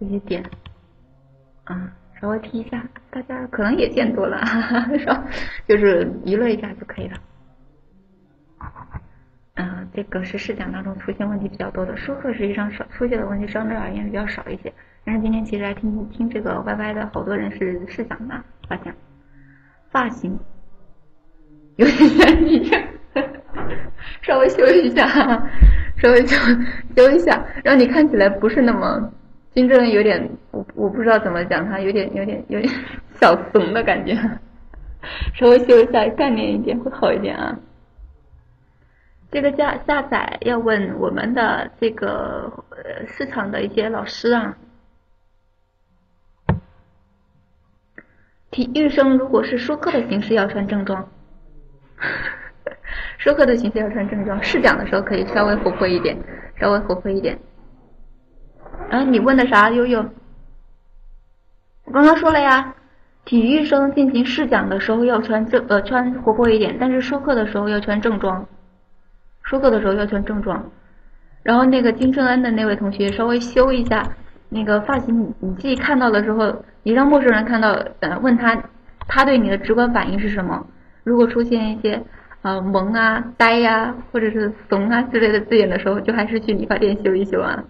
[0.00, 0.42] 这些点，
[1.72, 1.90] 啊，
[2.20, 4.44] 稍微提一下，大家可能也见多了，
[4.98, 5.24] 是吧？
[5.66, 7.16] 就是娱乐一下就可以了。
[9.54, 14.72] 嗯，这个是试讲当中出现问题比较多的，说课实际上少出现的问题相对而言比较少一些。
[15.04, 18.34] 但是今天其实来听听这个 YY 的好多人是试讲的，
[18.68, 18.94] 发现
[19.90, 20.38] 发型
[21.76, 22.70] 有点原因，
[24.22, 25.06] 稍微修一下，
[25.96, 26.36] 稍微修
[26.96, 29.12] 修一下，让你看起来不是那么
[29.54, 32.72] 金正恩有点我我不知道怎么讲，他有点有点有点
[33.20, 34.14] 小怂的感觉，
[35.34, 37.58] 稍微修一下干练一点会好一点啊。
[39.30, 44.56] 这个下下载要问我们的这个呃市场的一些老师啊。
[48.50, 51.08] 体育生如果是说课的形式要穿正装，
[53.16, 56.14] 说课的形式要穿正装，试讲的时候可以稍微活泼一点，
[56.60, 57.38] 稍微活泼一点。
[58.92, 60.04] 啊，你问的啥悠悠？
[61.86, 62.74] 我刚刚说了呀，
[63.24, 68.46] 体育生进行试讲的时候要穿正呃穿活泼一点，但是说课的时候要穿正装。
[69.42, 70.70] 说课的时候要穿正装，
[71.42, 74.06] 然后那个金正恩的那位同学稍微修一下
[74.50, 77.70] 那个发型，你你自己看到的时候，你让陌生人看到，
[78.00, 78.62] 呃，问他，
[79.08, 80.66] 他对你的直观反应是什么？
[81.02, 82.02] 如果出现一些
[82.42, 87.64] 呃萌啊、呆呀，或者是怂啊之类的字眼的时候，就还是去理发店修一修啊。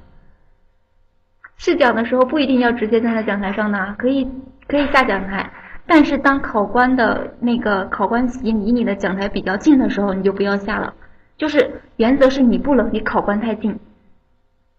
[1.65, 4.29] 试讲的时候不一定要直接站在讲台上呢，可以
[4.67, 5.49] 可以下讲台，
[5.87, 10.93] 但是当考官的那个考官席离你的讲台比较近的时候，你就不要下了。
[11.37, 13.79] 就是原则是你不能离考官太近，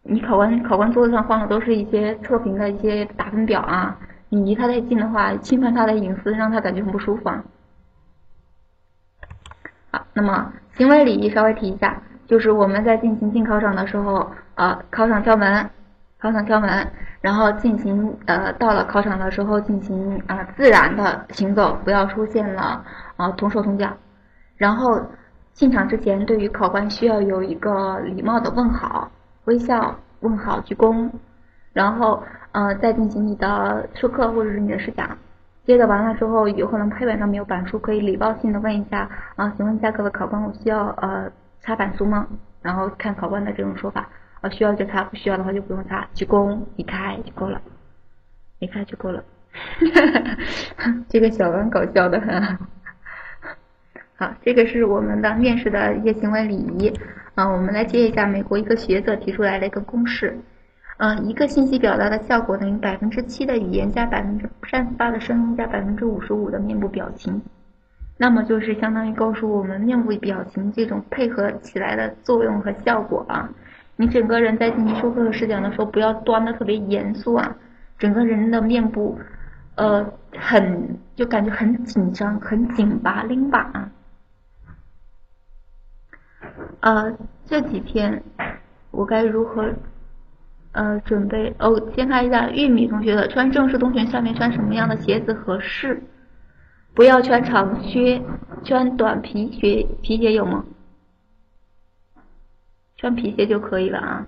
[0.01, 3.97] 你考官考官桌子上放的都是一些测评的一些打分表啊，
[4.27, 7.41] 你离他太近的话，侵犯他的隐私，让他感觉很不舒服啊。
[9.89, 15.69] 好，那么行为礼仪稍微提一下，就是我们在进行进考场的时候，呃，考场敲门，
[16.23, 16.87] 考场敲门，
[17.21, 22.83] 然后进行呃到了考场的时候进行啊自然的行走，不要出现了
[23.17, 23.89] 啊同手同脚，
[24.57, 24.99] 然后。
[25.53, 29.11] 进场之前，对于考官需要有一个礼貌的问好、
[29.45, 31.11] 微笑、问好、鞠躬，
[31.73, 32.23] 然后
[32.53, 35.15] 呃再进行你的授课或者是你的试讲。
[35.63, 41.31] 接着完了之后，有可能黑板上没有板书，可以礼貌性的问一下啊，请问一下各位考官，我需要呃
[41.61, 42.25] 擦板书吗？
[42.63, 44.09] 然后看考官的这种说法，
[44.43, 47.61] 啊需要就擦，不需要的话就不用擦，鞠躬离开就够了，
[48.59, 49.23] 离开就够了。
[51.07, 52.57] 这个小文搞笑的很。
[54.15, 56.91] 好，这个是我们的面试的一些行为礼仪
[57.35, 57.47] 啊。
[57.47, 60.37] 我们来接一下美国一个学者提出来的一个公式，
[60.97, 67.41] 嗯，一个信息表达的效果等于百分之七的语言加百分之三十八的声音加百分之五十五的面部表情，
[68.17, 73.49] 那么就是相当于告诉我们面部表情这种配合起来的作用和效果啊。
[73.95, 77.55] 你整个人在进行授课和试讲的时候，不要端的特别严肃啊，
[77.97, 79.17] 整个人的面部
[79.75, 80.05] 呃
[80.37, 83.89] 很就感觉很紧张、很紧巴、拎巴啊。
[86.81, 88.21] 呃，这几天
[88.91, 89.71] 我该如何
[90.73, 91.55] 呃准备？
[91.59, 96.01] 哦，先看一下玉米同学的，穿正式冬裙下面穿什么样的鞋子合适？
[96.95, 98.21] 不要穿长靴，
[98.63, 100.65] 穿短皮鞋，皮鞋有吗？
[103.03, 104.25] 穿皮鞋就可以了啊，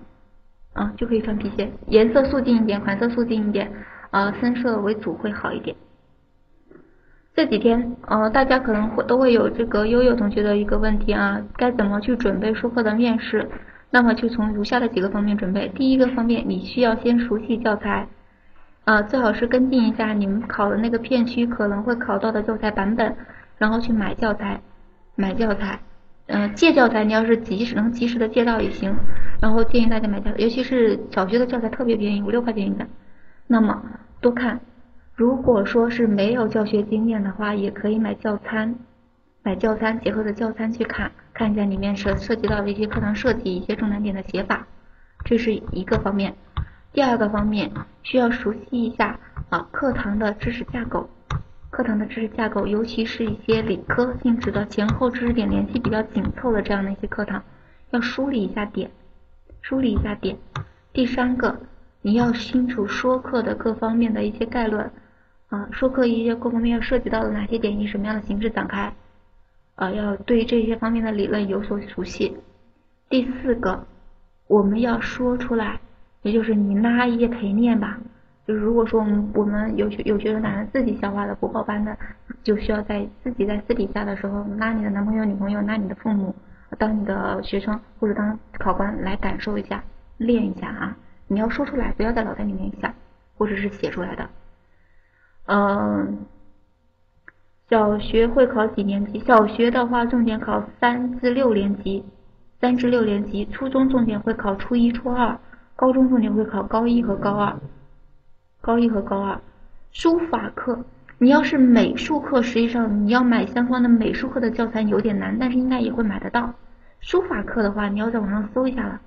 [0.74, 3.72] 啊就可以穿皮鞋，颜色素净一点，款式素净一点，
[4.10, 5.74] 啊深色为主会好一点。
[7.34, 13.48] 这几天，呃，大家可能会都会有这个悠悠同学的一个问题啊，该怎么去准备授课的面试？
[13.90, 15.68] 那么就从如下的几个方面准备。
[15.68, 18.06] 第一个方面，你需要先熟悉教材，
[18.84, 23.16] 啊，最好是跟进一下你们考的那个片区可能会考到的教材版本，
[23.56, 24.60] 然后去买教材，
[25.14, 25.80] 买教材，
[26.26, 28.96] 嗯，借教材你要是及时能及时的借到也行。
[29.40, 32.88] 然后建议大家买教材，尤其是小学的教材特别便宜，五六块钱一本，
[33.46, 33.82] 那么
[34.20, 34.60] 多看。
[35.14, 38.74] 如果说是没有教学经验的话，也可以买教参，
[39.42, 44.66] 买教参结合着教参去看，看一下里面涉涉及到的一些课堂设计、一些重难点的写法，
[45.24, 46.34] 这是一个方面。
[46.92, 47.70] 第二个方面
[48.02, 49.20] 需要熟悉一下
[49.50, 51.08] 啊课堂的知识架构，
[51.76, 57.44] 课堂的知识架构，尤其是一些理科性质的前后知识点联系比较紧凑的这样的一些课堂，
[57.90, 58.90] 要梳理一下点，
[59.60, 60.38] 梳理一下点。
[60.94, 61.60] 第三个，
[62.00, 64.90] 你要清楚说课的各方面的一些概论。
[65.48, 68.94] 啊，说课一些各方面要涉及到的哪些点，以什么样的形式展开？
[69.74, 72.38] 啊，要对这些方面的理论有所熟悉。
[73.10, 73.86] 第四个，
[74.48, 75.78] 我们要说出来，
[76.22, 78.00] 也就是你拉一些陪练吧。
[78.46, 81.96] 就是如果说我们我们有学有学生打算自己消化的不报班的，
[82.44, 86.34] 就需要在自己在私底下的时候拉你的男朋友女朋友，拉你的父母
[86.78, 89.82] 当你的学生或者当考官来感受一下，
[90.18, 90.96] 练一下啊。
[91.28, 92.94] 你要说出来，不要在脑袋里面想，
[93.36, 94.30] 或者是写出来的。
[95.46, 96.24] 嗯，
[97.68, 99.18] 小学会考几年级？
[99.26, 102.04] 小学的话，重点考三至六年级，
[102.60, 103.44] 三至六年级。
[103.46, 105.36] 初中重点会考初一、初二，
[105.74, 107.56] 高中重点会考高一和高二，
[108.66, 109.40] 高一和高二。
[109.92, 110.84] 书法课，
[111.18, 116.52] 你要是美术课，实际上你要买相关的美术课的教材有点难，但是应该也会买得到。
[116.98, 119.00] 书法课的话，你要在网上搜一下了，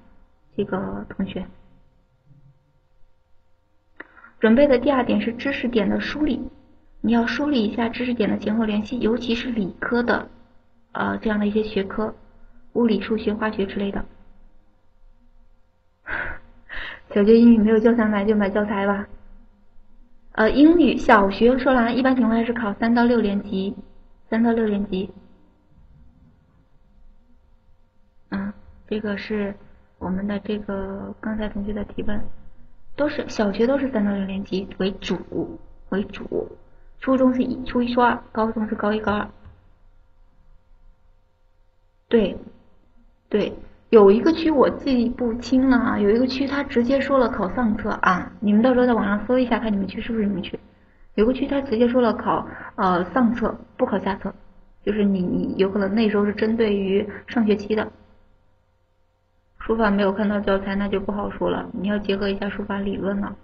[0.55, 1.45] 这个同学。
[4.39, 6.49] 准备的第二点是知识点的梳理，
[7.01, 10.29] 你要梳理一下知识点的前后联系，尤其是理科的，
[10.93, 12.15] 呃，这样的一些学科，
[12.75, 14.05] 物理、数学、化学之类的。
[17.13, 19.05] 小学英语没有教材买就买教材吧。
[20.33, 23.75] 呃，英语小学说来一般情况下是考三到六年级，
[24.29, 25.09] 三到六年级。
[28.29, 28.53] 嗯，
[28.87, 29.53] 这个是
[29.97, 32.21] 我们的这个刚才同学的提问。
[32.95, 35.57] 都是小学都是三到六年级为主
[35.87, 36.49] 为主，
[36.99, 39.29] 初中是一初一初二，高中是高一高二。
[42.09, 42.37] 对，
[43.29, 43.53] 对，
[43.89, 50.59] 有一个区我记不清了啊，有一个区他直接说了考上册啊，你们到时候在网上搜一下，看你们区是不是你们区。
[51.15, 54.33] 有个区他直接说了考呃上册，不考下册，
[54.85, 57.91] 就是你你有可能那时候是针对于上学期的。
[59.59, 61.67] 书法没有看到教材，那就不好说了。
[61.73, 63.35] 你要结合一下书法理论了，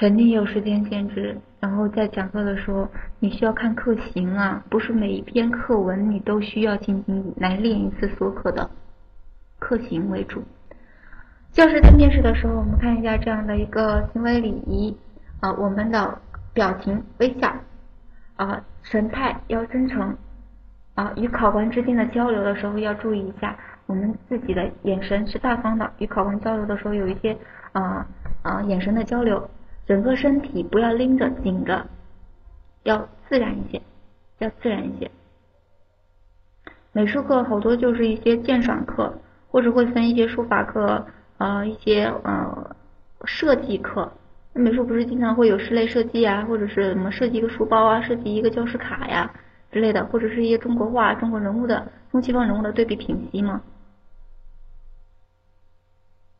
[0.00, 1.38] 肯定有时间限制。
[1.60, 8.70] 然后在讲课的时候，你需要看课型啊，不是每一篇课文你都需要进行来练一次所可的
[9.58, 10.42] 课型为主。
[11.52, 14.96] 教师在面试的时候，我们看一下这样的一个行为礼仪
[15.40, 16.18] 啊，我们的
[16.54, 17.54] 表情微笑
[18.36, 20.16] 啊，神态要真诚。
[20.94, 23.54] 啊，与考官之间的交流的时候要注意一下，
[23.86, 25.90] 我们自己的眼神是大方的。
[25.98, 27.36] 与考官交流的时候有一些
[27.72, 28.06] 啊
[28.42, 29.48] 啊眼神的交流，
[29.90, 31.84] 整个身体不要拎着紧着，
[32.84, 33.82] 要自然一些，
[34.38, 35.10] 要自然一些。
[36.92, 39.12] 美术课好多就是一些鉴赏课，
[39.48, 41.04] 或者会分一些书法课，
[41.38, 42.76] 呃一些呃
[43.24, 44.12] 设计课。
[44.52, 49.28] 美术不是经常会有室内设计啊，或者是什么设计一个书包啊，设计一个教室卡呀。
[49.72, 53.60] 之类的，或者是一些中国画、中国人物的、中西方人物的对比品析吗？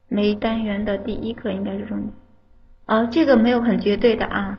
[0.06, 2.12] 每单元的第一课应该是重点。
[2.90, 4.58] 啊，这个没有很绝对的啊，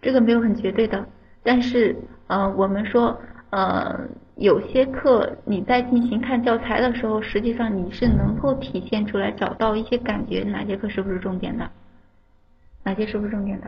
[0.00, 1.04] 这个没有很绝对的。
[1.42, 1.96] 但是
[2.28, 3.20] 呃，我们说
[3.50, 11.68] 呃，有些课你在进行看教材的时候，实际上你是能够体现出来，找到一些感觉，哪节课是不是重点的，
[12.84, 13.66] 哪些是不是重点的。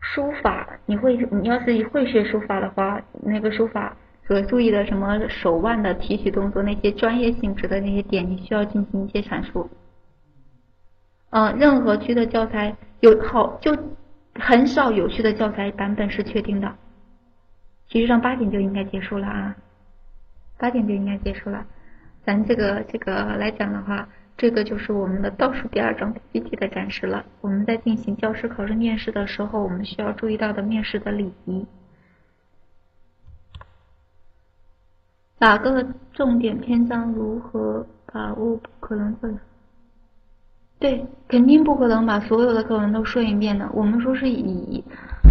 [0.00, 3.96] 书法，你会，你要是会学书法的话，那个书法
[4.28, 9.68] 所注意的什么手腕的提取动作，那些专业性质的那些点，你需要进行一些阐述。
[11.30, 13.76] 嗯，任何区的教材有好就
[14.34, 16.74] 很少有趣的教材版本是确定的。
[17.88, 19.56] 其实上八点就应该结束了啊，
[20.58, 21.66] 八点就应该结束了。
[22.24, 24.08] 咱这个这个来讲的话。
[24.36, 27.26] 这个就是我们的倒数第二章 PPT 的展示了。
[27.42, 31.66] 我们在进行教师考试面试的时候，我们需要注意到的面试的礼仪。
[35.36, 38.56] 哪个重点篇章如何把握？
[38.56, 39.28] 不可能会。
[40.80, 43.68] 对，肯定不可能把所有的课文都说一遍的。
[43.74, 44.82] 我们说是以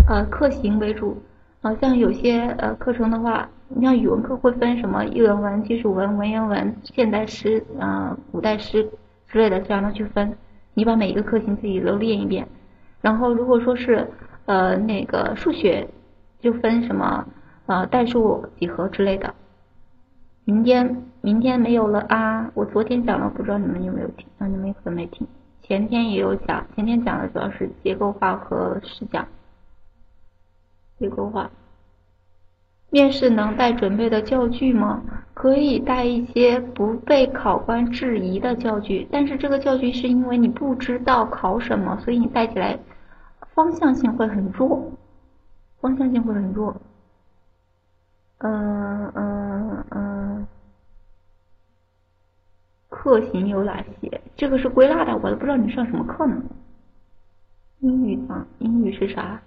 [0.08, 1.18] 呃课型为主。
[1.62, 8.88] 好像有些呃课程的话，你像语文课会分什么议论文、基础文、文言文、现代诗、嗯古代诗
[9.28, 10.38] 之类的这样的去分。
[10.76, 12.48] 你把每一个课型自己都练一遍。
[13.02, 14.08] 然后如果说是
[14.46, 15.90] 呃那个数学，
[16.40, 17.26] 就分什么
[17.66, 19.34] 呃代数、几何之类的。
[20.46, 22.50] 明天明天没有了啊！
[22.54, 24.26] 我昨天讲了，不知道你们有没有听？
[24.38, 25.28] 啊，你们可能没听。
[25.70, 29.28] 前天也有讲，前天讲的主要是结构化和试讲。
[30.98, 31.52] 结构化。
[32.90, 35.04] 面试能带准备的教具吗？
[35.36, 42.80] 可以带一些不被考官质疑的教具，但是这个教具是因为你不知道考什么，所以你带起来
[43.54, 44.92] 方向性会很弱，
[45.80, 46.76] 方向性会很弱。
[48.40, 50.09] 嗯嗯嗯，
[53.02, 54.22] 课型有哪些？
[54.36, 56.44] 这个是归纳的，我都不知道你上什么课呢。
[57.80, 59.42] 英语啊，英语是啥？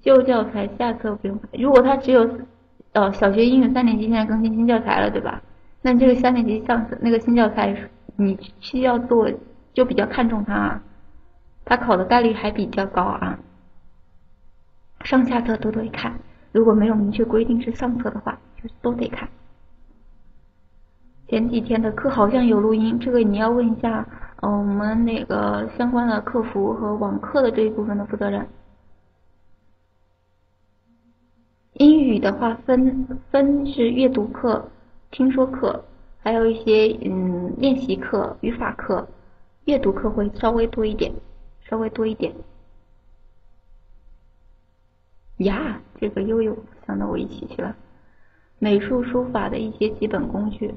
[0.00, 2.38] 旧教材下册不用看，如果他只有，
[2.92, 5.42] 呃，小学英语三年级现在更新新教材了，对吧？
[5.82, 9.28] 那这个三年级上那个新教材，你需要做
[9.72, 10.80] 就比较看重它，
[11.64, 13.40] 它考的概率还比较高啊。
[15.00, 16.20] 上下册都得看，
[16.56, 19.28] 如果没有明确规定是上册的话，就都得看。
[21.28, 24.08] 前几天的课好像有录音，这个你要问一下，
[24.40, 28.48] 嗯，我们那个相关的客服和网课的这一部分的负责人。
[31.74, 34.66] 英语的话分分是阅读课、
[35.10, 35.84] 听说课，
[36.20, 39.06] 还有一些嗯练习课、语法课。
[39.66, 41.12] 阅读课会稍微多一点，
[41.68, 42.32] 稍微多一点。
[45.38, 46.56] 呀，这个悠悠
[46.86, 47.76] 想到我一起去了。
[48.58, 50.74] 美术书法的一些基本工具。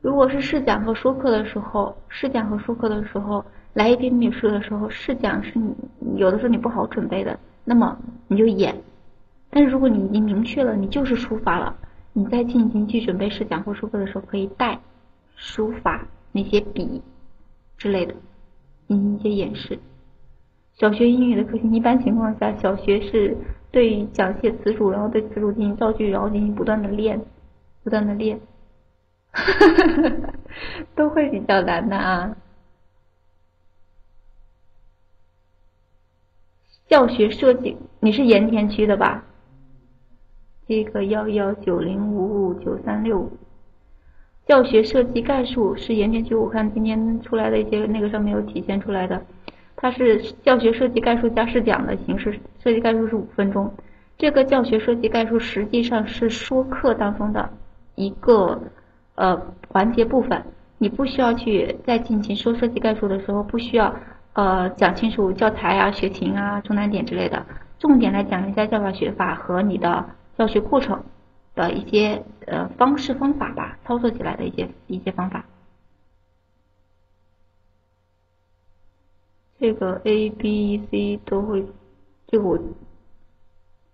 [0.00, 3.44] 如果是试讲和说课的时候，试讲和说课的时候
[3.74, 5.74] 来一篇美术的时候，试讲是你
[6.16, 7.98] 有的时候你不好准备的，那么
[8.28, 8.74] 你就演。
[9.50, 11.76] 但是如果你已经明确了你就是书法了，
[12.12, 14.78] 你在进行去准备试讲或说课的时候，可以带
[15.34, 17.02] 书法那些笔。
[17.76, 18.14] 之类的，
[18.88, 19.78] 进行一些演示。
[20.74, 23.36] 小学英语的课程，一般情况下，小学是
[23.78, 27.24] 对讲写词组，然后对词组进行造句，然后进行不断的练，
[27.84, 28.40] 不断的练，
[30.96, 32.36] 都会比较难的啊。
[36.88, 39.24] 教学设计，你是盐田区的吧？
[40.66, 43.30] 这个幺幺九零五五九三六五。
[44.44, 49.24] 教学设计概述是盐田区，我看今天出来的一些那个上面有体现出来的，
[49.80, 53.72] 它是教学设计概述加试讲的形式，设计概述是五分钟。
[54.16, 57.48] 这个教学设计概述实际上是说课当中的
[57.94, 58.60] 一个
[59.14, 60.42] 呃环节部分，
[60.78, 63.94] 你不需要去在进行说设计概述的时候，不需要
[64.32, 67.46] 呃讲清楚教材啊、学情啊、重难点之类的，
[67.78, 70.04] 重点来讲一下教法学法和你的
[70.36, 71.00] 教学过程。
[71.54, 75.44] 的一些呃方式方法吧，操作起来的一些一些方法。
[79.60, 81.66] 这个 A B C 都会，
[82.28, 82.58] 这个我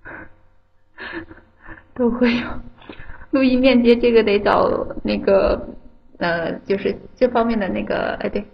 [1.94, 2.46] 都会有
[3.30, 5.68] 录音链接，这个得找那个
[6.18, 8.44] 呃，就是这方面的那个哎对，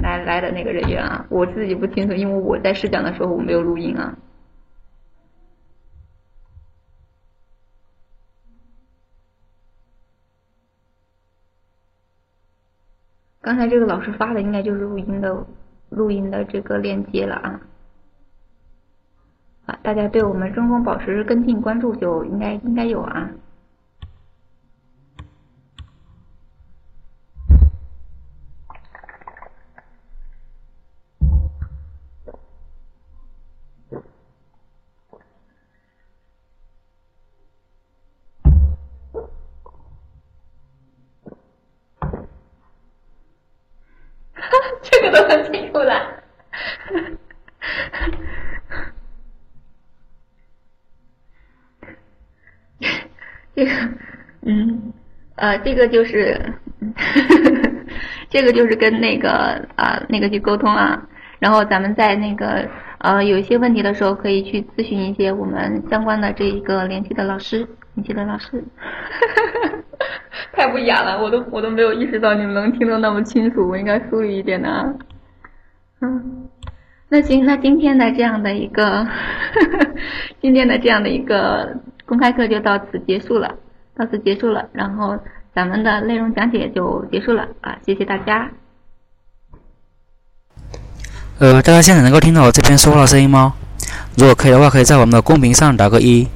[0.00, 4.16] 来来的那个人员啊，我自己不清楚，因为我在试讲的时候我没有录音啊。
[13.40, 15.44] 刚才这个老师发的应该就是录音的
[15.92, 17.60] 录音的这个链接了啊，
[19.66, 23.30] 啊，大家对我们中公保持跟进关注就应该应该有啊。
[55.42, 56.40] 呃，这个就是，
[58.30, 59.28] 这个就是跟那个
[59.74, 61.02] 啊那个去沟通啊，
[61.40, 62.64] 然后咱们在那个
[62.98, 67.66] 呃有一些问题的时候，可以去咨询一些我们相关的这一个联系的老师，
[67.96, 68.62] 联系的老师，
[70.52, 74.94] 太不雅了，我都我都没有意识到你们能听得那么清楚，我应该疏离一点的啊。
[76.02, 76.48] 嗯，
[77.08, 79.04] 那行，那今天的这样的一个，
[80.40, 83.56] 今天的这样的一个公开课就到此结束了。
[83.96, 85.18] 到此结束了，然后
[85.54, 87.76] 咱们的内容讲解就结束了啊！
[87.84, 88.50] 谢谢大家。
[91.38, 93.54] 呃，大家现在能够听到我这边说话的声音吗？
[94.16, 96.26] 如果可以的话，可以在我们的公屏上打个一。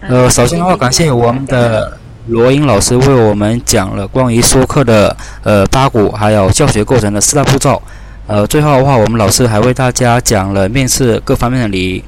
[0.00, 7.80] 呃，首先的话，感谢我们的罗英老师为我们讲了关于说课的呃八股，还有教学过程的四大步骤。
[8.26, 12.04] 呃，最后的话，我们老师还为大家讲了面试各方面的礼仪。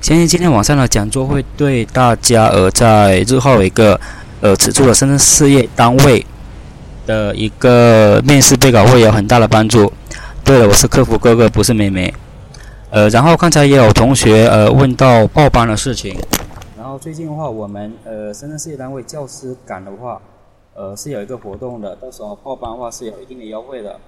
[0.00, 4.00] 相信今天晚上的讲座会对大家呃在日后一个
[4.40, 6.24] 呃此处的深圳事业单位
[7.04, 9.92] 的一个面试备考会有很大的帮助。
[10.44, 12.14] 对了，我是客服哥哥，不是妹妹。
[12.90, 16.16] 呃，然后刚才也有同学呃问到报班的事情。
[16.76, 20.22] 然后最近的话，我们呃深圳事业单位教师岗的话，
[20.74, 23.98] 呃是有一个活动的，到时候报班的话是有一定的优惠的，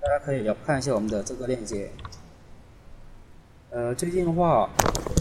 [0.00, 1.90] 大家可以要看一下我们的这个链接。
[3.70, 4.68] 呃，最近的话，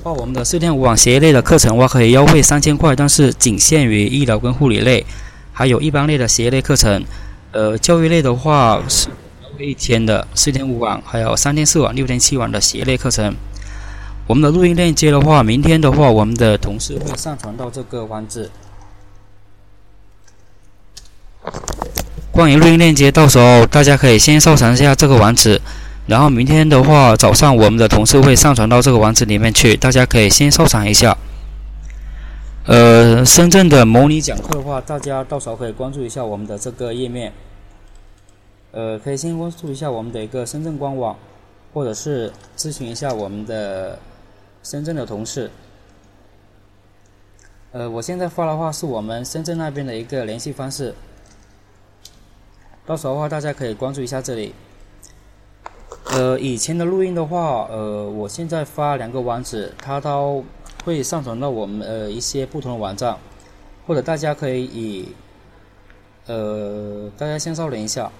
[0.01, 5.05] 报我们的四天五晚协议类的课程我，可以优惠三千块，但是仅限于医疗跟护理类，
[5.53, 7.03] 还有一般类的协议类课程。
[7.51, 13.35] 呃，教育类的话是优惠一天的四天五晚，还有三天四晚、六天七晚的协议类课程。
[14.27, 18.49] 我们的录音链接的话，明天的话，我们的同事会上传到这个网址。
[22.31, 25.61] 关于录音链接，到时候大家可以先收藏一下这个网址。
[26.07, 31.17] 然后明天的话，早上我们的同事会上传到这个网址里面去，大家可以先收藏一下。
[32.65, 37.31] 呃，深圳的模拟讲课的话，大家到时候可以关注一下我们的这个页面。
[38.71, 41.15] 呃，可以先关注一下我们的一个深圳官网，
[41.73, 43.97] 或者是咨询一下我们的
[44.63, 45.49] 深圳的同事。
[47.71, 50.93] 呃，我现在发的话是我们深圳那边的一个联系方式，
[52.85, 54.53] 到时候的话大家可以关注一下这里。
[56.11, 60.43] 呃，以前的录音的话，呃，我现在发两个网址，它都。
[60.83, 63.15] 会上传到我们呃一些不同的网站，
[63.85, 65.15] 或者大家可以以
[66.25, 68.11] 呃大家先稍等一下。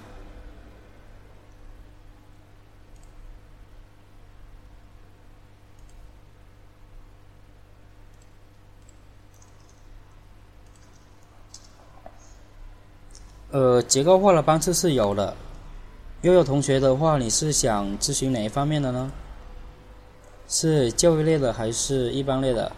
[13.50, 15.36] 呃，结构化的班次是有的。
[16.22, 19.12] 悠悠同学的话，你是想咨询哪一方面的呢？
[20.48, 22.72] 是教育类的还是一般类的？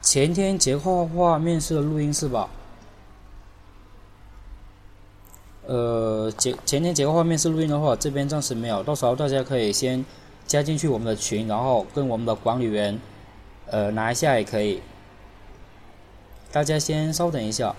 [0.00, 2.48] 前天结构化面试的录音是吧？
[5.66, 10.04] 呃，前前天结构化面试录音的话，这边暂时没有，到时候大家可以先
[10.46, 12.98] 加进去我们的群，然后跟我们的管理员
[13.66, 14.82] 呃拿一下也可以。
[16.50, 17.74] 大家先稍等一下。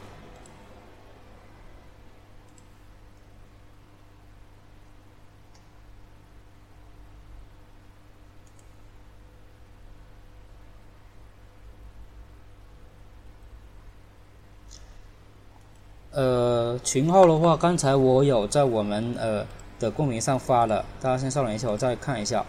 [16.14, 19.44] 呃，群号的话，刚才我有在我们呃
[19.80, 22.46] 的公屏上发了，大家先稍等一下，我再看一下。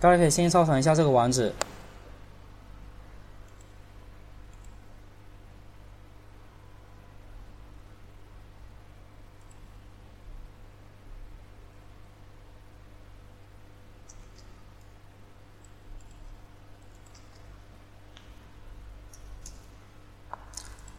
[0.00, 1.52] 大家可以先收藏一下这个网址。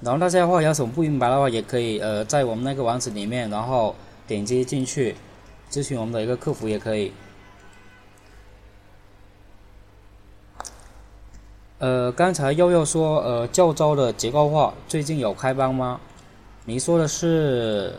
[0.01, 3.93] 然后大家的话有什么不明白的话，也可以呃在我们那个网址里面，然后
[4.25, 5.15] 点击进去
[5.69, 7.11] 咨询我们的一个客服也可以。
[11.79, 15.99] 呃，刚才悠悠说呃教招的结构化最近有开班吗？
[16.65, 17.93] 你说的是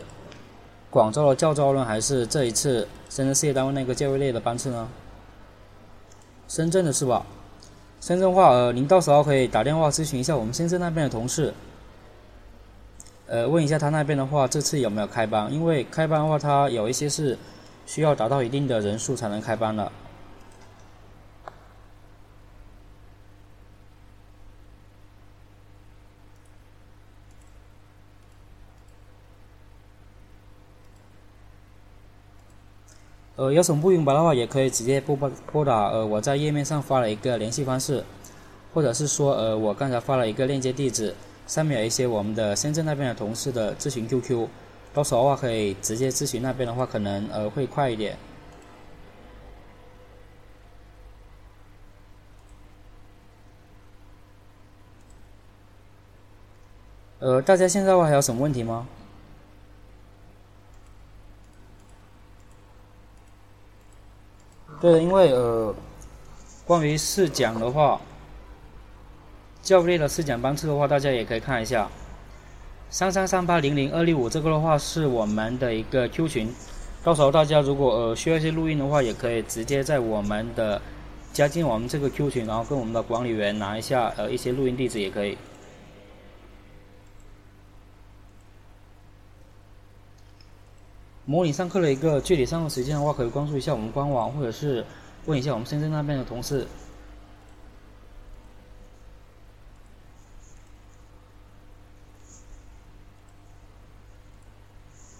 [0.90, 4.88] 广州的教招呢，还是这一次深圳事业单位那个教育类的班次呢？
[6.48, 7.24] 深圳的是吧？
[8.00, 11.52] 深圳话呃，您到时候可以打电话咨询一下我们深圳那边的同事。
[13.30, 15.52] 呃，问一下他那边的话，这次有没有开班？
[15.52, 17.38] 因为开班的话，他有一些是
[17.86, 19.92] 需要达到一定的人数才能开班的。
[33.36, 38.04] 呃，有什么不明白的话，也可以直接拨拨拨打呃我在页面上发了一个联系方式，
[38.74, 41.14] 或者是说呃我刚才发了一个链接地址。
[41.50, 44.46] 上面有一些我们的深圳那边的同事的咨询 QQ，
[44.94, 48.16] 到时候的话可以直接咨询那边的话，可能呃会快一点。
[57.18, 58.86] 呃，大家现在话还有什么问题吗？
[64.80, 65.74] 对，因为呃，
[66.64, 68.00] 关于试讲的话。
[69.62, 71.88] 教育类的试讲班次的话，大家也可以看一下，
[72.88, 76.52] 三三三八零零二六五这个的话是我们的一个 Q 群，
[77.04, 80.80] 到时候大家如果呃需要一些录音的话，也可以直接在我们的
[81.32, 85.36] 加进我们这个 Q 群，然后跟我们的管理员拿一下呃一些录音地址也可以。
[91.26, 94.84] 模拟上课的一个具体上课时间的话，可以关注一下我们官网，或者是
[95.26, 96.66] 问一下我们深圳那边的同事。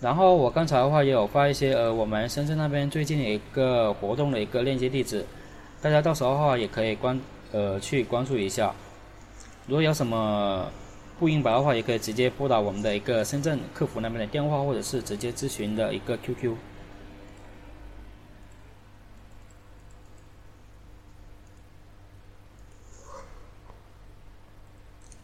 [0.00, 5.24] 然后我刚才的话也有发一些呃我们深圳那边最近的一个活动的一个链接地址，
[5.82, 7.20] 大家到时候的话也可以关
[7.52, 8.74] 呃去关注一下。
[9.66, 10.66] 如果有什么
[11.18, 16.54] 不明白的话，也可以直接拨打我们的一个深圳客服那边的电话，或者是直接咨询的一个 QQ。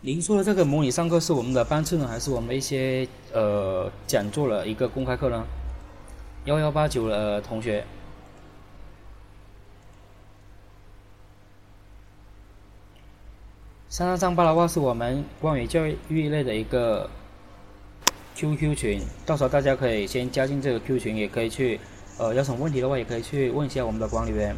[0.06, 5.44] 您说的这个模拟上课是我们的班次呢，还是我们一些呃讲座的一个公开课呢？
[6.44, 7.84] 幺幺八九的同学，
[13.88, 17.10] 三三三八的话是我们关于教育类的一个
[18.36, 21.80] QQ 群，到时候大家可以先加进这个 Q 群，也可以去
[22.18, 24.54] 呃有什么问题的话，也可以去问一下我们的管理员。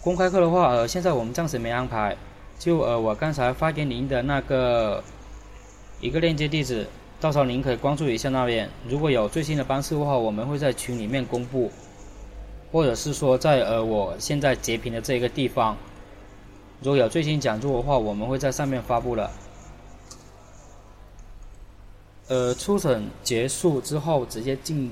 [0.00, 2.16] 公开课的话，呃，现在我们暂时没安排。
[2.58, 5.04] 就呃，我刚才发给您的那个
[6.00, 6.86] 一个链接地址，
[7.20, 8.68] 到时候您可以关注一下那边。
[8.88, 11.70] 如果有最新的班次的话，我们会在群里面公布，
[12.72, 15.76] 或者是说在呃我现在截屏的这个地方，
[16.82, 19.30] 如果有最新讲座的话，我们会在上面发布了。
[22.28, 24.90] 呃，初审结束之后直接进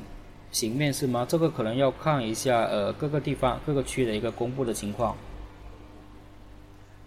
[0.52, 1.26] 行面试吗？
[1.28, 5.16] 这个可能要看一下呃各个地方各个区的一个公布的情况。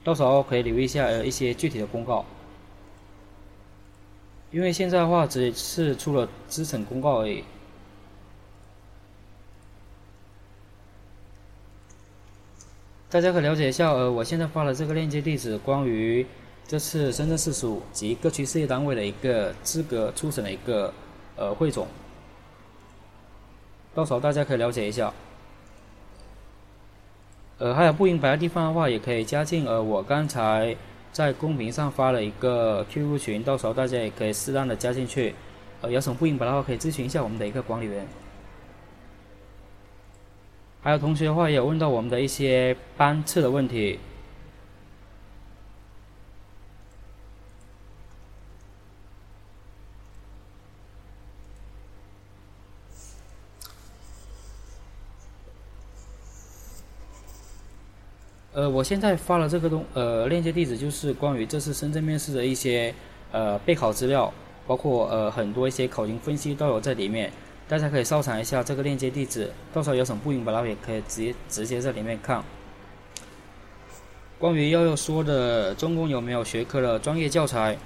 [0.08, 2.24] 到时候可以留意一下呃一些具体的公告，
[4.52, 7.44] 因为现在的话只是出了资审公告而已。
[13.10, 16.26] 大家可以了解一下呃我现在发的这个链接地址，关于
[16.66, 20.94] 这次深圳市属及各区事业单位的一个资格初审的一个
[21.36, 21.86] 呃汇总，
[23.94, 25.14] 到时候大家可以了解一下。
[27.60, 30.76] 呃，还有不明白的地方的话，也可以加进呃我刚才
[31.12, 35.34] 在公屏上发了一个 QQ 群，到时候大家也可以适当的加进去。
[35.82, 38.06] 呃，有什么不明白的话，可以咨询一下我们的一个管理员。
[40.84, 44.00] 还有同学的话，也有问到我们的一些班次的问题。
[58.58, 62.92] 呃，我现在发了这个东呃链接地址，就是关于这次深圳面试的一些
[63.32, 64.34] 呃备考资料，
[64.66, 67.32] 包括呃很多一些考情分析都有在里面，
[67.70, 72.44] 大家可以收藏一下这个链接地址，到时候有什么不明白的也可以直接直接在里面看。
[74.40, 77.78] 关于要要说的中公有没有学科的专业教材，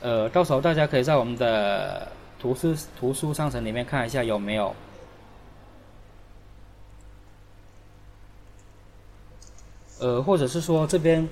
[0.00, 4.74] 呃，到时候大家可以在我们的图书图书商城里面看一下有没有。
[10.00, 11.28] 呃，或者是说这边，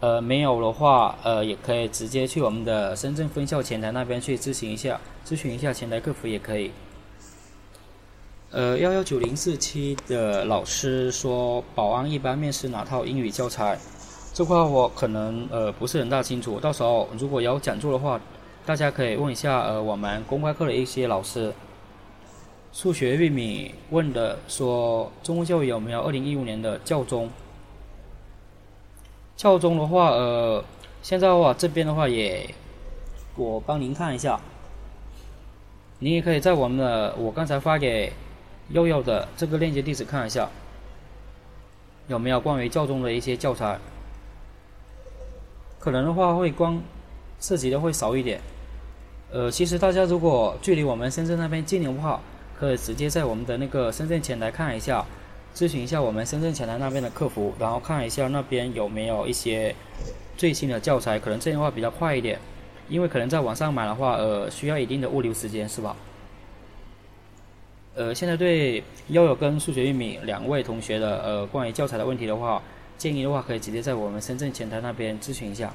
[0.00, 6.72] 呃没有的话，呃也可以直接去我们的深圳分校前台那边去咨询一下，咨询一下前台客服也可以。
[8.50, 13.78] 呃，幺幺九零四七的老师说，保安一般面试哪套英语教材？
[14.34, 18.20] 这块我可能呃不是很大清楚，到时候如果有讲座的话，
[18.64, 21.52] 大家可以问一下呃我们公开课的一些老师。
[22.72, 27.30] 数学玉米问的说，中公教育有没有二零一五年的教宗？
[29.38, 30.64] 教宗的话，呃，
[31.00, 32.52] 现在的话这边的话也，
[33.36, 34.40] 我帮您看一下。
[36.00, 38.12] 您也可以在我们的我刚才发给
[38.70, 40.48] 悠悠的这个链接地址看一下，
[42.08, 43.78] 有没有关于教宗的一些教材。
[45.78, 46.82] 可能的话会光
[47.38, 48.40] 涉及的会少一点。
[49.30, 52.20] 呃，其实大家如果距离我们深圳那边近的话，
[52.58, 55.06] 可以直接在我们的那个深圳前台看一下。
[55.58, 59.74] 咨询一下我们深圳前台那边的客服，然后看一下那边有没有一些
[60.36, 62.38] 最新的教材，可能这样的话比较快一点，
[62.88, 65.96] 因为可能在网上买的话，呃，需要一定的物流时间，是吧？
[67.96, 72.62] 呃，现在对悠悠跟数学玉米两位同学的呃关于教材的问题的话，
[72.96, 75.72] 建议的话可以直接在我们深圳前台那边咨询一下。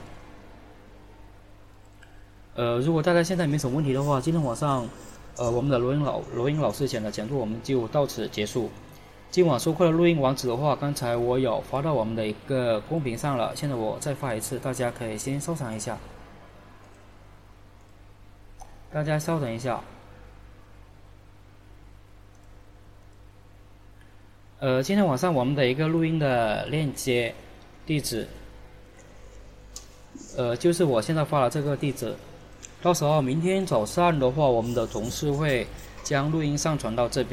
[2.56, 4.88] 呃，如果大家现在没什么问题的话，今天晚上
[5.36, 8.70] 呃我们的罗英老罗英老师讲的讲座我们就到此结束。
[9.34, 15.98] 今晚收获的录音网址的话，刚才我有发到我们的一个公屏上了，现在我再发一次，大家可以先收藏一下。
[18.92, 19.82] 大家稍等一下。
[24.60, 27.34] 呃，今天晚上我们的一个录音的链接
[27.88, 28.28] 地址，
[30.38, 32.16] 呃，就是我现在发的这个地址。
[32.84, 35.66] 到时候明天早上的话，我们的同事会
[36.04, 37.32] 将录音上传到这边。